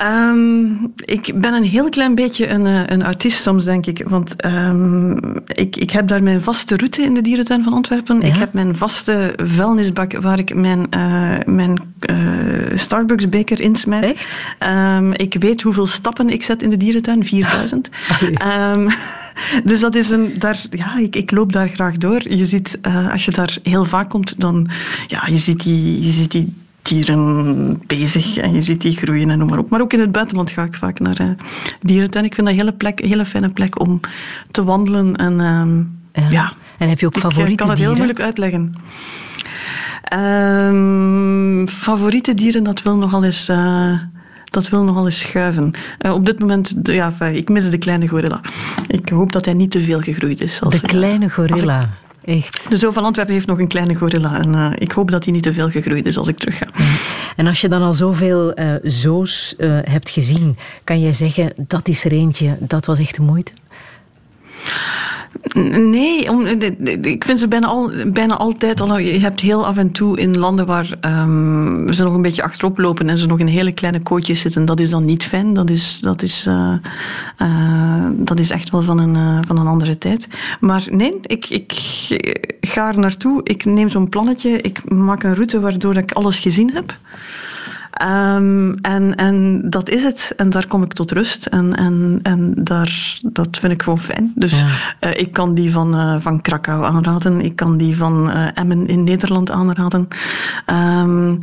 [0.00, 0.66] Ehm,
[1.04, 4.08] ik ben een heel klein beetje een, eh, een autist soms, denk ik.
[4.08, 5.12] Want ehm,
[5.46, 8.20] ik, ik heb daar mijn vaste route in de dierentuin van Antwerpen.
[8.20, 8.26] Ja?
[8.26, 14.04] Ik heb mijn vaste vuilnisbak waar ik mijn, eh, mijn eh, Starbucks-beker insmijt.
[14.04, 14.28] Echt?
[14.58, 17.88] Ehm, ik weet hoeveel stappen ik zet in de dierentuin, 4000.
[18.34, 18.88] Ehm,
[19.64, 20.34] dus dat is een.
[20.38, 22.32] Daar, ja, ik, ik loop daar graag door.
[22.32, 22.78] Je ziet,
[23.10, 24.68] als je daar heel vaak komt, dan.
[25.06, 26.04] Ja, je ziet die.
[26.06, 29.70] Je ziet die dieren bezig en je ziet die groeien en noem maar op.
[29.70, 31.26] Maar ook in het buitenland ga ik vaak naar eh,
[31.80, 32.24] dierentuin.
[32.24, 34.00] Ik vind dat een hele, plek, hele fijne plek om
[34.50, 35.16] te wandelen.
[35.16, 35.76] En ehm,
[36.24, 36.30] Ja.
[36.30, 38.06] ja, En heb je ook ik eh, favoriete kan het heel dieren?
[38.14, 38.72] moeilijk uitleggen.
[40.02, 43.92] Ehm, favoriete dieren, dat wil nogal eens, eh,
[44.44, 45.70] dat wil nogal eens schuiven.
[46.12, 48.40] Op dit moment, de- ja, ik mis de kleine gorilla.
[48.86, 50.60] Ik hoop dat hij niet te veel gegroeid is.
[50.62, 51.88] Als, De kleine gorilla.
[52.24, 52.70] Echt.
[52.70, 54.40] De Zoo van Antwerpen heeft nog een kleine gorilla.
[54.40, 56.66] En eh, ik hoop dat hij niet te veel gegroeid is als ik terug ga.
[57.36, 61.88] En als je dan al zoveel eh zoos eh, hebt gezien, kan jij zeggen, dat
[61.88, 63.52] is er eentje, dat was echt de moeite?
[65.78, 66.46] Nee, om,
[67.02, 68.98] ik vind ze bijna, al, bijna altijd al.
[68.98, 72.78] Je hebt heel af en toe in landen waar um, ze nog een beetje achterop
[72.78, 74.64] lopen en ze nog in hele kleine kootjes zitten.
[74.64, 75.54] Dat is dan niet fijn.
[75.54, 76.72] Dat is, dat is, uh,
[77.38, 80.28] uh, dat is echt wel van een, uh, van een andere tijd.
[80.60, 81.72] Maar nee, ik, ik
[82.60, 83.40] ga er naartoe.
[83.44, 84.50] Ik neem zo'n plannetje.
[84.60, 86.96] Ik maak een route waardoor ik alles gezien heb.
[88.02, 90.32] Um, en, en dat is het.
[90.36, 91.46] En daar kom ik tot rust.
[91.46, 94.32] En, en, en daar, dat vind ik gewoon fijn.
[94.34, 94.66] Dus ja.
[95.00, 97.40] uh, ik kan die van, uh, van Krakau aanraden.
[97.40, 100.08] Ik kan die van uh, Emmen in Nederland aanraden.
[100.66, 101.38] Um,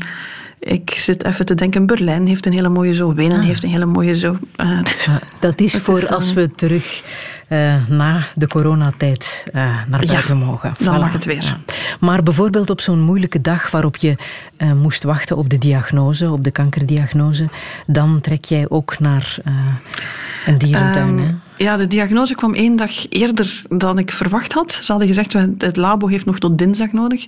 [0.59, 3.45] ik zit even te denken, Berlijn heeft een hele mooie zo, Wenen ah.
[3.45, 4.37] heeft een hele mooie zo.
[4.61, 4.79] Uh,
[5.39, 7.03] dat is voor is, als we terug
[7.49, 9.53] uh, na de coronatijd uh,
[9.87, 10.73] naar buiten ja, mogen.
[10.79, 10.99] Dan voilà.
[10.99, 11.43] mag het weer.
[11.43, 11.57] Ja.
[11.99, 14.15] Maar bijvoorbeeld op zo'n moeilijke dag waarop je
[14.75, 17.49] moest wachten op de diagnose, op de kankerdiagnose,
[17.87, 19.37] dan trek jij ook naar
[20.45, 21.07] een dierentuin.
[21.07, 21.33] Um, hè?
[21.57, 24.71] Ja, de diagnose kwam één dag eerder dan ik verwacht had.
[24.71, 27.25] Ze hadden gezegd, het labo heeft nog tot dinsdag nodig.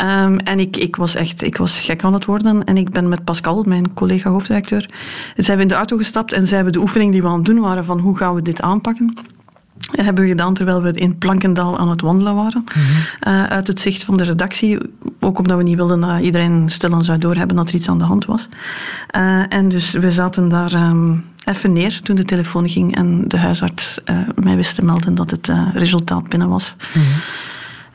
[0.00, 2.64] Um, en ik, ik was echt ik was gek aan het worden.
[2.64, 4.90] En ik ben met Pascal, mijn collega hoofdredacteur,
[5.36, 7.44] zijn we in de auto gestapt en zij hebben de oefening die we aan het
[7.44, 9.14] doen waren van hoe gaan we dit aanpakken
[9.92, 12.64] hebben we gedaan terwijl we in Plankendaal aan het wandelen waren.
[12.74, 13.32] Mm -hmm.
[13.32, 14.78] uh, uit het zicht van de redactie.
[15.20, 18.04] Ook omdat we niet wilden dat iedereen stilaan zou doorhebben dat er iets aan de
[18.04, 18.48] hand was.
[19.16, 23.38] Uh, en dus we zaten daar um, even neer toen de telefoon ging en de
[23.38, 26.76] huisarts uh, mij wist te melden dat het resultaat binnen was.
[26.94, 27.12] Mm -hmm.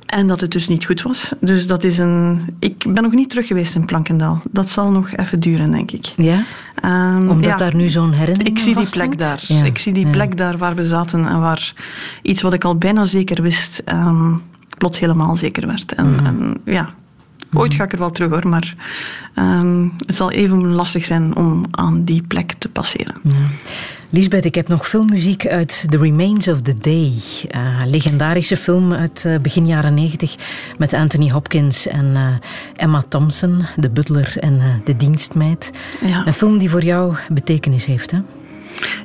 [0.10, 1.34] En dat het dus niet goed was.
[1.40, 2.42] Dus dat is een.
[2.60, 4.42] Ik ben nog niet terug geweest in Plankendaal.
[4.52, 6.06] Dat zal nog even duren, denk ik.
[6.18, 6.44] Ja?
[6.86, 9.44] Um, Omdat ja, daar nu zo'n herinnering Ik zie die plek daar.
[9.48, 11.74] Ja, ik zie die plek daar waar we zaten en waar
[12.22, 14.42] iets wat ik al bijna zeker wist, um,
[14.78, 15.94] plots helemaal zeker werd.
[15.94, 16.26] En, mm.
[16.26, 16.90] en ja,
[17.54, 18.76] Ooit ga ik er wel terug hoor, maar
[19.36, 23.16] um, het zal even lastig zijn om aan die plek te passeren.
[23.24, 23.34] Ja.
[24.12, 27.14] Lisbeth, ik heb nog filmmuziek uit The Remains of the Day.
[27.56, 30.36] Uh, legendarische film uit uh, begin jaren negentig
[30.78, 32.28] met Anthony Hopkins en uh,
[32.76, 35.72] Emma Thompson, de butler en de dienstmeid.
[36.06, 36.28] Ja.
[36.28, 38.20] Een film die voor jou betekenis heeft, hè?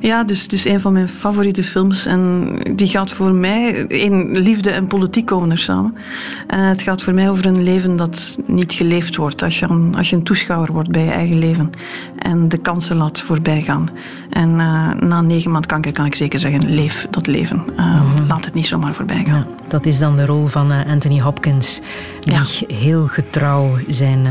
[0.00, 2.06] Ja, dus, dus een van mijn favoriete films.
[2.06, 3.72] En die gaat voor mij...
[4.04, 5.94] In liefde en politiek komen er samen.
[5.94, 9.42] Uh, het gaat voor mij over een leven dat niet geleefd wordt.
[9.42, 11.70] Als je, een, als je een toeschouwer wordt bij je eigen leven.
[12.18, 13.88] En de kansen laat voorbij gaan.
[14.30, 17.64] En uh, na negen maanden kanker kan ik zeker zeggen, leef dat leven.
[17.76, 18.26] Uh, mm-hmm.
[18.26, 19.34] Laat het niet zomaar voorbij gaan.
[19.34, 21.80] Ja, dat is dan de rol van Anthony Hopkins.
[22.20, 22.74] Die ja.
[22.74, 24.26] heel getrouw zijn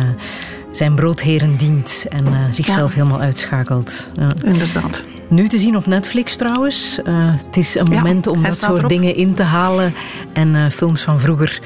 [0.75, 2.97] zijn broodheren dient en uh, zichzelf ja.
[2.97, 4.09] helemaal uitschakelt.
[4.15, 4.31] Ja.
[4.43, 5.03] Inderdaad.
[5.27, 6.99] Nu te zien op Netflix trouwens.
[7.03, 8.89] Uh, het is een moment ja, om dat soort erop.
[8.89, 9.93] dingen in te halen
[10.33, 11.61] en uh, films van vroeger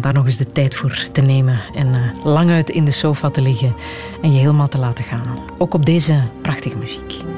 [0.00, 3.40] daar nog eens de tijd voor te nemen en lang uit in de sofa te
[3.40, 3.74] liggen
[4.22, 5.38] en je helemaal te laten gaan.
[5.58, 7.33] Ook op deze prachtige muziek.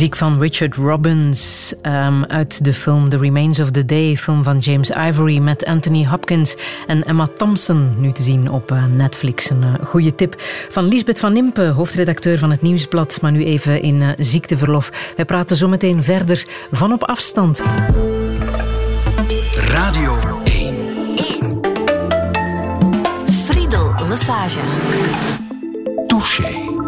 [0.00, 4.58] Muziek van Richard Robbins um, uit de film The Remains of the Day, film van
[4.58, 9.50] James Ivory met Anthony Hopkins en Emma Thompson, nu te zien op uh, Netflix.
[9.50, 10.34] Een uh, goede tip
[10.68, 15.12] van Lisbeth van Impe, hoofdredacteur van het Nieuwsblad, maar nu even in uh, ziekteverlof.
[15.16, 17.62] Wij praten zometeen verder van op afstand.
[19.54, 20.76] Radio 1.
[21.16, 21.60] 1.
[23.30, 24.58] Friedel Massage.
[26.06, 26.79] Touché.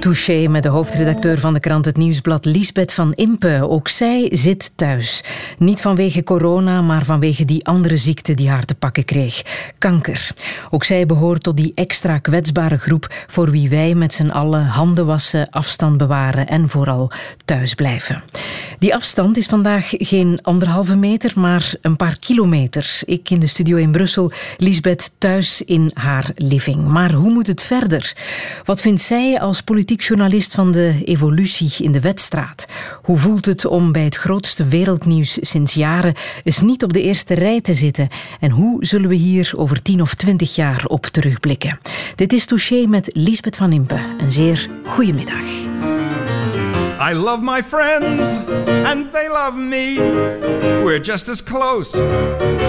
[0.00, 3.68] Touché met de hoofdredacteur van de krant Het Nieuwsblad, Lisbeth van Impe.
[3.68, 5.24] Ook zij zit thuis.
[5.58, 9.42] Niet vanwege corona, maar vanwege die andere ziekte die haar te pakken kreeg.
[9.78, 10.30] Kanker.
[10.70, 15.06] Ook zij behoort tot die extra kwetsbare groep voor wie wij met z'n allen handen
[15.06, 17.10] wassen, afstand bewaren en vooral
[17.44, 18.22] thuis blijven.
[18.78, 23.00] Die afstand is vandaag geen anderhalve meter, maar een paar kilometer.
[23.04, 26.88] Ik in de studio in Brussel, Lisbeth thuis in haar living.
[26.88, 28.16] Maar hoe moet het verder?
[28.64, 32.66] Wat vindt zij als politiek journalist van de evolutie in de wedstraat.
[33.02, 36.14] Hoe voelt het om bij het grootste wereldnieuws sinds jaren
[36.44, 38.08] eens niet op de eerste rij te zitten?
[38.40, 41.78] En hoe zullen we hier over tien of twintig jaar op terugblikken?
[42.14, 44.00] Dit is Touché met Lisbeth van Impe.
[44.18, 45.44] Een zeer goede middag.
[47.10, 48.38] I love my friends
[48.84, 49.94] and they love me.
[50.82, 51.98] We're just as close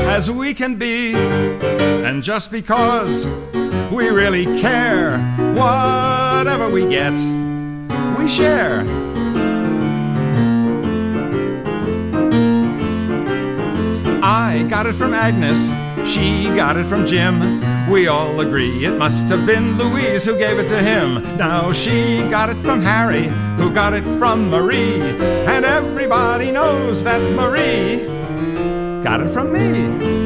[0.07, 1.13] as we can be.
[2.05, 3.25] And just because
[3.91, 5.19] we really care,
[5.53, 7.13] whatever we get,
[8.17, 8.85] we share.
[14.21, 15.69] I got it from Agnes,
[16.07, 17.89] she got it from Jim.
[17.89, 21.37] We all agree it must have been Louise who gave it to him.
[21.37, 23.27] Now she got it from Harry,
[23.57, 25.01] who got it from Marie.
[25.01, 28.05] And everybody knows that Marie
[29.03, 30.18] got it from me.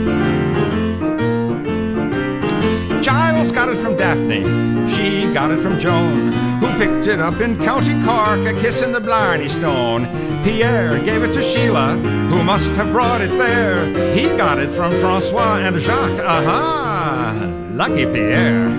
[3.04, 4.44] Giles got it from Daphne,
[4.90, 6.32] she got it from Joan,
[6.62, 10.06] who picked it up in County Cork, a kiss in the Blarney Stone.
[10.42, 14.14] Pierre gave it to Sheila, who must have brought it there.
[14.14, 17.36] He got it from Francois and Jacques, aha!
[17.74, 18.70] Lucky Pierre.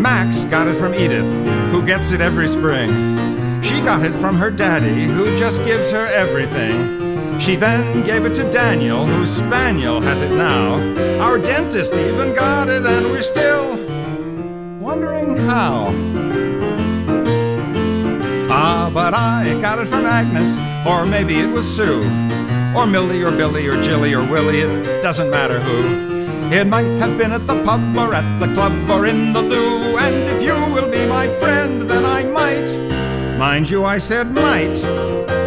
[0.00, 1.28] Max got it from Edith,
[1.70, 3.60] who gets it every spring.
[3.60, 6.97] She got it from her daddy, who just gives her everything.
[7.38, 10.74] She then gave it to Daniel, whose spaniel has it now.
[11.20, 13.76] Our dentist even got it, and we're still
[14.80, 15.94] wondering how.
[18.50, 20.50] Ah, but I got it from Agnes,
[20.84, 22.02] or maybe it was Sue,
[22.76, 26.52] or Millie, or Billy, or Jilly, or Willie, it doesn't matter who.
[26.52, 29.96] It might have been at the pub, or at the club, or in the loo,
[29.96, 32.68] and if you will be my friend, then I might.
[33.38, 35.37] Mind you, I said might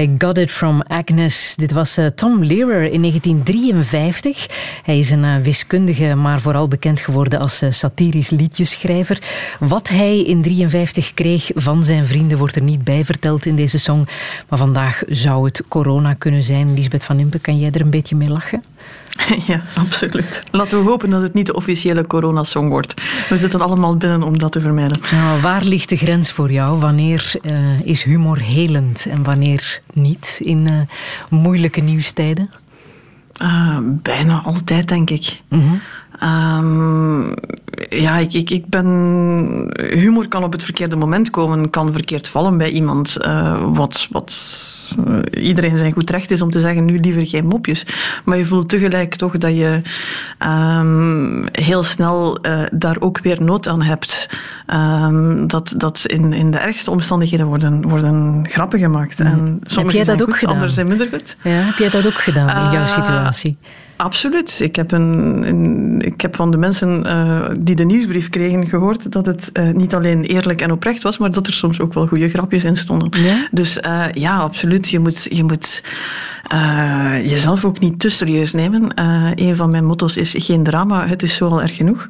[0.00, 1.54] I Got It From Agnes.
[1.56, 4.46] Dit was uh, Tom Lehrer in 1953.
[4.82, 9.18] Hij is een uh, wiskundige, maar vooral bekend geworden als uh, satirisch liedjeschrijver.
[9.58, 13.78] Wat hij in 1953 kreeg van zijn vrienden wordt er niet bij verteld in deze
[13.78, 14.06] song.
[14.48, 16.74] Maar vandaag zou het corona kunnen zijn.
[16.74, 18.62] Lisbeth van Impe, kan jij er een beetje mee lachen?
[19.46, 20.42] Ja, absoluut.
[20.50, 22.94] Laten we hopen dat het niet de officiële coronasong wordt.
[23.28, 25.00] We zitten allemaal binnen om dat te vermijden.
[25.12, 26.78] Nou, waar ligt de grens voor jou?
[26.78, 30.80] Wanneer uh, is humor helend en wanneer niet in uh,
[31.28, 32.50] moeilijke nieuwstijden?
[33.42, 35.40] Uh, bijna altijd, denk ik.
[35.48, 35.80] Mm -hmm.
[36.22, 37.34] Um,
[37.88, 38.86] ja, ik, ik, ik ben.
[39.92, 43.16] Humor kan op het verkeerde moment komen, kan verkeerd vallen bij iemand.
[43.20, 44.32] Uh, wat, wat
[45.08, 47.86] uh, iedereen zijn goed recht is om te zeggen: nu liever geen mopjes.
[48.24, 49.82] Maar je voelt tegelijk toch dat je
[50.78, 54.28] um, heel snel uh, daar ook weer nood aan hebt.
[54.66, 59.18] Um, dat dat in, in de ergste omstandigheden worden, worden grappen gemaakt.
[59.18, 59.26] Mm.
[59.26, 60.54] En sommige heb jij dat zijn ook goed, gedaan?
[60.54, 61.36] andere zijn minder goed.
[61.42, 63.58] Ja, heb jij dat ook gedaan in jouw situatie?
[64.00, 64.60] Absoluut.
[64.60, 69.12] Ik heb, een, een, ik heb van de mensen uh, die de nieuwsbrief kregen gehoord
[69.12, 72.06] dat het uh, niet alleen eerlijk en oprecht was, maar dat er soms ook wel
[72.06, 73.08] goede grapjes in stonden.
[73.22, 73.48] Ja?
[73.50, 74.88] Dus uh, ja, absoluut.
[74.88, 75.82] Je moet, je moet
[77.22, 78.92] jezelf ook niet te serieus nemen.
[79.34, 82.08] een van mijn motto's is geen drama, het is zo al erg genoeg.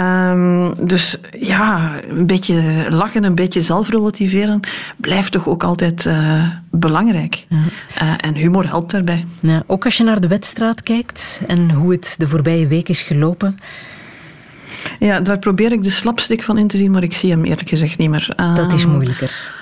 [0.00, 4.60] Um, dus ja, een beetje lachen, een beetje zelfrelativeren
[4.96, 6.08] blijft toch ook altijd
[6.80, 7.46] belangrijk.
[7.48, 8.18] Ja.
[8.18, 9.24] en humor helpt daarbij.
[9.40, 13.02] Ja, ook als je naar de wedstraat kijkt en hoe het de voorbije week is
[13.02, 13.58] gelopen.
[14.98, 17.68] Ja, daar probeer ik de slapstick van in te zien, maar ik zie hem eerlijk
[17.68, 18.32] gezegd niet meer.
[18.36, 19.53] Dat is moeilijker.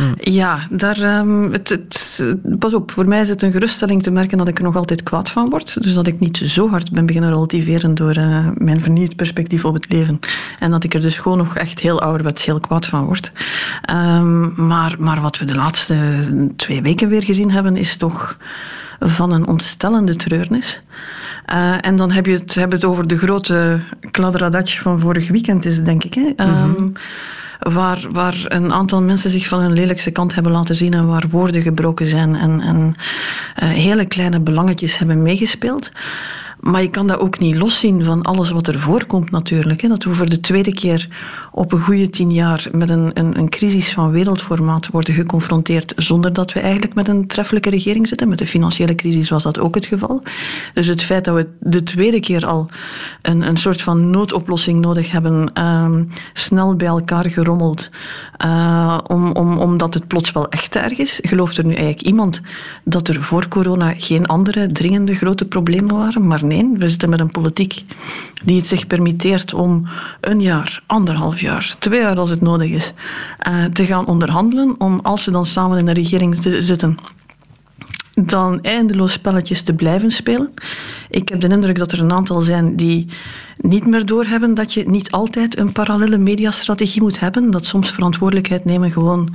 [0.00, 0.30] Hm.
[0.30, 2.24] Ja, daar, um, het, het,
[2.58, 5.02] pas op, voor mij is het een geruststelling te merken dat ik er nog altijd
[5.02, 5.82] kwaad van word.
[5.82, 9.74] Dus dat ik niet zo hard ben beginnen relativeren door uh, mijn vernieuwd perspectief op
[9.74, 10.18] het leven.
[10.58, 13.32] En dat ik er dus gewoon nog echt heel ouderwets heel kwaad van word.
[13.90, 16.24] Um, maar, maar wat we de laatste
[16.56, 18.36] twee weken weer gezien hebben, is toch
[19.00, 20.82] van een ontstellende treurnis.
[21.52, 23.80] Uh, en dan heb je het, heb het over de grote
[24.10, 26.14] kladderadatje van vorig weekend, is het, denk ik.
[26.14, 26.46] Hè?
[26.46, 26.92] Mm -hmm.
[27.60, 31.24] Waar, waar een aantal mensen zich van hun lelijkste kant hebben laten zien en waar
[31.30, 32.94] woorden gebroken zijn en, en
[33.62, 35.90] uh, hele kleine belangetjes hebben meegespeeld.
[36.60, 39.88] Maar je kan dat ook niet loszien van alles wat er voorkomt natuurlijk.
[39.88, 41.08] Dat we voor de tweede keer
[41.52, 46.32] op een goede tien jaar met een, een, een crisis van wereldformaat worden geconfronteerd zonder
[46.32, 48.28] dat we eigenlijk met een treffelijke regering zitten.
[48.28, 50.22] Met de financiële crisis was dat ook het geval.
[50.74, 52.68] Dus het feit dat we de tweede keer al
[53.22, 55.90] een, een soort van noodoplossing nodig hebben, uh,
[56.32, 57.88] snel bij elkaar gerommeld,
[58.44, 61.18] uh, om, om, omdat het plots wel echt erg is.
[61.22, 62.40] Gelooft er nu eigenlijk iemand
[62.84, 66.26] dat er voor corona geen andere dringende grote problemen waren?
[66.26, 66.44] Maar
[66.78, 67.82] we zitten met een politiek
[68.44, 69.86] die het zich permitteert om
[70.20, 72.92] een jaar, anderhalf jaar, twee jaar als het nodig is,
[73.48, 76.98] uh, te gaan onderhandelen om als ze dan samen in de regering zitten
[78.12, 80.54] dan eindeloos spelletjes te blijven spelen.
[81.10, 83.06] Ik heb de indruk dat er een aantal zijn die
[83.56, 87.50] niet meer doorhebben dat je niet altijd een parallele mediastrategie moet hebben.
[87.50, 89.34] Dat soms verantwoordelijkheid nemen gewoon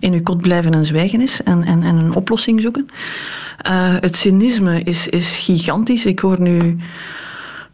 [0.00, 2.88] in je kot blijven en zwijgen is en, en, en een oplossing zoeken.
[3.70, 6.06] Uh, het cynisme is, is gigantisch.
[6.06, 6.76] Ik hoor nu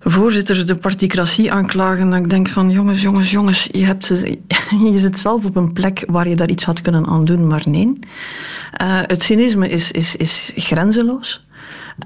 [0.04, 2.10] voorzitters de particratie aanklagen.
[2.10, 4.06] Dat ik denk van jongens, jongens, jongens, je, hebt,
[4.92, 7.62] je zit zelf op een plek waar je daar iets had kunnen aan doen, maar
[7.64, 7.98] nee.
[8.82, 11.46] Uh, het cynisme is, is, is grenzeloos.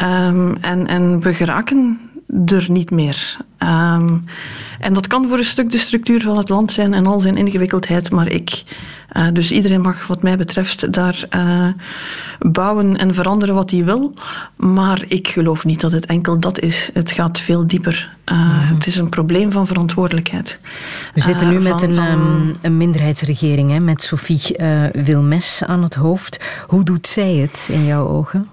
[0.02, 2.00] Um, en, en we geraken
[2.46, 3.36] er niet meer.
[3.58, 4.24] Um,
[4.78, 7.36] en dat kan voor een stuk de structuur van het land zijn en al zijn
[7.36, 8.64] ingewikkeldheid, maar ik.
[9.12, 11.68] Uh, dus iedereen mag, wat mij betreft, daar uh,
[12.38, 14.14] bouwen en veranderen wat hij wil.
[14.56, 16.90] Maar ik geloof niet dat het enkel dat is.
[16.92, 18.16] Het gaat veel dieper.
[18.24, 18.76] Uh, mm.
[18.76, 20.60] Het is een probleem van verantwoordelijkheid.
[21.14, 22.06] We zitten nu met een, van...
[22.06, 24.56] Um, een, minderheidsregering, hè, met Sophie
[24.92, 26.40] Wilmes aan het hoofd.
[26.66, 28.48] Hoe doet zij het in jouw ogen?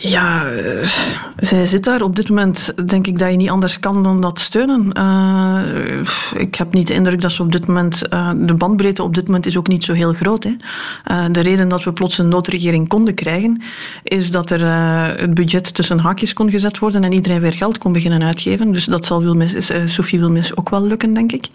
[0.00, 0.88] Ja, uh,
[1.36, 2.02] zij zit daar.
[2.02, 4.90] Op dit moment denk ik dat je niet anders kan dan dat steunen.
[4.98, 8.02] Uh, ik heb niet de indruk dat ze op dit moment...
[8.12, 10.44] Uh, de bandbreedte op dit moment is ook niet zo heel groot.
[10.44, 11.30] Hè.
[11.30, 13.62] de reden dat we plots een noodregering konden krijgen...
[14.02, 14.66] is dat er
[15.20, 17.04] het budget tussen haakjes kon gezet worden...
[17.04, 18.72] en iedereen weer geld kon beginnen uitgeven.
[18.72, 21.48] Dus dat zal Wilmis, Sophie Wilmis ook wel lukken, denk ik.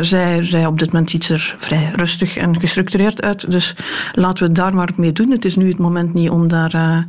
[0.00, 3.50] zij, zij op dit moment ziet er vrij rustig en gestructureerd uit.
[3.50, 3.74] Dus
[4.12, 5.30] laten we het daar maar mee doen.
[5.30, 7.06] Het is nu het moment niet om daar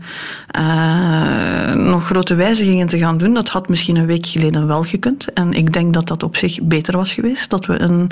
[0.57, 3.33] uh, nog grote wijzigingen te gaan doen.
[3.33, 5.33] Dat had misschien een week geleden wel gekund.
[5.33, 7.49] En ik denk dat dat op zich beter was geweest.
[7.49, 8.11] Dat we een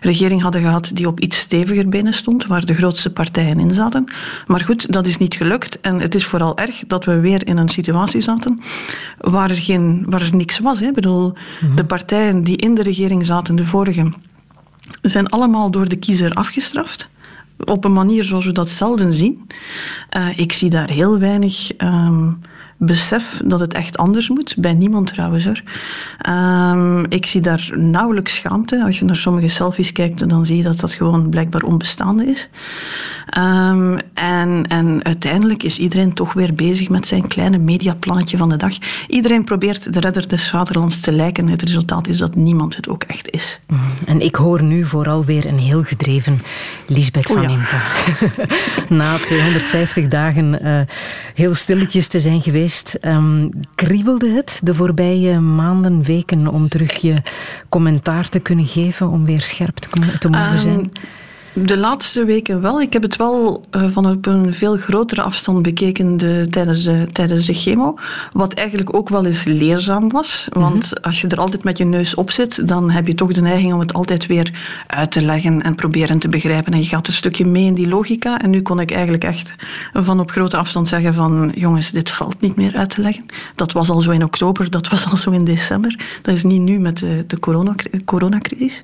[0.00, 4.12] regering hadden gehad die op iets steviger benen stond, waar de grootste partijen in zaten.
[4.46, 5.80] Maar goed, dat is niet gelukt.
[5.80, 8.60] En het is vooral erg dat we weer in een situatie zaten
[9.18, 10.80] waar er, geen, waar er niks was.
[10.80, 10.86] Hè.
[10.86, 11.76] Ik bedoel, mm-hmm.
[11.76, 14.12] de partijen die in de regering zaten, de vorige,
[15.02, 17.08] zijn allemaal door de kiezer afgestraft
[17.64, 19.46] op een manier zoals we dat zelden zien.
[20.16, 22.40] Uh, ik zie daar heel weinig um,
[22.78, 24.56] besef dat het echt anders moet.
[24.58, 25.62] Bij niemand trouwens hoor.
[26.28, 28.84] Um, ik zie daar nauwelijks schaamte.
[28.84, 32.48] Als je naar sommige selfies kijkt, dan zie je dat dat gewoon blijkbaar onbestaande is.
[33.36, 38.56] Um, en, en uiteindelijk is iedereen toch weer bezig met zijn kleine mediaplannetje van de
[38.56, 38.72] dag.
[39.06, 41.48] Iedereen probeert de redder des vaderlands te lijken.
[41.48, 43.60] Het resultaat is dat niemand het ook echt is.
[43.66, 43.78] Mm.
[44.06, 46.40] En ik hoor nu vooral weer een heel gedreven
[46.86, 47.48] Lisbeth van oh ja.
[47.48, 47.76] Impe.
[48.94, 50.80] Na 250 dagen uh,
[51.34, 57.22] heel stilletjes te zijn geweest, um, kriebelde het de voorbije maanden, weken om terug je
[57.68, 60.90] commentaar te kunnen geven, om weer scherp te, te mogen um, zijn?
[61.52, 62.80] De laatste weken wel.
[62.80, 67.06] Ik heb het wel uh, van op een veel grotere afstand bekeken de, tijdens, de,
[67.12, 67.98] tijdens de chemo.
[68.32, 70.46] Wat eigenlijk ook wel eens leerzaam was.
[70.50, 71.04] Want mm -hmm.
[71.04, 73.72] als je er altijd met je neus op zit, dan heb je toch de neiging
[73.72, 74.52] om het altijd weer
[74.86, 76.72] uit te leggen en proberen te begrijpen.
[76.72, 78.40] En je gaat een stukje mee in die logica.
[78.40, 79.54] En nu kon ik eigenlijk echt
[79.92, 83.26] van op grote afstand zeggen van jongens, dit valt niet meer uit te leggen.
[83.54, 86.00] Dat was al zo in oktober, dat was al zo in december.
[86.22, 87.74] Dat is niet nu met de, de corona,
[88.04, 88.82] coronacrisis.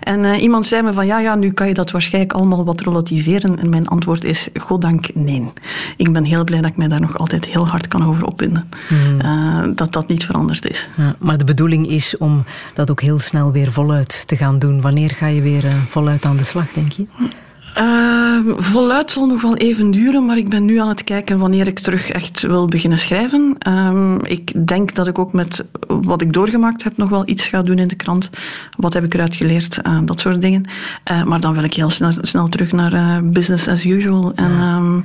[0.00, 2.80] En uh, iemand zei me van ja, ja, nu kan je dat waarschijnlijk allemaal wat
[2.80, 3.58] relativeren.
[3.58, 5.52] En mijn antwoord is, goddank, nee.
[5.96, 8.68] Ik ben heel blij dat ik mij daar nog altijd heel hard kan over opwinden.
[8.88, 9.20] Mm.
[9.20, 10.88] Uh, dat dat niet veranderd is.
[10.96, 14.80] Ja, maar de bedoeling is om dat ook heel snel weer voluit te gaan doen.
[14.80, 17.06] Wanneer ga je weer uh, voluit aan de slag, denk je?
[17.78, 21.66] Uh, voluit zal nog wel even duren, maar ik ben nu aan het kijken wanneer
[21.66, 23.56] ik terug echt wil beginnen schrijven.
[23.68, 27.62] Um, ik denk dat ik ook met wat ik doorgemaakt heb nog wel iets ga
[27.62, 28.30] doen in de krant.
[28.76, 29.78] Wat heb ik eruit geleerd?
[29.82, 30.64] Uh, dat soort dingen.
[31.10, 34.32] Uh, maar dan wil ik heel snel, snel terug naar uh, business as usual.
[34.34, 35.04] En, um,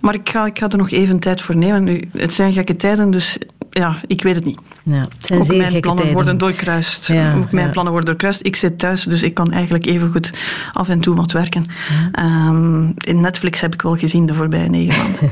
[0.00, 1.84] maar ik ga, ik ga er nog even tijd voor nemen.
[1.84, 3.38] Nu, het zijn gekke tijden, dus
[3.76, 4.60] ja, ik weet het niet.
[4.82, 6.12] Ja, het ook mijn plannen tijden.
[6.12, 7.06] worden doorkruist.
[7.06, 7.72] Ja, ook mijn ja.
[7.72, 8.46] plannen worden doorkruist.
[8.46, 10.32] Ik zit thuis, dus ik kan eigenlijk even goed
[10.72, 11.66] af en toe wat werken.
[12.12, 15.30] Ehm, in Netflix heb ik wel gezien de voorbije negen maanden.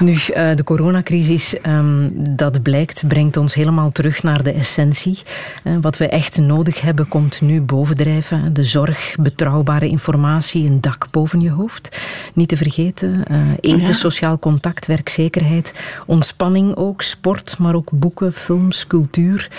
[0.00, 5.18] Nu, eh, de coronacrisis, ehm, dat blijkt, brengt ons helemaal terug naar de essentie.
[5.62, 8.54] Eh, wat we echt nodig hebben, komt nu bovendrijven.
[8.54, 12.00] De zorg, betrouwbare informatie, een dak boven je hoofd.
[12.34, 15.74] Niet te vergeten, eh, eten, sociaal contact, werkzekerheid,
[16.06, 19.50] ontspanning ook, sport, maar ook boeken, films, cultuur.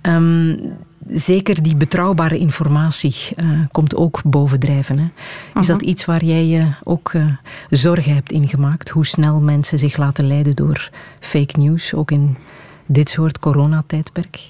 [0.00, 0.56] Ehm,
[1.10, 4.98] zeker die betrouwbare informatie eh, komt ook bovendrijven.
[4.98, 5.60] Hè?
[5.60, 7.26] Is dat iets waar jij je ook eh,
[7.70, 8.88] zorgen hebt ingemaakt?
[8.88, 10.90] Hoe snel mensen zich laten leiden door
[11.20, 12.36] fake news, ook in
[12.86, 14.40] dit soort coronatijdperk?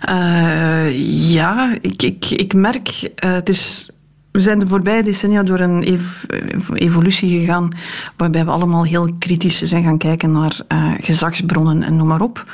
[0.00, 3.90] Eh, ja, ik, ik, ik merk, het is,
[4.36, 7.70] we zijn de voorbije decennia door een ev- ev- evolutie gegaan
[8.16, 12.44] waarbij we allemaal heel kritisch zijn gaan kijken naar eh, gezagsbronnen en noem maar op.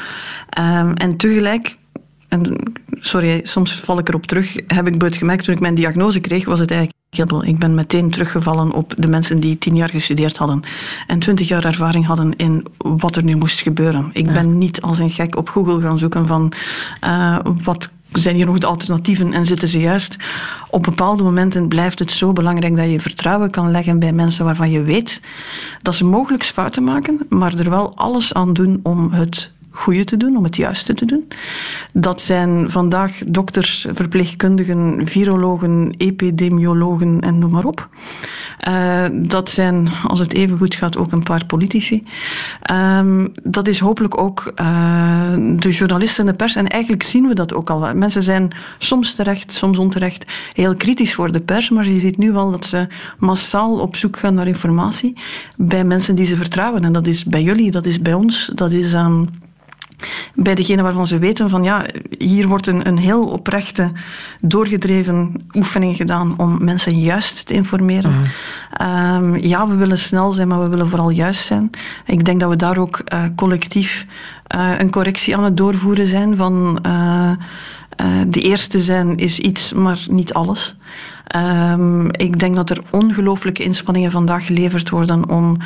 [0.49, 1.77] Ehm, en tegelijk,
[2.29, 6.21] en sorry, soms val ik erop terug, heb ik buiten gemerkt toen ik mijn diagnose
[6.21, 7.45] kreeg, was het eigenlijk heel.
[7.45, 10.63] Ik ben meteen teruggevallen op de mensen die tien jaar gestudeerd hadden
[11.07, 14.11] en twintig jaar ervaring hadden in wat er nu moest gebeuren.
[14.13, 16.53] Ik ben niet als een gek op Google gaan zoeken van
[17.01, 20.17] eh, wat zijn hier nog de alternatieven en zitten ze juist?
[20.71, 24.71] Op bepaalde momenten blijft het zo belangrijk dat je vertrouwen kan leggen bij mensen waarvan
[24.71, 25.21] je weet
[25.79, 30.17] dat ze mogelijk fouten maken, maar er wel alles aan doen om het goede te
[30.17, 31.29] doen, om het juiste te doen.
[31.93, 37.89] Dat zijn vandaag dokters, verpleegkundigen, virologen, epidemiologen en noem maar op.
[38.59, 42.03] Eh, dat zijn, als het even goed gaat, ook een paar politici.
[42.63, 46.57] Ehm, dat is hopelijk ook eh, de journalisten en de pers.
[46.57, 47.95] En eigenlijk zien we dat ook al.
[47.95, 51.71] Mensen zijn soms terecht, soms onterecht heel kritisch voor de pers.
[51.71, 52.87] Maar je ziet nu wel dat ze
[53.19, 55.17] massaal op zoek gaan naar informatie
[55.57, 56.85] bij mensen die ze vertrouwen.
[56.85, 58.93] En dat is bij jullie, dat is bij ons, dat is...
[58.93, 59.25] ehm,
[60.35, 61.85] bij degene waarvan ze weten van ja,
[62.19, 63.93] hier wordt een, een heel oprechte,
[64.41, 68.23] doorgedreven oefening gedaan om mensen juist te informeren.
[68.73, 71.71] Ehm, ja, we willen snel zijn, maar we willen vooral juist zijn.
[72.07, 74.07] Ik denk dat we daar ook eh, collectief
[74.47, 77.33] eh, een correctie aan het doorvoeren zijn van eh,
[78.29, 80.77] de eerste zijn is iets, maar niet alles.
[81.33, 85.57] Ehm, ik denk dat er ongelooflijke inspanningen vandaag geleverd worden om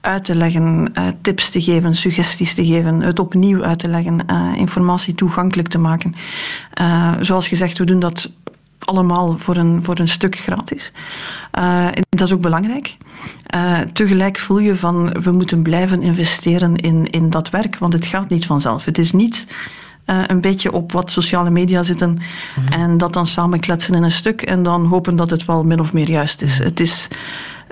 [0.00, 4.26] uit te leggen, eh, tips te geven, suggesties te geven, het opnieuw uit te leggen,
[4.26, 6.14] eh, informatie toegankelijk te maken.
[6.72, 8.30] Eh, zoals gezegd, we doen dat
[8.78, 10.92] allemaal voor een, voor een stuk gratis.
[12.08, 12.96] Dat is ook belangrijk.
[13.92, 18.28] Tegelijk voel je van we moeten blijven investeren in, in dat werk, want het gaat
[18.28, 18.84] niet vanzelf.
[18.84, 19.46] Het is niet
[20.04, 22.18] eh, een beetje op wat sociale media zitten
[22.70, 25.80] en dat dan samen kletsen in een stuk en dan hopen dat het wel min
[25.80, 26.58] of meer juist is.
[26.58, 27.08] Het is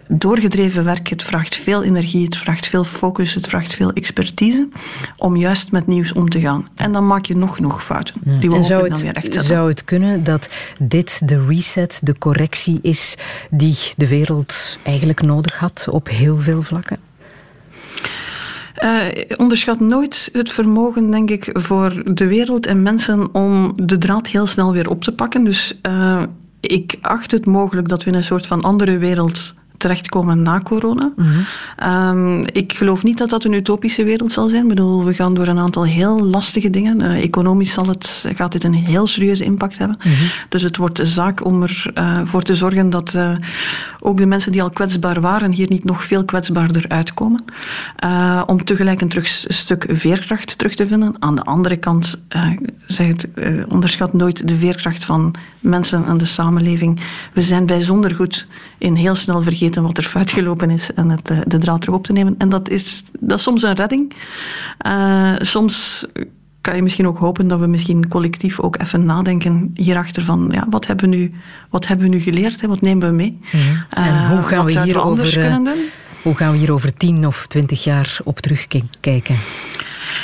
[0.09, 4.69] doorgedreven werk, het vraagt veel energie, het vraagt veel focus, het vraagt veel expertise
[5.17, 6.69] om juist met nieuws om te gaan.
[6.75, 9.25] En dan maak je nog genoeg fouten, die we En zou dan het, weer recht
[9.25, 9.45] zetten.
[9.45, 13.17] zou het kunnen dat dit de reset, de correctie is
[13.51, 16.99] die de wereld eigenlijk nodig had op heel veel vlakken?
[18.75, 19.01] Eh,
[19.37, 24.47] onderschat nooit het vermogen, denk ik, voor de wereld en mensen om de draad heel
[24.47, 25.45] snel weer op te pakken.
[25.45, 26.23] Dus eh,
[26.61, 31.13] ik acht het mogelijk dat we in een soort van andere wereld terechtkomen na corona.
[31.77, 34.63] Ehm, ik geloof niet dat dat een utopische wereld zal zijn.
[34.63, 37.01] Ik bedoel, we gaan door een aantal heel lastige dingen.
[37.01, 39.99] Eh, economisch zal het, gaat dit een heel serieuze impact hebben.
[40.49, 41.93] Dus het wordt een zaak om ervoor
[42.25, 43.35] voor te zorgen dat eh,
[44.01, 47.45] ook de mensen die al kwetsbaar waren hier niet nog veel kwetsbaarder uitkomen.
[47.97, 49.11] Eh, om tegelijk een
[49.47, 51.17] stuk veerkracht terug te vinden.
[51.19, 52.51] Aan de andere kant, eh,
[52.87, 57.01] zeg het, eh, onderschat nooit de veerkracht van mensen en de samenleving.
[57.33, 58.47] We zijn bijzonder goed
[58.79, 61.97] in heel snel vergeten wat er fout gelopen is en het, eh, de draad terug
[61.97, 62.35] op te nemen.
[62.39, 64.13] En dat is, dat is soms een redding.
[64.79, 66.07] Eh, soms
[66.61, 70.67] kan je misschien ook hopen dat we misschien collectief ook even nadenken hierachter van ja,
[70.71, 71.33] wat hebben we nu,
[71.71, 72.69] wat hebben we nu geleerd, hè?
[72.69, 73.39] wat nemen we mee?
[73.53, 75.85] En Eh, hoe gaan we hier anders kunnen doen?
[76.23, 79.37] Hoe gaan we hier over tien of twintig jaar op terugkijken?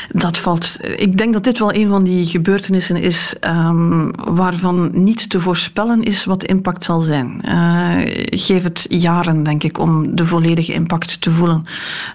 [0.09, 0.78] Dat valt.
[0.97, 6.02] Ik denk dat dit wel een van die gebeurtenissen is ehm, waarvan niet te voorspellen
[6.02, 7.40] is wat de impact zal zijn.
[7.43, 7.97] Eh,
[8.39, 11.65] geef het jaren, denk ik, om de volledige impact te voelen.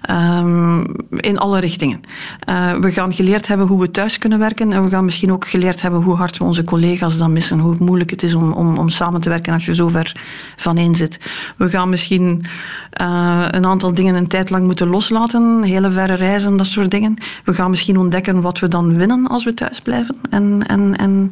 [0.02, 2.00] Ehm, in alle richtingen.
[2.40, 5.48] Eh, we gaan geleerd hebben hoe we thuis kunnen werken en we gaan misschien ook
[5.48, 8.78] geleerd hebben hoe hard we onze collega's dan missen, hoe moeilijk het is om, om,
[8.78, 10.16] om samen te werken als je zo ver
[10.56, 11.20] vaneen zit.
[11.56, 12.46] We gaan misschien
[12.90, 17.14] eh, een aantal dingen een tijd lang moeten loslaten, hele verre reizen, dat soort dingen.
[17.44, 21.30] We gaan misschien ontdekken wat we dan winnen als we thuis blijven en, en, en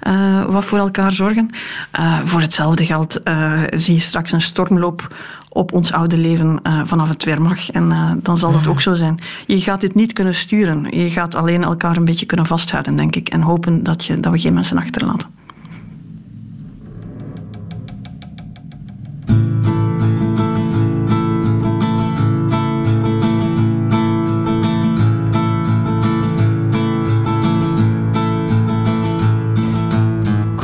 [0.00, 1.50] eh, wat voor elkaar zorgen.
[1.90, 5.16] Eh, voor hetzelfde geld eh, zie je straks een stormloop
[5.48, 7.70] op ons oude leven vanaf het weer mag.
[7.70, 9.20] En dan zal dat ook zo zijn.
[9.46, 10.98] Je gaat dit niet kunnen sturen.
[10.98, 13.28] Je gaat alleen elkaar een beetje kunnen vasthouden, denk ik.
[13.28, 15.28] En hopen dat, je, dat we geen mensen achterlaten.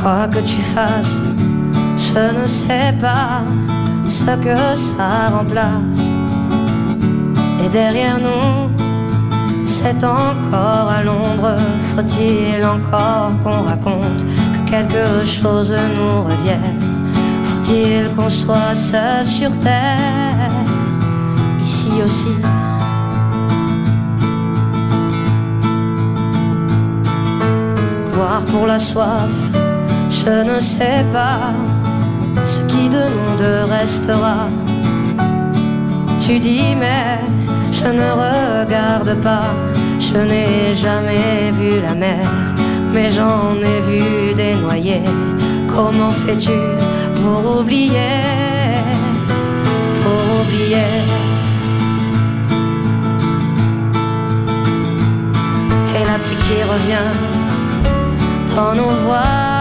[0.05, 1.23] Quoi que tu fasses,
[1.97, 3.41] je ne sais pas
[4.07, 6.05] ce que ça remplace.
[7.65, 8.69] Et derrière nous,
[9.65, 11.57] c'est encore à l'ombre.
[11.97, 16.83] Faut-il encore qu'on raconte que quelque chose nous revienne?
[17.45, 20.51] Faut-il qu'on soit seul sur terre,
[21.63, 22.37] ici aussi?
[28.15, 29.33] Boire pour la soif,
[30.25, 31.53] je ne sais pas
[32.45, 34.49] ce qui de nous deux restera.
[36.19, 37.21] Tu dis, mais
[37.71, 39.49] je ne regarde pas,
[39.99, 42.27] je n'ai jamais vu la mer,
[42.93, 45.03] mais j'en ai vu des noyés.
[45.69, 46.59] Comment fais-tu
[47.21, 48.23] pour oublier,
[50.01, 50.93] pour oublier?
[55.97, 57.11] Et la pluie qui revient
[58.57, 59.54] dans nos voix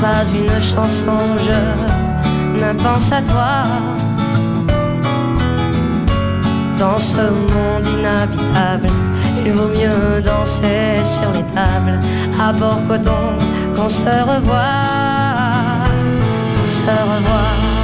[0.00, 2.72] pas une chanson, je ne
[3.12, 3.64] à toi.
[6.78, 8.90] Dans ce monde inhabitable,
[9.44, 11.98] il vaut mieux danser sur les tables
[12.40, 13.36] à bord coton
[13.74, 15.88] qu'on se revoit,
[16.56, 17.75] qu'on se revoit.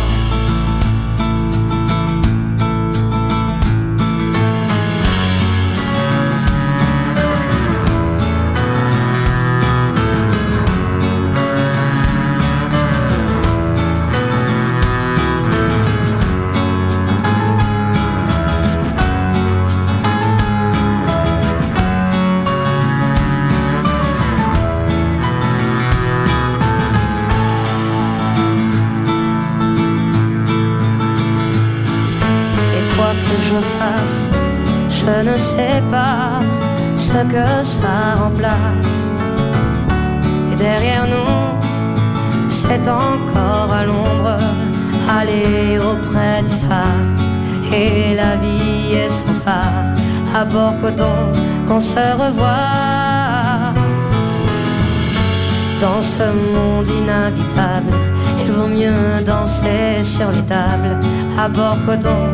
[40.53, 44.39] Et derrière nous, c'est encore à l'ombre,
[45.09, 47.11] aller auprès du phare.
[47.73, 49.95] Et la vie est sans phare,
[50.35, 51.17] à bord coton
[51.67, 53.73] qu'on se revoit.
[55.81, 56.25] Dans ce
[56.55, 57.93] monde inhabitable,
[58.41, 61.01] il vaut mieux danser sur les tables,
[61.39, 62.29] à bord coton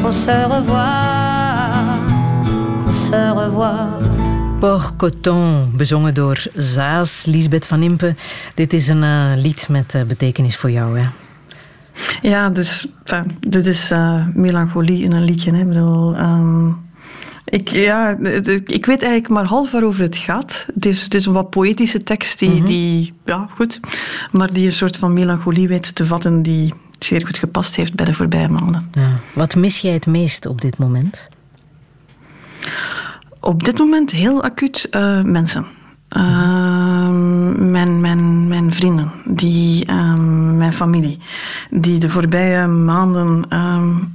[0.00, 1.74] qu'on se revoit,
[2.84, 3.93] qu'on se revoit.
[4.64, 8.14] Port Coton, bezongen door Zaas, Lisbeth van Impe.
[8.54, 11.06] Dit is een uh, lied met uh, betekenis voor jou, hè?
[12.22, 12.86] Ja, dus
[13.40, 15.52] dit is uh, melancholie in een liedje.
[15.52, 15.60] Hè?
[15.60, 16.76] Ik bedoel, um,
[17.44, 18.18] ik, ja,
[18.66, 20.66] ik weet eigenlijk maar half waarover het gaat.
[20.74, 22.66] Het is, het is een wat poëtische tekst die, mm -hmm.
[22.66, 23.80] die, ja, goed,
[24.32, 28.06] maar die een soort van melancholie weet te vatten die zeer goed gepast heeft bij
[28.06, 28.88] de voorbije maanden.
[28.92, 29.20] Ja.
[29.34, 31.32] Wat mis jij het meest op dit moment?
[33.44, 35.66] Op dit moment heel acuut uh, mensen.
[36.16, 37.10] Uh,
[37.58, 40.18] mijn, mijn, mijn vrienden, die, uh,
[40.56, 41.18] mijn familie,
[41.70, 43.44] die de voorbije maanden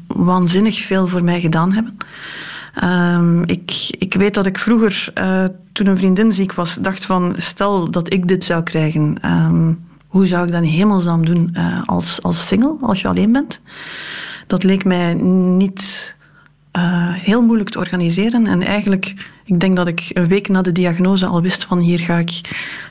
[0.08, 1.98] waanzinnig veel voor mij gedaan hebben.
[3.48, 7.92] Ik, ik weet dat ik vroeger, uh, toen een vriendin ziek was, dacht van stel
[7.92, 9.18] dat ik dit zou krijgen,
[10.08, 13.62] hoe zou ik dat in hemelsnaam doen uh, als, als single, als je alleen bent?
[14.48, 16.18] Dat leek mij niet
[16.78, 18.48] uh, heel moeilijk te organiseren.
[18.48, 19.14] En eigenlijk,
[19.46, 22.42] ik denk dat ik een week na de diagnose al wist van hier ga ik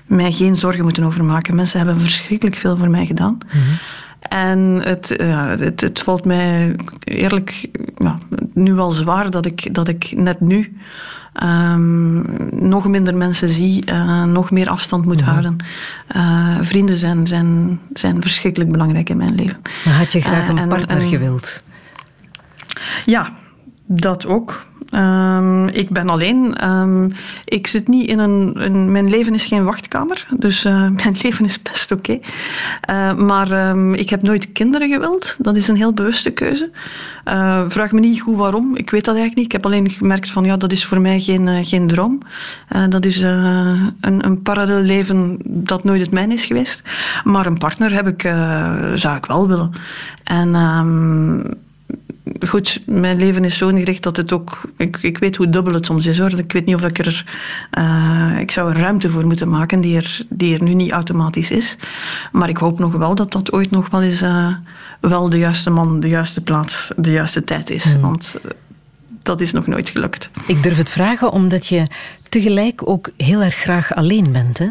[0.07, 1.55] mij geen zorgen moeten over maken.
[1.55, 3.39] Mensen hebben verschrikkelijk veel voor mij gedaan.
[3.45, 3.79] Mm -hmm.
[4.21, 8.19] En het, ja, het, het, valt mij eerlijk ja,
[8.55, 10.73] nu wel zwaar dat ik, dat ik net nu
[11.43, 12.25] um,
[12.69, 15.33] nog minder mensen zie, uh, nog meer afstand moet mm-hmm.
[15.33, 15.57] houden.
[16.17, 19.63] Uh, vrienden zijn, zijn, zijn verschrikkelijk belangrijk in mijn leven.
[19.85, 21.63] Maar had je graag een en, partner en, gewild?
[23.05, 23.33] Ja,
[23.89, 24.61] dat ook.
[24.95, 26.69] Um, ik ben alleen.
[26.71, 27.13] Um,
[27.45, 30.27] ik zit niet in een, een, Mijn leven is geen wachtkamer.
[30.37, 32.19] Dus uh, mijn leven is best oké.
[32.91, 35.37] Uh, maar um, ik heb nooit kinderen gewild.
[35.39, 36.71] Dat is een heel bewuste keuze.
[37.29, 38.77] Uh, vraag me niet goed waarom.
[38.77, 39.45] Ik weet dat eigenlijk niet.
[39.45, 42.19] Ik heb alleen gemerkt van ja, dat is voor mij geen, geen droom.
[42.89, 46.83] dat is een, een parallel leven dat nooit het mijne is geweest.
[47.25, 48.23] Maar een partner heb ik,
[48.95, 49.71] zou ik wel willen.
[50.25, 50.55] En
[52.47, 54.61] goed, mijn leven is zo ingericht dat het ook...
[54.77, 56.39] Ik, ik weet hoe dubbel het soms is hoor.
[56.39, 57.25] Ik weet niet of ik er...
[57.79, 61.51] Uh, ik zou er ruimte voor moeten maken die er, die er nu niet automatisch
[61.51, 61.77] is.
[62.33, 64.55] Maar ik hoop nog wel dat dat ooit nog wel eens uh,
[65.01, 67.85] wel de juiste man, de juiste plaats, de juiste tijd is.
[67.85, 68.01] Hmm.
[68.01, 68.51] Want eh,
[69.23, 70.31] dat is nog nooit gelukt.
[70.47, 71.87] Ik durf het vragen omdat je
[72.29, 74.59] tegelijk ook heel erg graag alleen bent.
[74.59, 74.69] Hè?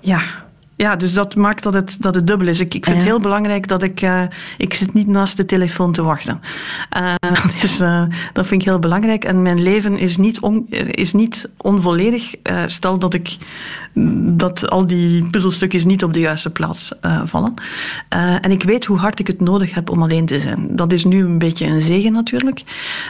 [0.00, 0.43] Ja.
[0.76, 2.60] Ja, dus dat maakt dat het, dat het dubbel is.
[2.60, 4.00] Ik, ik vind het heel belangrijk dat ik...
[4.00, 4.22] eh,
[4.58, 6.40] ik zit niet naast de telefoon te wachten.
[6.90, 7.14] Eh,
[7.60, 8.02] dus eh,
[8.32, 9.24] dat vind ik heel belangrijk.
[9.24, 12.34] En mijn leven is niet, on, is niet onvolledig.
[12.66, 13.36] stel dat ik...
[14.26, 16.92] Dat al die puzzelstukjes niet op de juiste plaats
[17.24, 17.54] vallen.
[18.40, 20.76] En ik weet hoe hard ik het nodig heb om alleen te zijn.
[20.76, 22.62] Dat is nu een beetje een zegen natuurlijk.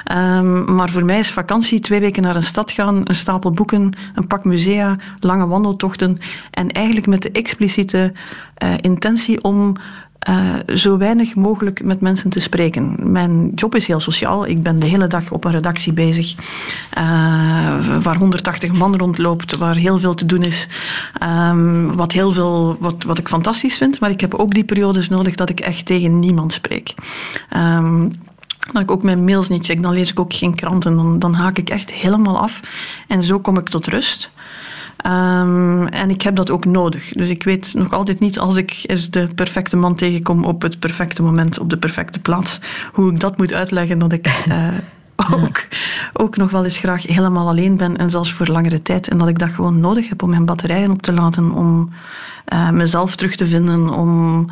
[0.05, 3.93] Ehm, maar voor mij is vakantie twee weken naar een stad gaan, een stapel boeken,
[4.15, 6.19] een pak musea, lange wandeltochten.
[6.51, 8.13] En eigenlijk met de expliciete
[8.55, 9.77] eh, intentie om
[10.19, 13.13] eh, zo weinig mogelijk met mensen te spreken.
[13.13, 14.47] Mijn job is heel sociaal.
[14.47, 16.35] Ik ben de hele dag op een redactie bezig,
[16.91, 17.03] eh,
[18.03, 20.69] waar 180 man rondloopt, waar heel veel te doen is.
[21.19, 25.09] Ehm, wat, heel veel, wat, wat ik fantastisch vind, maar ik heb ook die periodes
[25.09, 26.95] nodig dat ik echt tegen niemand spreek.
[27.49, 28.09] Ehm,
[28.73, 30.97] dat ik ook mijn mails niet check, dan lees ik ook geen kranten.
[30.97, 32.61] Dan, dan haak ik echt helemaal af.
[33.09, 34.31] En zo kom ik tot rust.
[35.05, 37.13] Ehm, en ik heb dat ook nodig.
[37.13, 40.79] Dus ik weet nog altijd niet als ik eens de perfecte man tegenkom op het
[40.79, 42.61] perfecte moment, op de perfecte plaats,
[42.93, 44.69] hoe ik dat moet uitleggen dat ik eh,
[45.33, 45.67] ook,
[46.13, 49.09] ook nog wel eens graag helemaal alleen ben en zelfs voor langere tijd.
[49.09, 51.91] En dat ik dat gewoon nodig heb om mijn batterijen op te laten, om
[52.45, 54.47] eh, mezelf terug te vinden, om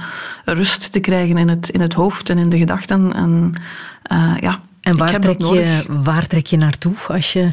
[0.45, 3.13] rust te krijgen in het, in het hoofd en in de gedachten.
[3.15, 3.55] En
[4.03, 7.49] eh, ja, En waar trek, je, waar trek je naartoe als je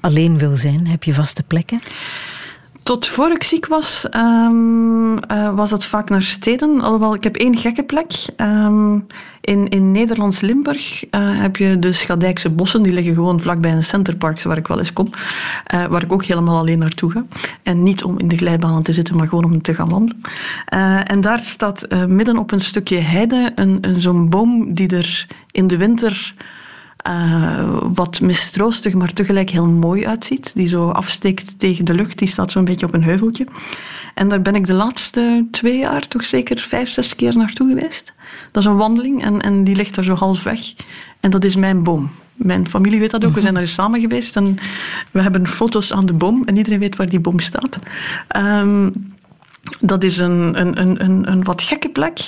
[0.00, 0.86] alleen wil zijn?
[0.88, 1.80] Heb je vaste plekken?
[2.90, 6.80] Tot voor ik ziek was, ehm, eh, was dat vaak naar steden.
[6.80, 8.12] Alhoewel, ik heb één gekke plek.
[8.36, 8.98] Ehm,
[9.40, 12.82] in, in Nederlands Limburg eh, heb je de Schadijkse bossen.
[12.82, 15.10] Die liggen gewoon vlakbij een centerpark, waar ik wel eens kom.
[15.66, 17.24] Eh, waar ik ook helemaal alleen naartoe ga.
[17.62, 20.20] En niet om in de glijbanen te zitten, maar gewoon om te gaan wandelen.
[21.04, 25.66] En daar staat midden op een stukje heide een, een, zo'n boom die er in
[25.66, 26.34] de winter
[27.02, 30.52] eh, wat mistroostig, maar tegelijk heel mooi uitziet.
[30.54, 32.18] Die zo afsteekt tegen de lucht.
[32.18, 33.46] Die staat zo'n beetje op een heuveltje.
[34.14, 38.12] En daar ben ik de laatste twee jaar toch zeker vijf, zes keer naartoe geweest.
[38.52, 40.60] Dat is een wandeling en, en die ligt daar zo half weg.
[41.20, 42.10] En dat is mijn boom.
[42.34, 43.34] Mijn familie weet dat ook.
[43.34, 44.58] We zijn daar eens samen geweest en
[45.10, 46.42] we hebben foto's aan de boom.
[46.44, 47.78] En iedereen weet waar die boom staat.
[48.28, 48.88] Ehm,
[49.80, 52.18] dat is een, een, een, een, een wat gekke plek.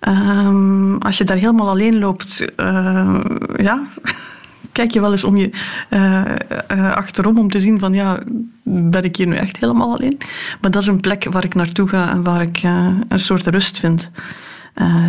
[0.00, 3.20] Ehm, als je daar helemaal alleen loopt, eh,
[3.56, 3.86] ja,
[4.72, 5.50] kijk je wel eens om je
[5.88, 6.24] eh,
[6.66, 8.18] eh, achterom om te zien van ja,
[8.62, 10.18] ben ik hier nu echt helemaal alleen?
[10.60, 12.62] Maar dat is een plek waar ik naartoe ga en waar ik
[13.08, 14.10] een soort rust vind.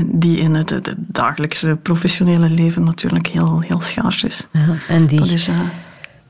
[0.06, 4.48] die in het, het dagelijkse professionele leven natuurlijk heel, heel schaars is.
[4.52, 5.50] Ja, en die, Dat is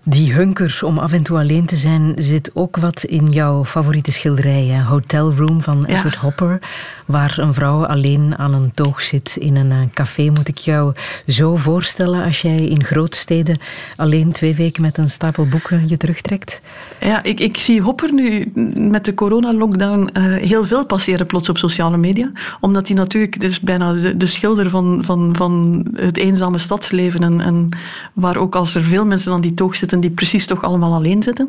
[0.04, 4.12] die hunker om af en toe alleen te zijn zit ook wat in jouw favoriete
[4.12, 4.84] schilderij, hè?
[4.84, 5.98] Hotel Room van Ja.
[5.98, 6.60] Edward Hopper,
[7.06, 10.24] waar een vrouw alleen aan een toog zit in een eh, café.
[10.24, 10.94] Moet ik jou
[11.28, 13.58] zo voorstellen als jij in grootsteden
[13.96, 16.62] alleen twee weken met een stapel boeken je terugtrekt?
[17.00, 21.58] Ja, ik, ik zie Hopper nu met de corona-lockdown eh, heel veel passeren plots op
[21.58, 22.32] sociale media.
[22.60, 27.24] Omdat hij natuurlijk, is bijna de, de schilder van, van, van het eenzame stadsleven.
[27.24, 27.70] En, en
[28.14, 31.24] waar ook als er veel mensen aan die toog zitten, die precies toch allemaal alleen
[31.24, 31.48] zitten.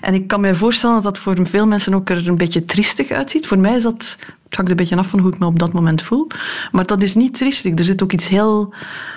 [0.00, 3.10] En ik kan mij voorstellen dat dat voor veel mensen ook er een beetje triestig
[3.10, 3.46] uitziet.
[3.46, 5.72] Voor mij is dat, het hangt een beetje af van hoe ik me op dat
[5.72, 6.26] moment voel.
[6.72, 7.78] Maar dat is niet triestig.
[7.78, 8.74] Er zit ook iets heel,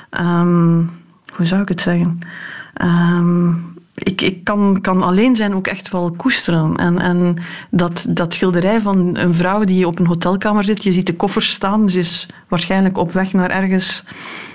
[0.10, 0.84] ehm,
[1.36, 2.20] hoe zou ik het zeggen?
[2.74, 3.50] Ehm,
[3.96, 6.76] ik, ik kan, kan alleen zijn ook echt wel koesteren.
[6.76, 7.36] En, en
[7.72, 11.50] dat, dat schilderij van een vrouw die op een hotelkamer zit, je ziet de koffers
[11.50, 14.04] staan, ze is waarschijnlijk op weg naar ergens.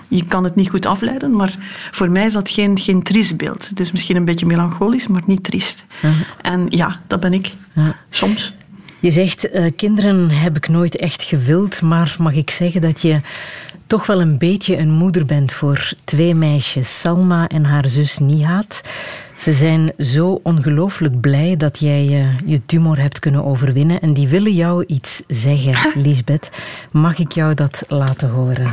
[0.09, 1.57] Je kan het niet goed afleiden, maar
[1.91, 3.69] voor mij is dat geen, geen triest beeld.
[3.69, 5.85] Het is misschien een beetje melancholisch, maar niet triest.
[6.43, 7.53] En ja, dat ben ik.
[8.11, 8.53] Soms.
[9.01, 13.17] Je zegt, eh, kinderen heb ik nooit echt gewild, maar mag ik zeggen dat je
[13.87, 18.83] toch wel een beetje een moeder bent voor twee meisjes, Salma en haar zus Nihat.
[19.37, 24.29] Ze zijn zo ongelooflijk blij dat jij eh, je tumor hebt kunnen overwinnen en die
[24.29, 26.51] willen jou iets zeggen, Lisbeth.
[26.91, 28.73] Mag ik jou dat laten horen?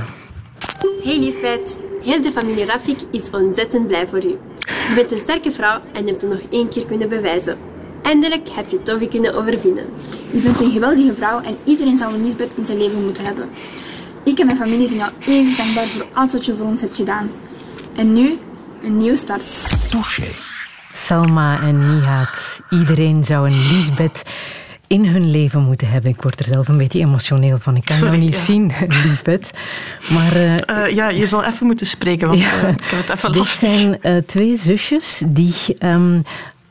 [1.06, 4.38] Hey Lisbeth, heel de familie Rafik is ontzettend blij voor u.
[4.60, 7.57] Je bent een sterke vrouw en je hebt het nog één keer kunnen bewijzen.
[8.02, 9.86] Eindelijk heb je Tovi kunnen overwinnen.
[10.32, 13.49] Je bent een geweldige vrouw en iedereen zou een Lisbeth in zijn leven moeten hebben.
[14.23, 16.95] Ik en mijn familie zijn jou eeuwig dankbaar voor alles wat je voor ons hebt
[16.95, 17.32] gedaan.
[17.95, 18.40] En nu,
[18.84, 19.44] een nieuwe start.
[19.90, 20.27] Touché.
[20.91, 24.23] Salma en Nihat, iedereen zou een Lisbeth
[24.88, 26.12] in hun leven moeten hebben.
[26.12, 27.76] Ik word er zelf een beetje emotioneel van.
[27.76, 28.41] Ik kan Sorry, niet ja.
[28.44, 28.72] zien,
[29.06, 29.52] Lisbeth.
[30.10, 30.53] Maar eh,
[30.86, 32.62] Eh, ja, je zal even moeten spreken, want Ja.
[32.62, 33.60] eh, ik heb het even Dit lastig.
[33.70, 36.20] zijn twee zusjes die ehm,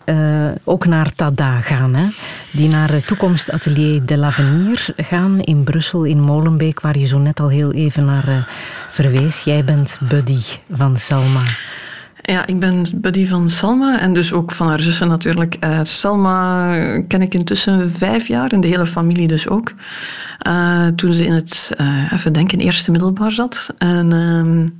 [0.04, 1.94] eh, ook naar Tada gaan.
[1.94, 2.06] Hè?
[2.50, 7.40] Die naar het toekomstatelier de l'Avenir gaan in Brussel, in Molenbeek, waar je zo net
[7.40, 8.48] al heel even naar
[8.90, 9.44] verwees.
[9.44, 10.40] Jij bent buddy
[10.72, 11.42] van Salma.
[12.26, 15.56] Ja, ik ben buddy van Salma en dus ook van haar zussen natuurlijk.
[15.64, 16.76] Uh, Salma
[17.08, 19.72] ken ik intussen vijf jaar en de hele familie dus ook.
[20.46, 23.74] Uh, toen ze in het, uh, even denken, eerste middelbaar zat.
[23.78, 24.78] En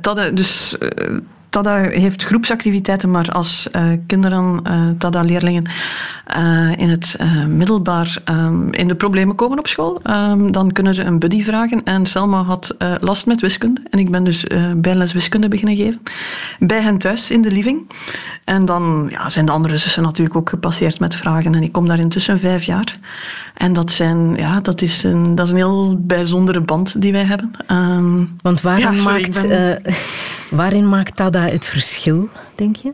[0.00, 0.76] dat, dus
[1.50, 5.70] Tada heeft groepsactiviteiten, maar als uh, kinderen, uh, Tada-leerlingen,
[6.36, 7.16] uh, in het
[7.48, 11.84] middelbaar um, in de problemen komen op school, um, dan kunnen ze een buddy vragen.
[11.84, 13.80] En Selma had last met wiskunde.
[13.90, 14.44] En ik ben dus
[14.76, 16.00] bijles wiskunde beginnen geven.
[16.58, 17.90] Bij hen thuis in de living.
[18.44, 21.54] En dan ja, zijn de andere zussen natuurlijk ook gepasseerd met vragen.
[21.54, 22.98] En ik kom daar intussen vijf jaar.
[23.54, 27.24] En dat, zijn, ja, dat, is, een, dat is een heel bijzondere band die wij
[27.24, 27.50] hebben.
[27.68, 29.82] Um, Want ja, sorry, maakt, ben...
[30.50, 32.92] waarin maakt Tada het verschil, denk je?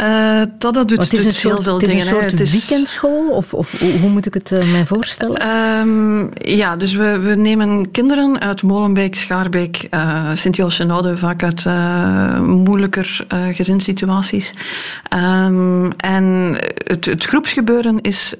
[0.00, 2.06] Uh, dat, dat doet, het is een soort, heel veel het is dingen.
[2.06, 2.52] een soort is...
[2.52, 3.28] weekendschool?
[3.28, 5.48] Of, of hoe moet ik het uh, mij voorstellen?
[5.48, 11.64] Um, ja, dus we, we nemen kinderen uit Molenbeek, Schaarbeek, uh, Sint-Joost-en-Oude, vaak uit
[12.46, 14.54] moeilijker gezinssituaties.
[15.14, 18.34] Um, en het, het, groepsgebeuren is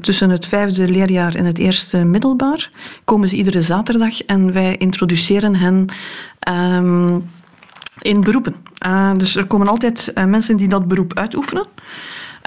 [0.00, 2.70] tussen het vijfde leerjaar en het eerste middelbaar.
[3.04, 5.86] Komen ze iedere zaterdag en wij introduceren hen...
[6.48, 7.24] Um,
[8.00, 8.54] in beroepen.
[8.86, 11.66] Uh, dus er komen altijd uh, mensen die dat beroep uitoefenen.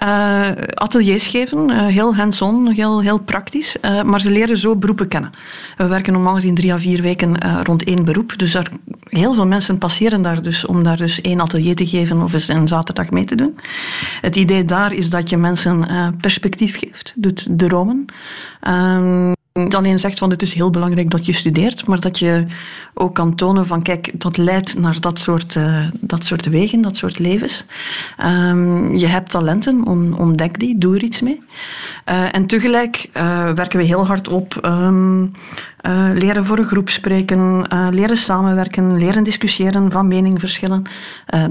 [0.03, 3.77] Uh, ateliers geven, heel hands-on, heel, heel praktisch.
[4.05, 5.31] maar ze leren zo beroepen kennen.
[5.77, 8.38] We werken normaal gezien drie à vier weken rond één beroep.
[8.38, 8.69] Dus er,
[9.09, 12.47] heel veel mensen passeren daar dus om daar dus één atelier te geven of eens
[12.47, 13.55] een zaterdag mee te doen.
[14.22, 15.85] Het idee daar is dat je mensen
[16.22, 18.05] perspectief geeft, doet dromen.
[19.56, 22.45] Ehm, niet alleen zegt van het is heel belangrijk dat je studeert, maar dat je
[22.94, 26.95] ook kan tonen van kijk, dat leidt naar dat soort, uh, dat soort wegen, dat
[26.95, 27.65] soort levens.
[28.23, 29.86] Um, je hebt talenten,
[30.18, 31.41] ontdek die, doe er iets mee.
[32.10, 35.32] Uh, en tegelijk uh, werken we heel hard op um,
[36.14, 40.84] leren voor een groep spreken, leren samenwerken, leren discussiëren, van mening verschillen,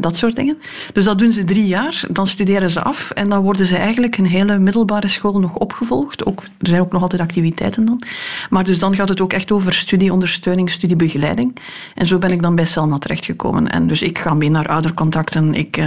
[0.00, 0.58] dat soort dingen.
[0.92, 4.16] Dus dat doen ze drie jaar, dan studeren ze af en dan worden ze eigenlijk
[4.16, 6.26] een hele middelbare school nog opgevolgd.
[6.26, 8.02] Ook, er zijn ook nog altijd activiteiten dan.
[8.50, 11.56] Maar dus dan gaat het ook echt over studieondersteuning, studiebegeleiding.
[11.94, 13.70] En zo ben ik dan bij Selma terechtgekomen.
[13.70, 15.54] En dus ik ga mee naar oudercontacten.
[15.54, 15.82] Ik...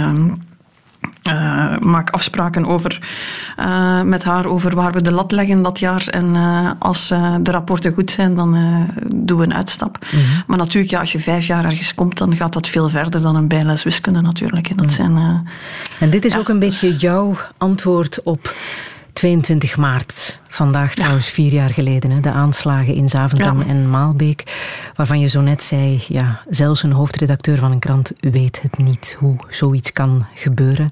[1.28, 3.00] Uh, uh, maak afspraken over,
[3.60, 6.06] uh, met haar over waar we de lat leggen dat jaar.
[6.06, 7.08] En uh, als
[7.42, 8.56] de rapporten goed zijn, dan
[9.14, 9.98] doen we een uitstap.
[10.10, 10.42] Mm -hmm.
[10.46, 13.36] Maar natuurlijk, ja, als je vijf jaar ergens komt, dan gaat dat veel verder dan
[13.36, 14.68] een bijles wiskunde natuurlijk.
[14.68, 14.92] En, dat mm.
[14.92, 15.46] zijn,
[16.00, 17.00] en dit is ja, ook een beetje dus...
[17.00, 18.54] jouw antwoord op
[19.18, 21.32] 22 maart, vandaag trouwens ja.
[21.32, 23.66] vier jaar geleden, hè, de aanslagen in Zaventem ja.
[23.66, 24.42] en Maalbeek,
[24.94, 29.16] waarvan je zo net zei, ja, zelfs een hoofdredacteur van een krant weet het niet
[29.18, 30.90] hoe zoiets kan gebeuren,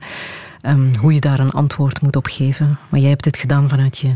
[0.63, 2.79] um, hoe je daar een antwoord moet op geven.
[2.89, 4.09] Maar jij hebt het gedaan vanuit je,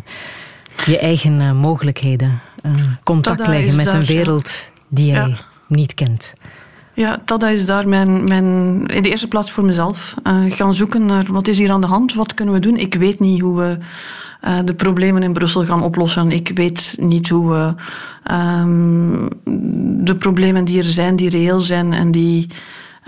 [0.87, 2.73] je eigen uh, mogelijkheden, uh,
[3.05, 5.37] contact Tada leggen met daar, een wereld die jij ja.
[5.69, 6.33] niet kent.
[7.01, 10.15] Ja, dat is daar mijn, mijn, in de eerste plaats voor mezelf.
[10.27, 12.77] Uh, gaan zoeken naar wat is hier aan de hand, wat kunnen we doen.
[12.77, 13.79] Ik weet niet hoe we
[14.45, 16.31] uh, de problemen in Brussel gaan oplossen.
[16.31, 17.75] Ik weet niet hoe we
[18.35, 19.29] um,
[20.05, 22.47] de problemen die er zijn, die reëel zijn en die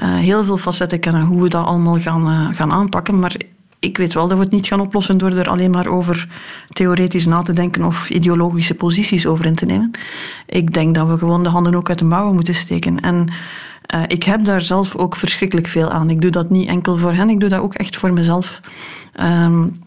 [0.01, 3.19] uh, heel veel facetten kennen, hoe we dat allemaal gaan, gaan aanpakken.
[3.19, 3.37] Maar
[3.79, 6.29] ik weet wel dat we het niet gaan oplossen door er alleen maar over
[6.67, 9.91] theoretisch na te denken of ideologische posities over in te nemen.
[10.47, 13.01] Ik denk dat we gewoon de handen ook uit de mouwen moeten steken.
[13.01, 13.29] En
[13.95, 16.11] uh, ik heb daar zelf ook verschrikkelijk veel aan.
[16.11, 18.61] Ik doe dat niet enkel voor hen, ik doe dat ook echt voor mezelf.
[19.21, 19.81] Um,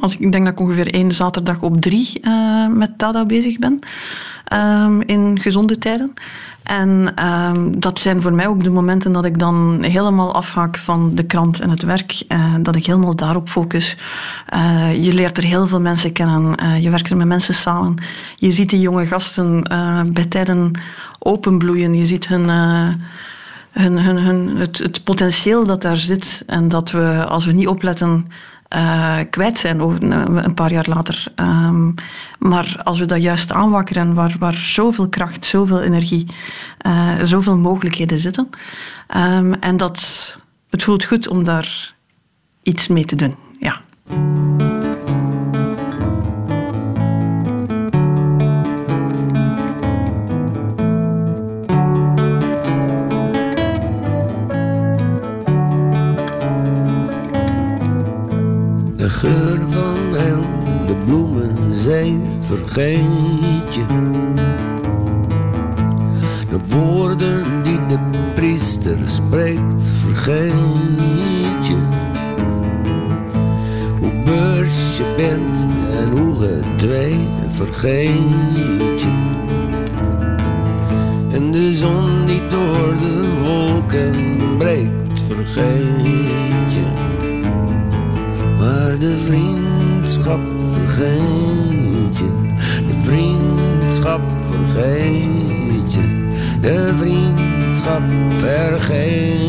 [0.00, 3.58] als ik, ik denk dat ik ongeveer één zaterdag op drie uh, met Tada bezig
[3.58, 3.78] ben.
[4.52, 6.12] Um, in gezonde tijden.
[6.62, 11.14] En um, dat zijn voor mij ook de momenten dat ik dan helemaal afhaak van
[11.14, 12.24] de krant en het werk.
[12.28, 13.96] Uh, dat ik helemaal daarop focus.
[14.92, 16.80] Je leert er heel veel mensen kennen.
[16.82, 17.94] Je werkt er met mensen samen.
[18.36, 19.62] Je ziet die jonge gasten
[20.12, 20.80] bij tijden
[21.18, 21.94] openbloeien.
[21.94, 22.50] Je ziet hun
[23.72, 28.26] het, het potentieel dat daar zit en dat we, als we niet opletten,
[28.76, 31.32] uh, kwijt zijn over, een paar jaar later.
[31.36, 31.94] Um,
[32.38, 36.26] maar als we dat juist aanwakkeren, waar, waar zoveel kracht, zoveel energie,
[36.86, 38.48] uh, zoveel mogelijkheden zitten.
[39.16, 40.38] Um, en dat,
[40.70, 41.94] het voelt goed om daar
[42.62, 43.34] iets mee te doen.
[43.58, 43.80] Ja.
[59.12, 60.44] Geur van el,
[60.86, 63.86] de bloemen zijn vergeet je.
[66.50, 67.98] De woorden die de
[68.34, 72.10] priester spreekt, vergeet je.
[75.16, 75.66] bent
[76.00, 79.30] en hoe gedwee vergeet je.
[81.32, 86.61] En de zon die door de wolken breekt vergeet
[89.02, 92.30] de vriendschap vergeet je.
[92.86, 96.30] De vriendschap vergeet je.
[96.60, 98.02] De vriendschap
[98.36, 99.40] vergeet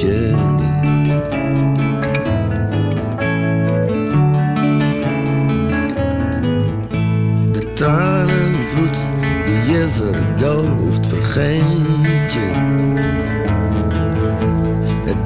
[0.00, 0.34] je.
[7.52, 8.98] De tranenvloed
[9.46, 13.25] die je verdooft, vergeet je.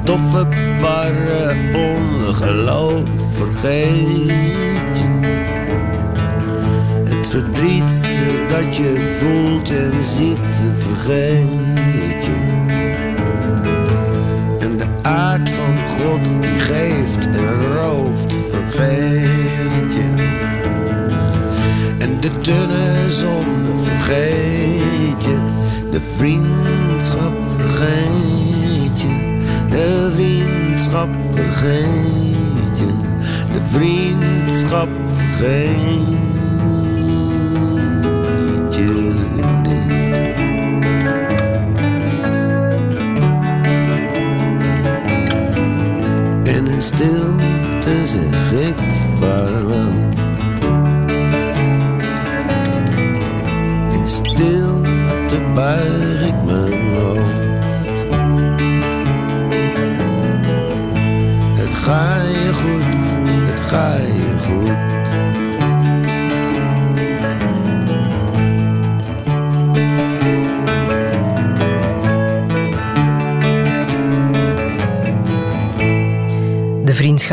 [0.01, 0.47] Het doffe,
[0.81, 5.27] barre ongeloof, vergeet je.
[7.09, 7.91] Het verdriet
[8.47, 12.65] dat je voelt en ziet, vergeet je.
[14.59, 20.29] En de aard van God die geeft en rooft, vergeet je.
[21.97, 23.45] En de dunne zon
[23.83, 25.39] vergeet je.
[25.91, 29.30] De vriendschap vergeet je.
[29.71, 32.91] De vriendschap vergeet je.
[33.53, 36.30] De vriendschap vergeet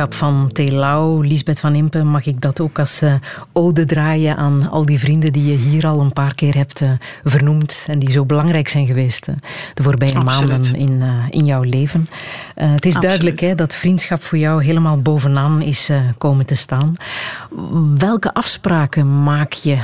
[0.09, 3.15] Vriendschap van Telau, Lisbeth van Impe, mag ik dat ook als uh,
[3.53, 6.91] ode draaien aan al die vrienden die je hier al een paar keer hebt uh,
[7.25, 9.35] vernoemd en die zo belangrijk zijn geweest uh,
[9.75, 10.49] de voorbije Absoluut.
[10.49, 12.09] maanden in, in jouw leven.
[12.55, 16.95] het is duidelijk hè, dat vriendschap voor jou helemaal bovenaan is komen te staan.
[17.99, 19.79] Welke afspraken maak je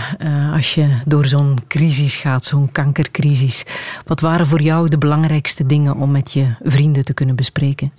[0.55, 3.65] als je door zo'n crisis gaat, zo'n kankercrisis?
[4.07, 7.93] Wat waren voor jou de belangrijkste dingen om met je vrienden te kunnen bespreken?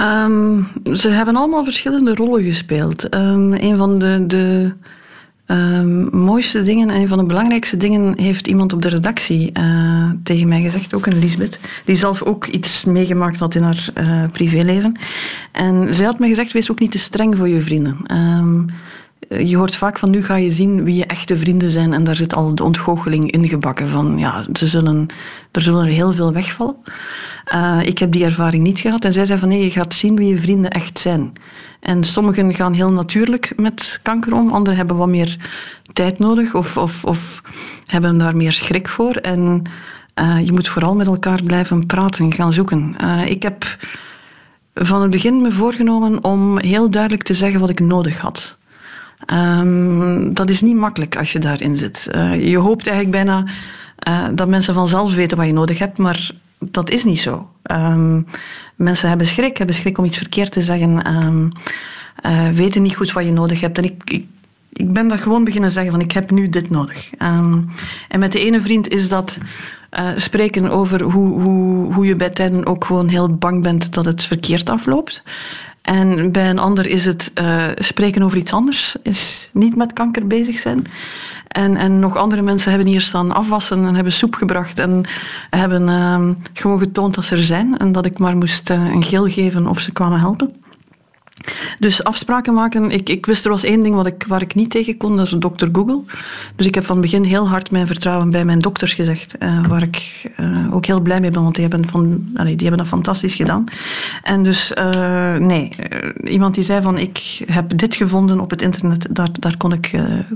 [0.00, 3.14] Um, ze hebben allemaal verschillende rollen gespeeld.
[3.14, 4.72] Um, een van de, de
[5.46, 10.10] um, mooiste dingen en een van de belangrijkste dingen heeft iemand op de redactie uh,
[10.22, 14.24] tegen mij gezegd, ook een Lisbeth, die zelf ook iets meegemaakt had in haar uh,
[14.32, 14.98] privéleven.
[15.52, 17.96] En zij had me gezegd, wees ook niet te streng voor je vrienden.
[19.28, 22.16] Je hoort vaak van nu ga je zien wie je echte vrienden zijn en daar
[22.16, 25.06] zit al de ontgoocheling ingebakken van ja, ze zullen,
[25.50, 26.76] er zullen er heel veel wegvallen.
[27.54, 29.04] Uh, ik heb die ervaring niet gehad.
[29.04, 31.32] En zij zei van nee, je gaat zien wie je vrienden echt zijn.
[31.80, 34.50] En sommigen gaan heel natuurlijk met kanker om.
[34.50, 35.50] Anderen hebben wat meer
[35.92, 37.40] tijd nodig of, of, of
[37.86, 39.14] hebben daar meer schrik voor.
[39.14, 39.62] En
[40.20, 42.96] uh, je moet vooral met elkaar blijven praten en gaan zoeken.
[43.26, 43.76] Ik heb
[44.74, 48.58] van het begin me voorgenomen om heel duidelijk te zeggen wat ik nodig had.
[49.32, 52.08] Um, dat is niet makkelijk als je daarin zit.
[52.38, 53.44] je hoopt eigenlijk bijna
[54.34, 57.48] dat mensen vanzelf weten wat je nodig hebt, maar dat is niet zo.
[57.72, 58.26] Um,
[58.76, 61.52] mensen hebben schrik, hebben schrik om iets verkeerd te zeggen, um,
[62.26, 63.78] uh, weten niet goed wat je nodig hebt.
[63.78, 64.26] En ik, ik,
[64.72, 67.10] ik ben dat gewoon beginnen zeggen van ik heb nu dit nodig.
[68.08, 69.38] En met de ene vriend is dat
[70.16, 74.24] spreken over hoe, hoe, hoe je bij tijden ook gewoon heel bang bent dat het
[74.24, 75.22] verkeerd afloopt.
[75.84, 80.26] En bij een ander is het uh, spreken over iets anders, is niet met kanker
[80.26, 80.84] bezig zijn.
[81.48, 85.08] En, en nog andere mensen hebben hier staan afwassen en hebben soep gebracht en
[85.50, 89.02] hebben uh, gewoon getoond dat ze er zijn en dat ik maar moest uh, een
[89.02, 90.63] geel geven of ze kwamen helpen.
[91.78, 94.70] Dus afspraken maken, ik, ik wist er was één ding wat ik, waar ik niet
[94.70, 96.02] tegen kon, dat is dokter Google.
[96.56, 99.66] Dus ik heb van het begin heel hard mijn vertrouwen bij mijn dokters gezegd, uh,
[99.66, 102.86] waar ik uh, ook heel blij mee ben, want die hebben, van, allee, die hebben
[102.86, 103.64] dat fantastisch gedaan.
[104.22, 105.68] En dus, uh, nee,
[106.24, 109.90] iemand die zei van, ik heb dit gevonden op het internet, daar, daar kon, ik,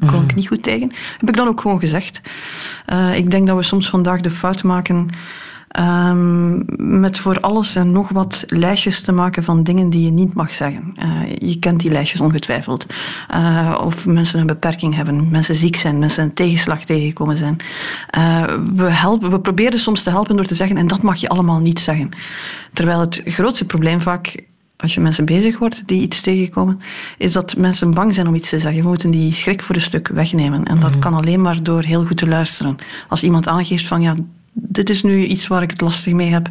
[0.06, 0.24] kon mm.
[0.24, 0.92] ik niet goed tegen.
[1.18, 2.20] Heb ik dan ook gewoon gezegd.
[3.14, 5.08] ik denk dat we soms vandaag de fout maken...
[5.80, 6.64] Um,
[7.00, 10.54] met voor alles en nog wat lijstjes te maken van dingen die je niet mag
[10.54, 10.94] zeggen.
[10.96, 12.86] Uh, je kent die lijstjes ongetwijfeld.
[13.34, 17.56] Uh, of mensen een beperking hebben, mensen ziek zijn, mensen een tegenslag tegengekomen zijn.
[18.18, 21.28] Uh, we, helpen, we proberen soms te helpen door te zeggen, en dat mag je
[21.28, 22.08] allemaal niet zeggen.
[22.72, 24.46] Terwijl het grootste probleem vaak
[24.76, 26.80] als je mensen bezig wordt die iets tegenkomen,
[27.18, 28.82] is dat mensen bang zijn om iets te zeggen.
[28.82, 30.64] We moeten die schrik voor een stuk wegnemen.
[30.64, 31.00] En dat mm.
[31.00, 32.76] kan alleen maar door heel goed te luisteren.
[33.08, 34.14] Als iemand aangeeft van ja,
[34.60, 36.48] dit is nu iets waar ik het lastig mee heb.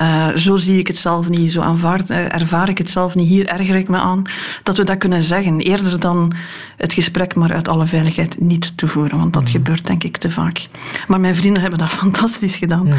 [0.00, 3.28] Uh, zo zie ik het zelf niet, zo aanvaard, uh, ervaar ik het zelf niet.
[3.28, 4.22] Hier erger ik me aan.
[4.62, 6.32] Dat we dat kunnen zeggen, eerder dan
[6.76, 9.18] het gesprek maar uit alle veiligheid niet te voeren.
[9.18, 9.48] Want dat mm.
[9.48, 10.68] gebeurt denk ik te vaak.
[11.08, 12.86] Maar mijn vrienden hebben dat fantastisch gedaan.
[12.86, 12.92] Mm.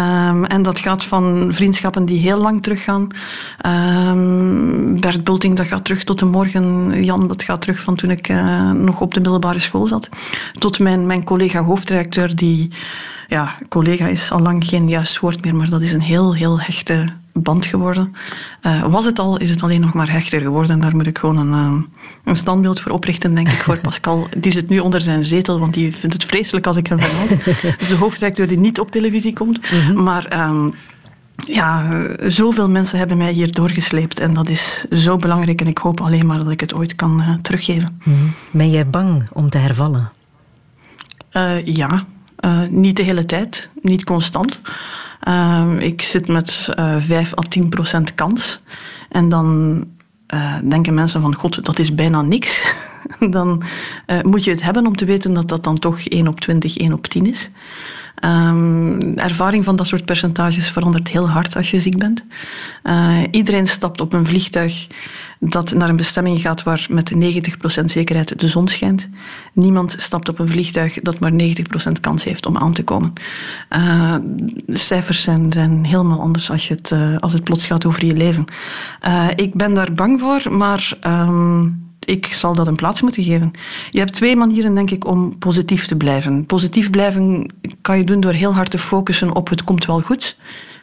[0.00, 3.08] Um, en dat gaat van vriendschappen die heel lang teruggaan.
[3.66, 7.04] Um, Bert Bulting, dat gaat terug tot de morgen.
[7.04, 10.08] Jan, dat gaat terug van toen ik uh, nog op de middelbare school zat.
[10.52, 12.70] Tot mijn, mijn collega hoofdredacteur die
[13.28, 16.60] ja, collega is al lang geen juist woord meer, maar dat is een heel, heel
[16.60, 18.14] hechte band geworden.
[18.62, 20.80] Uh, was het al, is het alleen nog maar hechter geworden.
[20.80, 21.82] Daar moet ik gewoon een, uh,
[22.24, 24.28] een standbeeld voor oprichten, denk ik, voor Pascal.
[24.38, 27.26] Die zit nu onder zijn zetel, want die vindt het vreselijk als ik hem verhaal.
[27.78, 29.72] is de hoofdredacteur die niet op televisie komt.
[29.72, 30.02] Mm-hmm.
[30.02, 30.48] Maar...
[30.48, 30.74] Um,
[31.46, 36.00] ja, zoveel mensen hebben mij hier doorgesleept en dat is zo belangrijk en ik hoop
[36.00, 38.00] alleen maar dat ik het ooit kan uh, teruggeven.
[38.04, 38.34] Mm-hmm.
[38.50, 40.10] Ben jij bang om te hervallen?
[41.64, 42.06] ja,
[42.44, 44.60] uh, niet de hele tijd, niet constant.
[45.28, 48.60] Uh, ik zit met uh, eh, 5 à 10 procent kans.
[49.08, 49.84] En dan
[50.62, 52.74] denken mensen van, god, dat is bijna niks.
[53.30, 53.62] dan
[54.22, 56.92] moet je het hebben om te weten dat dat dan toch 1 op 20, 1
[56.92, 57.50] op 10 is.
[58.24, 62.24] Um, ervaring van dat soort percentages verandert heel hard als je ziek bent.
[62.84, 64.86] Uh, iedereen stapt op een vliegtuig
[65.40, 69.08] dat naar een bestemming gaat waar met 90% zekerheid de zon schijnt.
[69.52, 71.36] Niemand stapt op een vliegtuig dat maar 90%
[72.00, 73.12] kans heeft om aan te komen.
[73.76, 74.16] Uh,
[74.68, 78.16] cijfers zijn, zijn helemaal anders als, je het, uh, als het plots gaat over je
[78.16, 78.44] leven.
[79.34, 80.92] ik ben daar bang voor, maar...
[81.06, 83.50] Um, ik zal dat een plaats moeten geven.
[83.90, 86.46] Je hebt twee manieren, denk ik, om positief te blijven.
[86.46, 90.36] Positief blijven kan je doen door heel hard te focussen op het komt wel goed.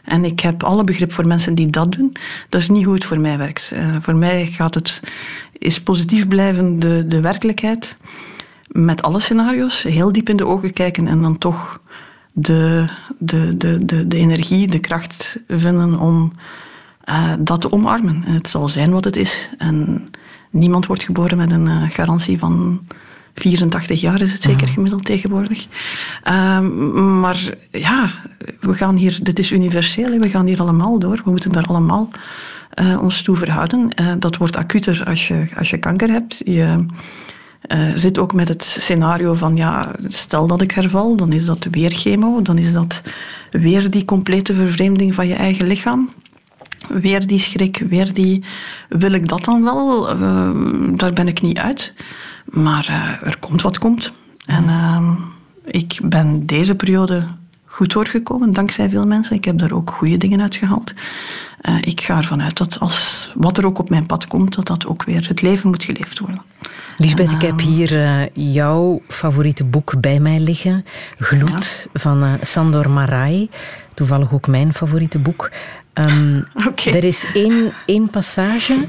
[0.03, 2.15] En ik heb alle begrip voor mensen die dat doen.
[2.49, 3.71] Dat is niet hoe het voor mij werkt.
[3.73, 5.01] Uh, voor mij gaat het,
[5.57, 7.95] is positief blijven de, de werkelijkheid.
[8.67, 11.81] Met alle scenario's, heel diep in de ogen kijken en dan toch
[12.33, 16.33] de, de, de, de, de energie, de kracht vinden om
[17.09, 18.23] uh, dat te omarmen.
[18.25, 19.49] En het zal zijn wat het is.
[19.57, 20.09] En
[20.55, 22.81] niemand wordt geboren met een uh, garantie van
[23.35, 24.73] 84 jaar is het zeker mhm.
[24.73, 25.67] gemiddeld tegenwoordig.
[26.57, 28.11] Um, maar ja,
[28.59, 31.21] we gaan hier, dit is universeel, we gaan hier allemaal door.
[31.23, 32.09] We moeten daar allemaal
[32.81, 33.89] uh, ons toe verhouden.
[34.01, 36.41] Uh, dat wordt acuter als je, als je kanker hebt.
[36.45, 36.85] Je
[37.67, 41.67] uh, zit ook met het scenario van, ja, stel dat ik herval, dan is dat
[41.71, 43.01] weer chemo, dan is dat
[43.49, 46.09] weer die complete vervreemding van je eigen lichaam.
[46.89, 48.43] Weer die schrik, weer die,
[48.89, 50.03] wil ik dat dan wel?
[50.95, 51.93] daar ben ik niet uit.
[52.45, 54.11] Maar uh, er komt wat komt.
[54.45, 55.11] En uh,
[55.65, 57.27] ik ben deze periode
[57.65, 59.35] goed doorgekomen, dankzij veel mensen.
[59.35, 60.93] Ik heb daar ook goede dingen uit gehaald.
[61.61, 64.67] Uh, ik ga ervan uit dat als wat er ook op mijn pad komt, dat
[64.67, 66.41] dat ook weer het leven moet geleefd worden.
[66.97, 70.85] Lisbeth, ik heb hier uh, jouw favoriete boek bij mij liggen.
[71.19, 71.99] Gloed ja.
[71.99, 73.49] van uh, Sandor Marai.
[73.95, 75.49] Toevallig ook mijn favoriete boek.
[75.97, 76.93] Um, okay.
[76.93, 78.87] Er is één, één passage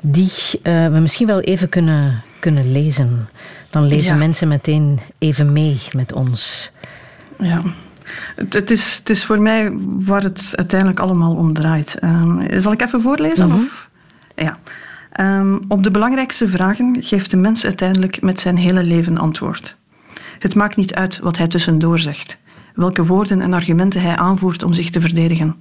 [0.00, 0.30] die
[0.62, 3.28] we misschien wel even kunnen kunnen lezen.
[3.70, 4.18] Dan lezen ja.
[4.18, 6.70] mensen meteen even mee met ons.
[7.38, 7.62] Ja.
[8.36, 12.02] Het, het, is, het is voor mij waar het uiteindelijk allemaal om draait.
[12.04, 13.46] Um, zal ik even voorlezen?
[13.46, 13.64] Mm -hmm.
[13.64, 13.90] of?
[14.36, 14.58] Ja.
[15.20, 19.76] Um, op de belangrijkste vragen geeft de mens uiteindelijk met zijn hele leven antwoord.
[20.38, 22.38] Het maakt niet uit wat hij tussendoor zegt,
[22.76, 25.56] welke woorden en argumenten hij aanvoert om zich te verdedigen.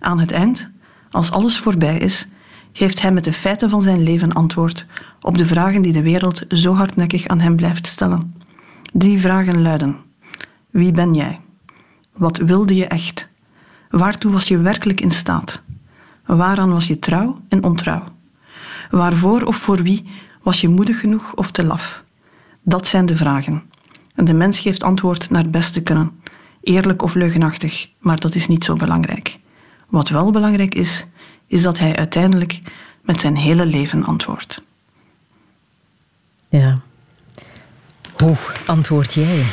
[0.00, 0.70] Aan het eind,
[1.10, 2.28] als alles voorbij is,
[2.72, 4.86] geeft hij met de feiten van zijn leven antwoord
[5.20, 8.34] op de vragen die de wereld zo hardnekkig aan hem blijft stellen.
[8.92, 9.96] Die vragen luiden:
[10.70, 11.40] Wie ben jij?
[12.12, 13.28] Wat wilde je echt?
[13.90, 15.62] Waartoe was je werkelijk in staat?
[16.26, 18.04] Waaraan was je trouw en ontrouw?
[18.90, 20.10] Waarvoor of voor wie
[20.42, 22.02] was je moedig genoeg of te laf?
[22.62, 23.62] Dat zijn de vragen.
[24.14, 26.22] En de mens geeft antwoord naar het beste kunnen.
[26.64, 29.38] Eerlijk of leugenachtig, maar dat is niet zo belangrijk.
[29.88, 31.06] Wat wel belangrijk is,
[31.46, 32.58] is dat hij uiteindelijk
[33.02, 34.62] met zijn hele leven antwoordt.
[36.48, 36.80] Ja.
[38.16, 38.36] Hoe
[38.66, 39.44] antwoord jij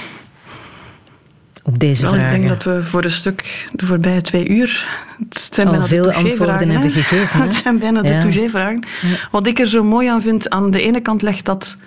[1.64, 2.32] op deze Wel, vragen?
[2.32, 4.88] Ik denk dat we voor een stuk de voorbije twee uur.
[5.30, 7.42] Het zijn Al veel antwoorden hebben gegeven.
[7.48, 8.12] Het zijn bijna ja.
[8.12, 8.84] de touché-vragen.
[9.02, 9.28] Ja.
[9.32, 11.78] Wat ik er zo mooi aan vind, aan de ene kant legt dat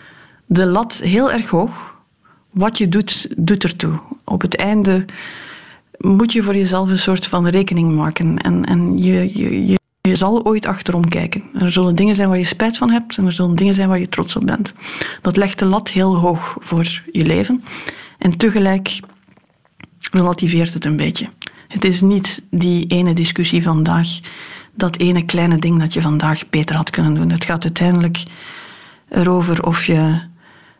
[0.46, 1.93] de lat heel erg hoog.
[2.55, 4.01] Wat je doet, doet ertoe.
[4.24, 5.05] Op het einde
[5.98, 8.39] moet je voor jezelf een soort van rekening maken.
[8.39, 9.78] En, en je, je, je
[10.09, 11.44] je zal ooit achterom kijken.
[11.55, 13.98] Er zullen dingen zijn waar je spijt van hebt en er zullen dingen zijn waar
[13.98, 14.74] je trots op bent.
[15.20, 17.64] Dat legt de lat heel hoog voor je leven.
[18.18, 19.01] En tegelijk
[20.10, 21.28] relativeert het een beetje.
[21.68, 24.09] Het is niet die ene discussie vandaag,
[24.74, 27.31] dat ene kleine ding dat je vandaag beter had kunnen doen.
[27.31, 28.22] Het gaat uiteindelijk
[29.09, 30.20] erover of je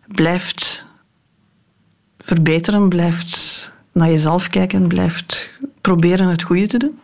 [0.06, 0.86] blijft
[2.24, 6.98] verbeteren, blijft naar jezelf kijken en blijft proberen het goede te doen.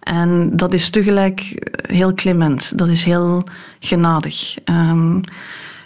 [0.00, 3.44] En dat is tegelijk heel clement, dat is heel
[3.78, 4.56] genadig.
[4.64, 5.20] Um,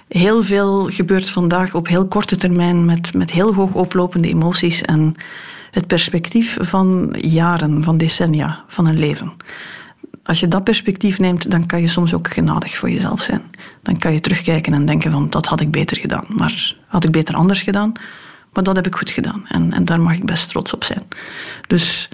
[0.09, 5.15] heel veel gebeurt vandaag op heel korte termijn met, met heel hoog oplopende emoties en
[5.71, 9.33] het perspectief van jaren, van decennia van een leven.
[10.25, 13.43] Als je dat perspectief neemt, dan kan je soms ook genadig voor jezelf zijn.
[13.83, 16.25] Dan kan je terugkijken en denken van dat had ik beter gedaan.
[16.29, 17.93] Maar had ik beter anders gedaan?
[18.53, 19.45] Maar dat heb ik goed gedaan.
[19.49, 21.03] En, en daar mag ik best trots op zijn.
[21.67, 22.09] Dus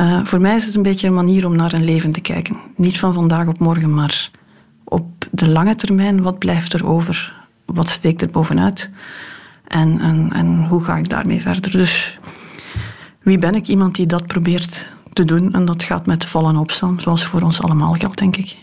[0.00, 2.56] uh, voor mij is het een beetje een manier om naar een leven te kijken.
[2.76, 4.30] Niet van vandaag op morgen, maar
[4.84, 7.34] op de lange termijn, wat blijft er over?
[7.64, 8.90] Wat steekt er bovenuit?
[9.66, 11.70] En, en, en hoe ga ik daarmee verder?
[11.70, 12.18] Dus
[13.22, 13.68] wie ben ik?
[13.68, 15.52] Iemand die dat probeert te doen.
[15.54, 18.56] En dat gaat met vallen opstaan, zoals voor ons allemaal geldt, denk ik.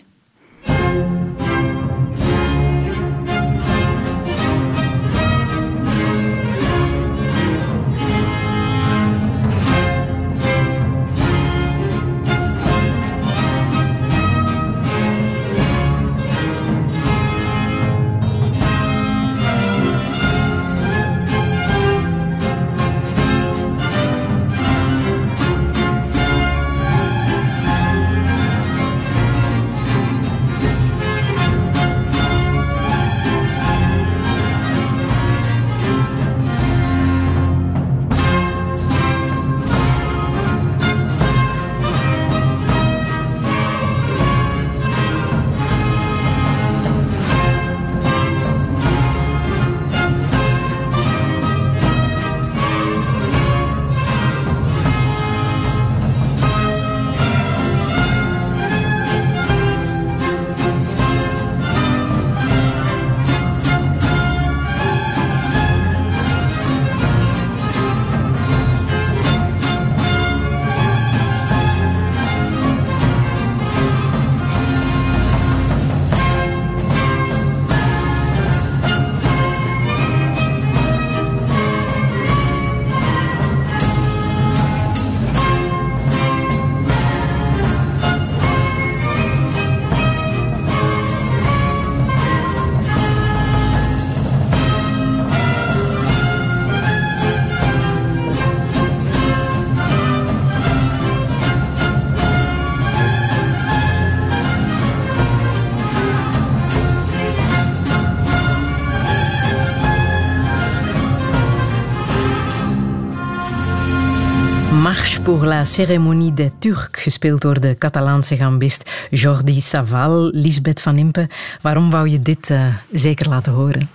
[115.25, 121.27] Pour la cérémonie des Turcs, gespeeld door de Catalaanse gambist Jordi Saval, Lisbeth van Impe.
[121.61, 123.89] Waarom wou je dit uh, zeker laten horen?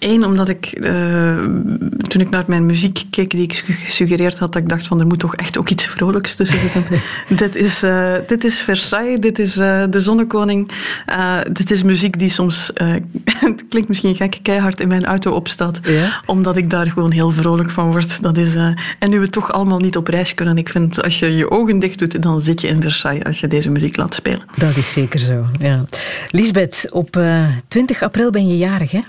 [0.00, 1.44] Eén, omdat ik uh,
[2.08, 5.06] toen ik naar mijn muziek keek die ik gesuggereerd had, dat ik dacht van er
[5.06, 6.84] moet toch echt ook iets vrolijks tussen zitten.
[7.44, 10.70] dit, is, uh, dit is Versailles, dit is uh, de Zonnekoning.
[11.52, 12.70] dit is muziek die soms,
[13.24, 15.80] het klinkt misschien gek, keihard in mijn auto opstaat.
[15.82, 16.22] Ja?
[16.26, 18.22] Omdat ik daar gewoon heel vrolijk van word.
[18.22, 18.54] Dat is,
[18.98, 21.78] en nu we toch allemaal niet op reis kunnen, ik vind als je je ogen
[21.78, 24.42] dicht doet, dan zit je in Versailles als je deze muziek laat spelen.
[24.56, 25.84] Dat is zeker zo, ja.
[26.30, 27.20] Lisbeth, op
[27.68, 29.00] 20 april ben je jarig, hè?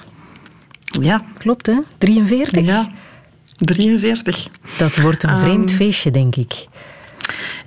[1.00, 1.22] Ja.
[1.38, 1.80] Klopt, hè?
[1.98, 2.66] 43?
[2.66, 2.90] Ja,
[3.56, 4.48] 43.
[4.78, 6.68] Dat wordt een vreemd um, feestje, denk ik.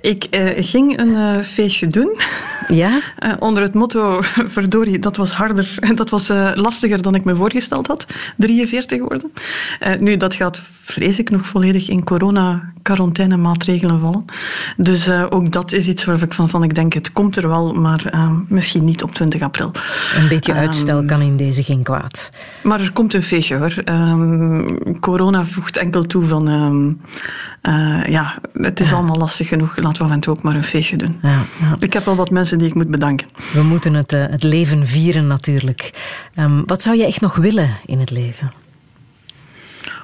[0.05, 2.19] Ik uh, ging een uh, feestje doen.
[2.67, 2.99] Ja?
[3.23, 4.21] Uh, onder het motto,
[4.57, 8.05] verdorie, dat was harder, dat was lastiger dan ik me voorgesteld had.
[8.37, 9.31] 43 worden.
[9.99, 14.25] nu, dat gaat, vrees ik, nog volledig in corona-quarantaine maatregelen vallen.
[14.77, 17.73] Dus ook dat is iets waar ik van, van ik denk, het komt er wel,
[17.73, 18.17] maar
[18.47, 19.71] misschien niet op 20 april.
[20.15, 22.29] Een beetje uitstel um, kan in deze geen kwaad.
[22.63, 23.73] Maar er komt een feestje, hoor.
[23.85, 26.97] Um, corona voegt enkel toe van...
[28.07, 30.97] ja, het is allemaal lastig genoeg laten we af en toe ook maar een feestje
[30.97, 31.15] doen.
[31.21, 31.75] Ja, ja.
[31.79, 33.27] Ik heb wel wat mensen die ik moet bedanken.
[33.53, 35.93] We moeten het, uh, het leven vieren natuurlijk.
[36.39, 38.51] Um, wat zou je echt nog willen in het leven?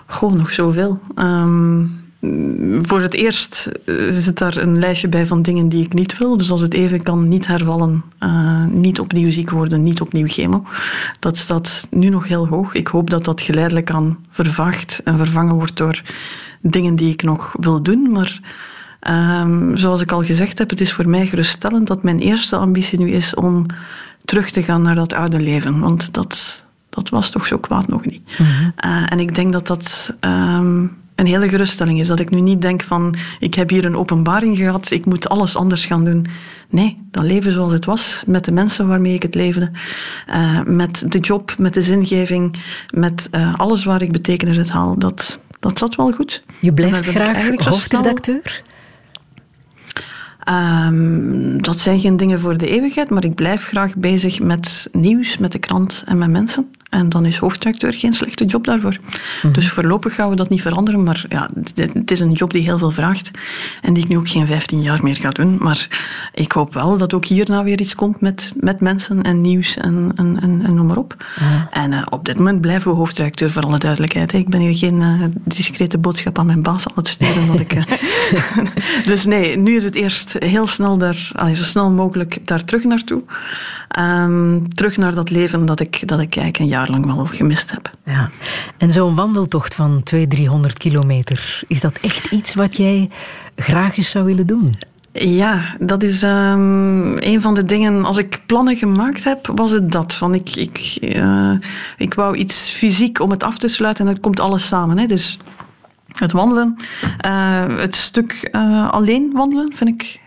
[0.05, 0.99] Gewoon nog zoveel.
[1.15, 1.99] Um,
[2.77, 6.37] voor het eerst uh, zit daar een lijstje bij van dingen die ik niet wil.
[6.37, 10.63] Dus als het even kan, niet hervallen, uh, niet opnieuw ziek worden, niet opnieuw chemo.
[11.19, 12.73] Dat staat nu nog heel hoog.
[12.73, 16.01] Ik hoop dat dat geleidelijk aan vervaagt en vervangen wordt door
[16.61, 18.11] dingen die ik nog wil doen.
[18.11, 18.39] Maar
[19.09, 22.99] Um, zoals ik al gezegd heb, het is voor mij geruststellend dat mijn eerste ambitie
[22.99, 23.65] nu is om
[24.25, 25.79] terug te gaan naar dat oude leven.
[25.79, 28.21] Want dat, dat was toch zo kwaad nog niet.
[28.37, 28.73] Mm -hmm.
[28.85, 32.07] uh, en ik denk dat dat um, een hele geruststelling is.
[32.07, 35.55] Dat ik nu niet denk van, ik heb hier een openbaring gehad, ik moet alles
[35.55, 36.25] anders gaan doen.
[36.69, 39.71] Nee, dat leven zoals het was, met de mensen waarmee ik het leefde,
[40.29, 42.59] uh, met de job, met de zingeving,
[42.89, 46.43] met uh, alles waar ik betekenis uit haal, dat dat zat wel goed.
[46.59, 48.61] Je blijft graag hoofdredacteur?
[50.43, 55.37] Ehm, dat zijn geen dingen voor de eeuwigheid, maar ik blijf graag bezig met nieuws,
[55.37, 56.71] met de krant en met mensen.
[56.91, 58.97] En dan is hoofdredacteur geen slechte job daarvoor.
[59.51, 61.03] Dus voorlopig gaan we dat niet veranderen.
[61.03, 63.31] Maar ja, het is een job die heel veel vraagt.
[63.81, 65.57] En die ik nu ook geen 15 jaar meer ga doen.
[65.59, 65.87] Maar
[66.33, 70.11] ik hoop wel dat ook hierna weer iets komt met, met mensen en nieuws en,
[70.15, 71.25] en, en, en noem maar op.
[71.71, 74.31] En eh, op dit moment blijven we hoofdredacteur, voor alle duidelijkheid.
[74.31, 74.37] hè.
[74.37, 77.47] Ik ben hier geen eh, discrete boodschap aan mijn baas aan het sturen.
[77.47, 77.83] Dat ik, eh,
[79.11, 82.83] dus nee, nu is het eerst heel snel daar, allee, zo snel mogelijk daar terug
[82.83, 83.23] naartoe.
[83.91, 87.71] Ehm, terug naar dat leven dat ik, dat ik eigenlijk een jaar lang wel gemist
[87.71, 87.91] heb.
[88.05, 88.29] Ja.
[88.77, 93.09] En zo'n wandeltocht van 200, 300 kilometer, is dat echt iets wat jij
[93.55, 94.75] graag eens zou willen doen?
[95.13, 98.05] Ja, dat is ehm, een van de dingen.
[98.05, 100.13] Als ik plannen gemaakt heb, was het dat.
[100.13, 101.53] Van ik, ik, eh,
[101.97, 104.97] ik wou iets fysiek om het af te sluiten en dan komt alles samen.
[104.97, 105.05] Hè.
[105.05, 105.39] Dus
[106.07, 106.75] het wandelen,
[107.17, 110.19] eh, het stuk eh, alleen wandelen vind ik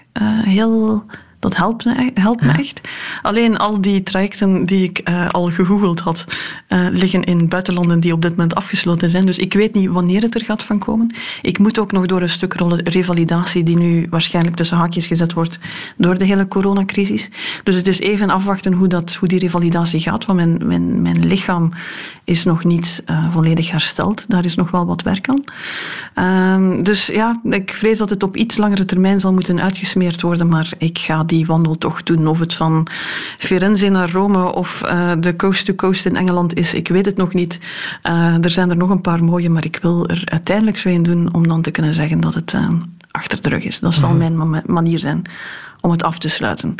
[0.45, 1.05] heel.
[1.44, 2.80] Dat helpt me, e- helpt me echt.
[3.22, 6.24] Alleen al die trajecten die ik eh, al gegoogeld had,
[6.68, 9.26] eh, liggen in buitenlanden die op dit moment afgesloten zijn.
[9.26, 11.14] Dus ik weet niet wanneer het er gaat van komen.
[11.42, 12.54] Ik moet ook nog door een stuk
[12.84, 15.58] revalidatie die nu waarschijnlijk tussen haakjes gezet wordt
[15.96, 17.30] door de hele coronacrisis.
[17.62, 21.26] Dus het is even afwachten hoe, dat, hoe die revalidatie gaat, want mijn, mijn, mijn
[21.26, 21.70] lichaam
[22.24, 24.24] is nog niet eh, volledig hersteld.
[24.28, 25.44] Daar is nog wel wat werk aan.
[26.14, 30.48] Ehm, dus ja, ik vrees dat het op iets langere termijn zal moeten uitgesmeerd worden,
[30.48, 32.27] maar ik ga die wandeltocht doen.
[32.27, 32.86] Of het van
[33.39, 37.16] Firenze naar Rome of eh, de coast to coast in Engeland is, ik weet het
[37.16, 37.61] nog niet.
[38.02, 41.02] Eh, er zijn er nog een paar mooie, maar ik wil er uiteindelijk zo een
[41.02, 42.69] doen om dan te kunnen zeggen dat het eh,
[43.11, 43.81] achter de rug is.
[43.81, 45.23] Dat zal mijn ma- manier zijn
[45.81, 46.74] om het af te sluiten.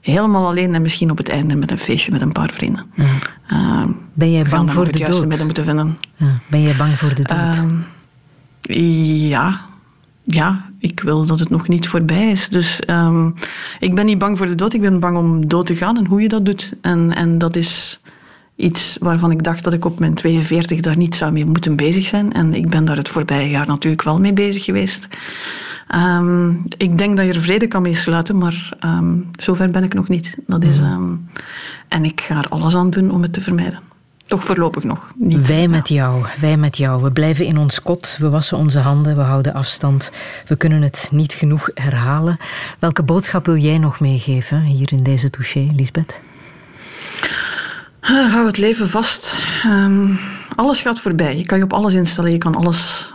[0.00, 2.86] Helemaal alleen en misschien op het einde met een feestje met een paar vrienden.
[4.14, 5.26] Ben jij bang voor de dood?
[5.26, 5.98] midden moeten vinden.
[6.16, 6.38] Ja.
[6.50, 7.62] Ben jij bang voor de dood?
[8.60, 9.60] Ja.
[10.32, 12.48] Ja, ik wil dat het nog niet voorbij is.
[12.48, 13.30] Dus ehm,
[13.78, 14.72] ik ben niet bang voor de dood.
[14.72, 16.72] Ik ben bang om dood te gaan en hoe je dat doet.
[16.80, 18.00] En, en dat is
[18.56, 22.06] iets waarvan ik dacht dat ik op mijn 42 daar niet zou mee moeten bezig
[22.06, 22.32] zijn.
[22.32, 25.08] En ik ben daar het voorbije jaar natuurlijk wel mee bezig geweest.
[25.88, 29.94] Ehm, ik denk dat je er vrede kan mee sluiten, maar ehm, zover ben ik
[29.94, 30.36] nog niet.
[30.46, 31.14] Dat is, ehm,
[31.88, 33.89] en ik ga er alles aan doen om het te vermijden.
[34.30, 35.10] Toch voorlopig nog.
[35.14, 35.46] Niet.
[35.46, 37.02] Wij met jou, wij met jou.
[37.02, 40.10] We blijven in ons kot, we wassen onze handen, we houden afstand.
[40.46, 42.38] We kunnen het niet genoeg herhalen.
[42.78, 46.20] Welke boodschap wil jij nog meegeven hier in deze touché, Lisbeth?
[48.00, 49.36] Ah, Hou het leven vast.
[49.62, 50.06] Ehm,
[50.56, 51.36] alles gaat voorbij.
[51.36, 52.32] Je kan je op alles instellen.
[52.32, 53.12] Je kan, alles,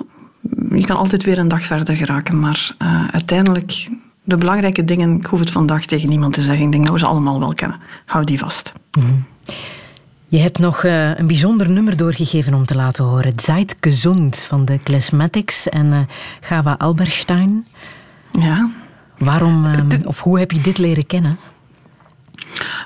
[0.69, 2.39] je kan altijd weer een dag verder geraken.
[2.39, 3.89] Maar eh, uiteindelijk,
[4.23, 6.65] de belangrijke dingen, ik hoef het vandaag tegen niemand te zeggen.
[6.65, 7.79] Ik denk dat we ze allemaal wel kennen.
[8.05, 8.73] Hou die vast.
[10.27, 13.39] Je hebt nog eh, een bijzonder nummer doorgegeven om te laten horen.
[13.39, 15.99] Zeit gezond van de Klesmatics en eh
[16.41, 17.67] Gava Alberstein.
[18.31, 18.71] Ja.
[19.17, 21.37] Waarom, eh, of hoe heb je dit leren kennen?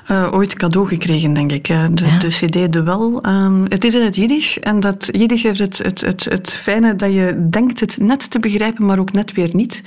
[0.06, 1.66] Eh, ooit cadeau gekregen, denk ik.
[1.66, 3.20] De, de CD De Wel.
[3.22, 4.58] Ehm, het is in het Jiddisch.
[4.58, 8.38] En dat Jiddisch heeft het, het, het, het fijne dat je denkt het net te
[8.38, 9.82] begrijpen, maar ook net weer niet.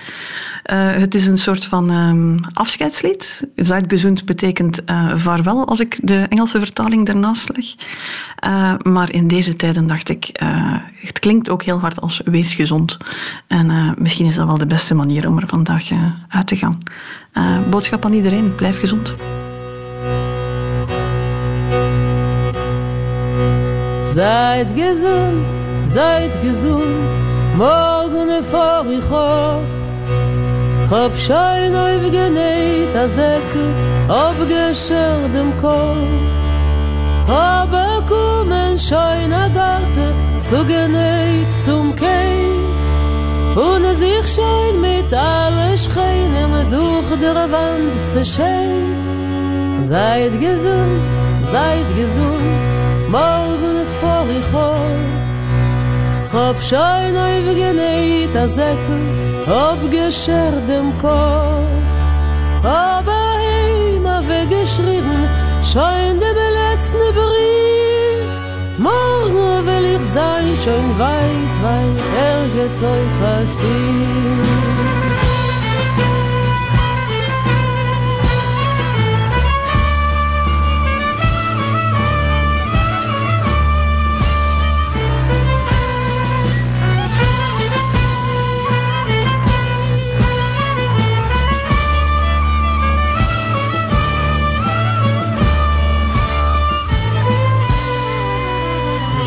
[0.63, 3.47] Eh, het is een soort van ehm, afscheidslied.
[3.55, 7.65] Zeitgezond betekent eh, vaarwel, als ik de Engelse vertaling daarnaast leg.
[8.81, 10.29] Maar in deze tijden dacht ik,
[11.01, 12.97] het klinkt ook heel hard als wees gezond.
[13.47, 15.89] En misschien is dat wel de beste manier om er vandaag
[16.29, 16.77] uit te gaan.
[17.69, 19.15] Boodschap aan iedereen, blijf gezond.
[24.15, 25.43] Seid gesund,
[25.87, 27.11] seid gesund,
[27.57, 29.63] morgen vor ich hab.
[30.91, 33.69] Hab schein auf genäht, a Säckel,
[34.07, 36.13] abgeschert im Kopf.
[37.27, 40.07] Aber kommen schein a Garte,
[40.47, 42.85] zu genäht zum Keit.
[43.55, 48.93] Und sich schein mit alle Schreinen durch der Wand zerscheit.
[49.89, 51.01] Seid gesund,
[56.53, 58.83] Ob shoy noy vgenayt a zek
[59.49, 61.65] ob gesher dem kol.
[62.61, 65.07] Ob hay a vgesherd
[65.71, 68.29] shoy dem letzn brief.
[68.77, 75.02] Morgen vel ich zayn shoy weit weit er gezoy fashin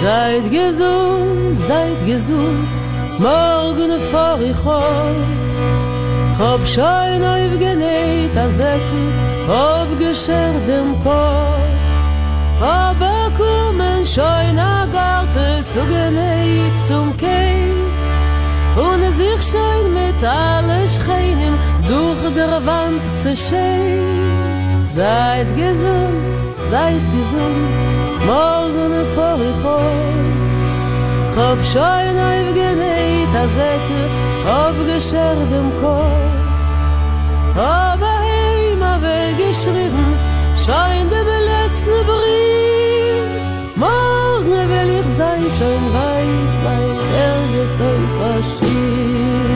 [0.06, 2.68] Seid gesund, seid gesund,
[3.18, 5.22] morgen vor ich hoch.
[6.38, 9.02] Hab schein auf geneit a Säcke,
[9.48, 11.72] hab geschert dem Korb.
[12.60, 18.00] Aber kommen schein a Garte zu geneit zum Keit.
[18.76, 21.54] Und es ich schein mit alle Scheinem
[21.90, 24.04] durch der Wand zu schein.
[24.94, 26.22] Seid gesund,
[26.70, 30.27] seid gesund, morgen vor ich hoch.
[31.36, 33.47] Hab schein auf geneit a
[34.48, 36.36] hab geschert dem Korb.
[37.57, 40.09] Aber heim habe geschrieben,
[40.65, 43.77] schein dem letzten Brief.
[43.77, 49.55] Morgen will ich sein schon weit, weit, er wird so verschrieben.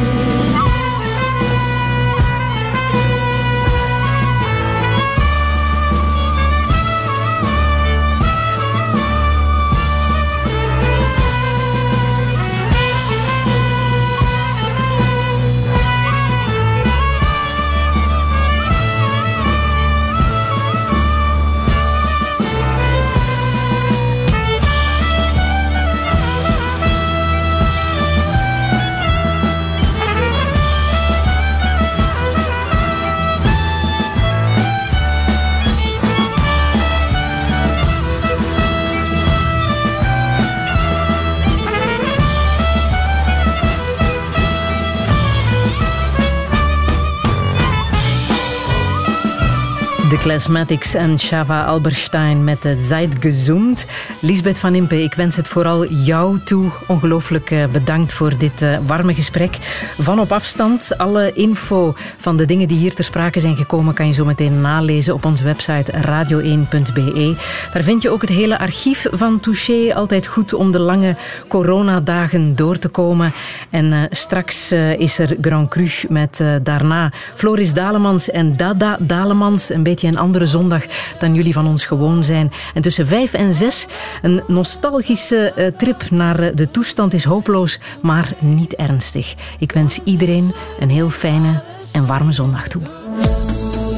[50.20, 53.86] Classmatics en Shava Alberstein met de Zijt Gezoomd.
[54.20, 56.70] Lisbeth van Impe, ik wens het vooral jou toe.
[56.86, 59.56] Ongelooflijk eh, bedankt voor dit eh, warme gesprek.
[59.98, 64.06] Van op afstand, alle info van de dingen die hier ter sprake zijn gekomen kan
[64.06, 67.34] je zo meteen nalezen op onze website radio1.be.
[67.72, 69.94] Daar vind je ook het hele archief van Touché.
[69.94, 71.16] Altijd goed om de lange
[71.48, 73.32] coronadagen door te komen.
[73.70, 79.70] En uh, straks is er Grand Cru met daarna Floris Dalemans en Dada Dalemans.
[79.70, 80.84] Een beetje een andere zondag
[81.18, 82.52] dan jullie van ons gewoon zijn.
[82.74, 83.86] En tussen vijf en zes
[84.22, 89.34] een nostalgische uh, trip naar uh, de toestand is hopeloos, maar niet ernstig.
[89.58, 91.62] Ik wens iedereen een heel fijne
[91.92, 92.82] en warme zondag toe.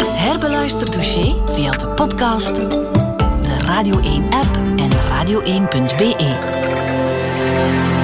[0.04, 6.30] Herbeluister Touché via de podcast, de Radio 1 app en radio1.be.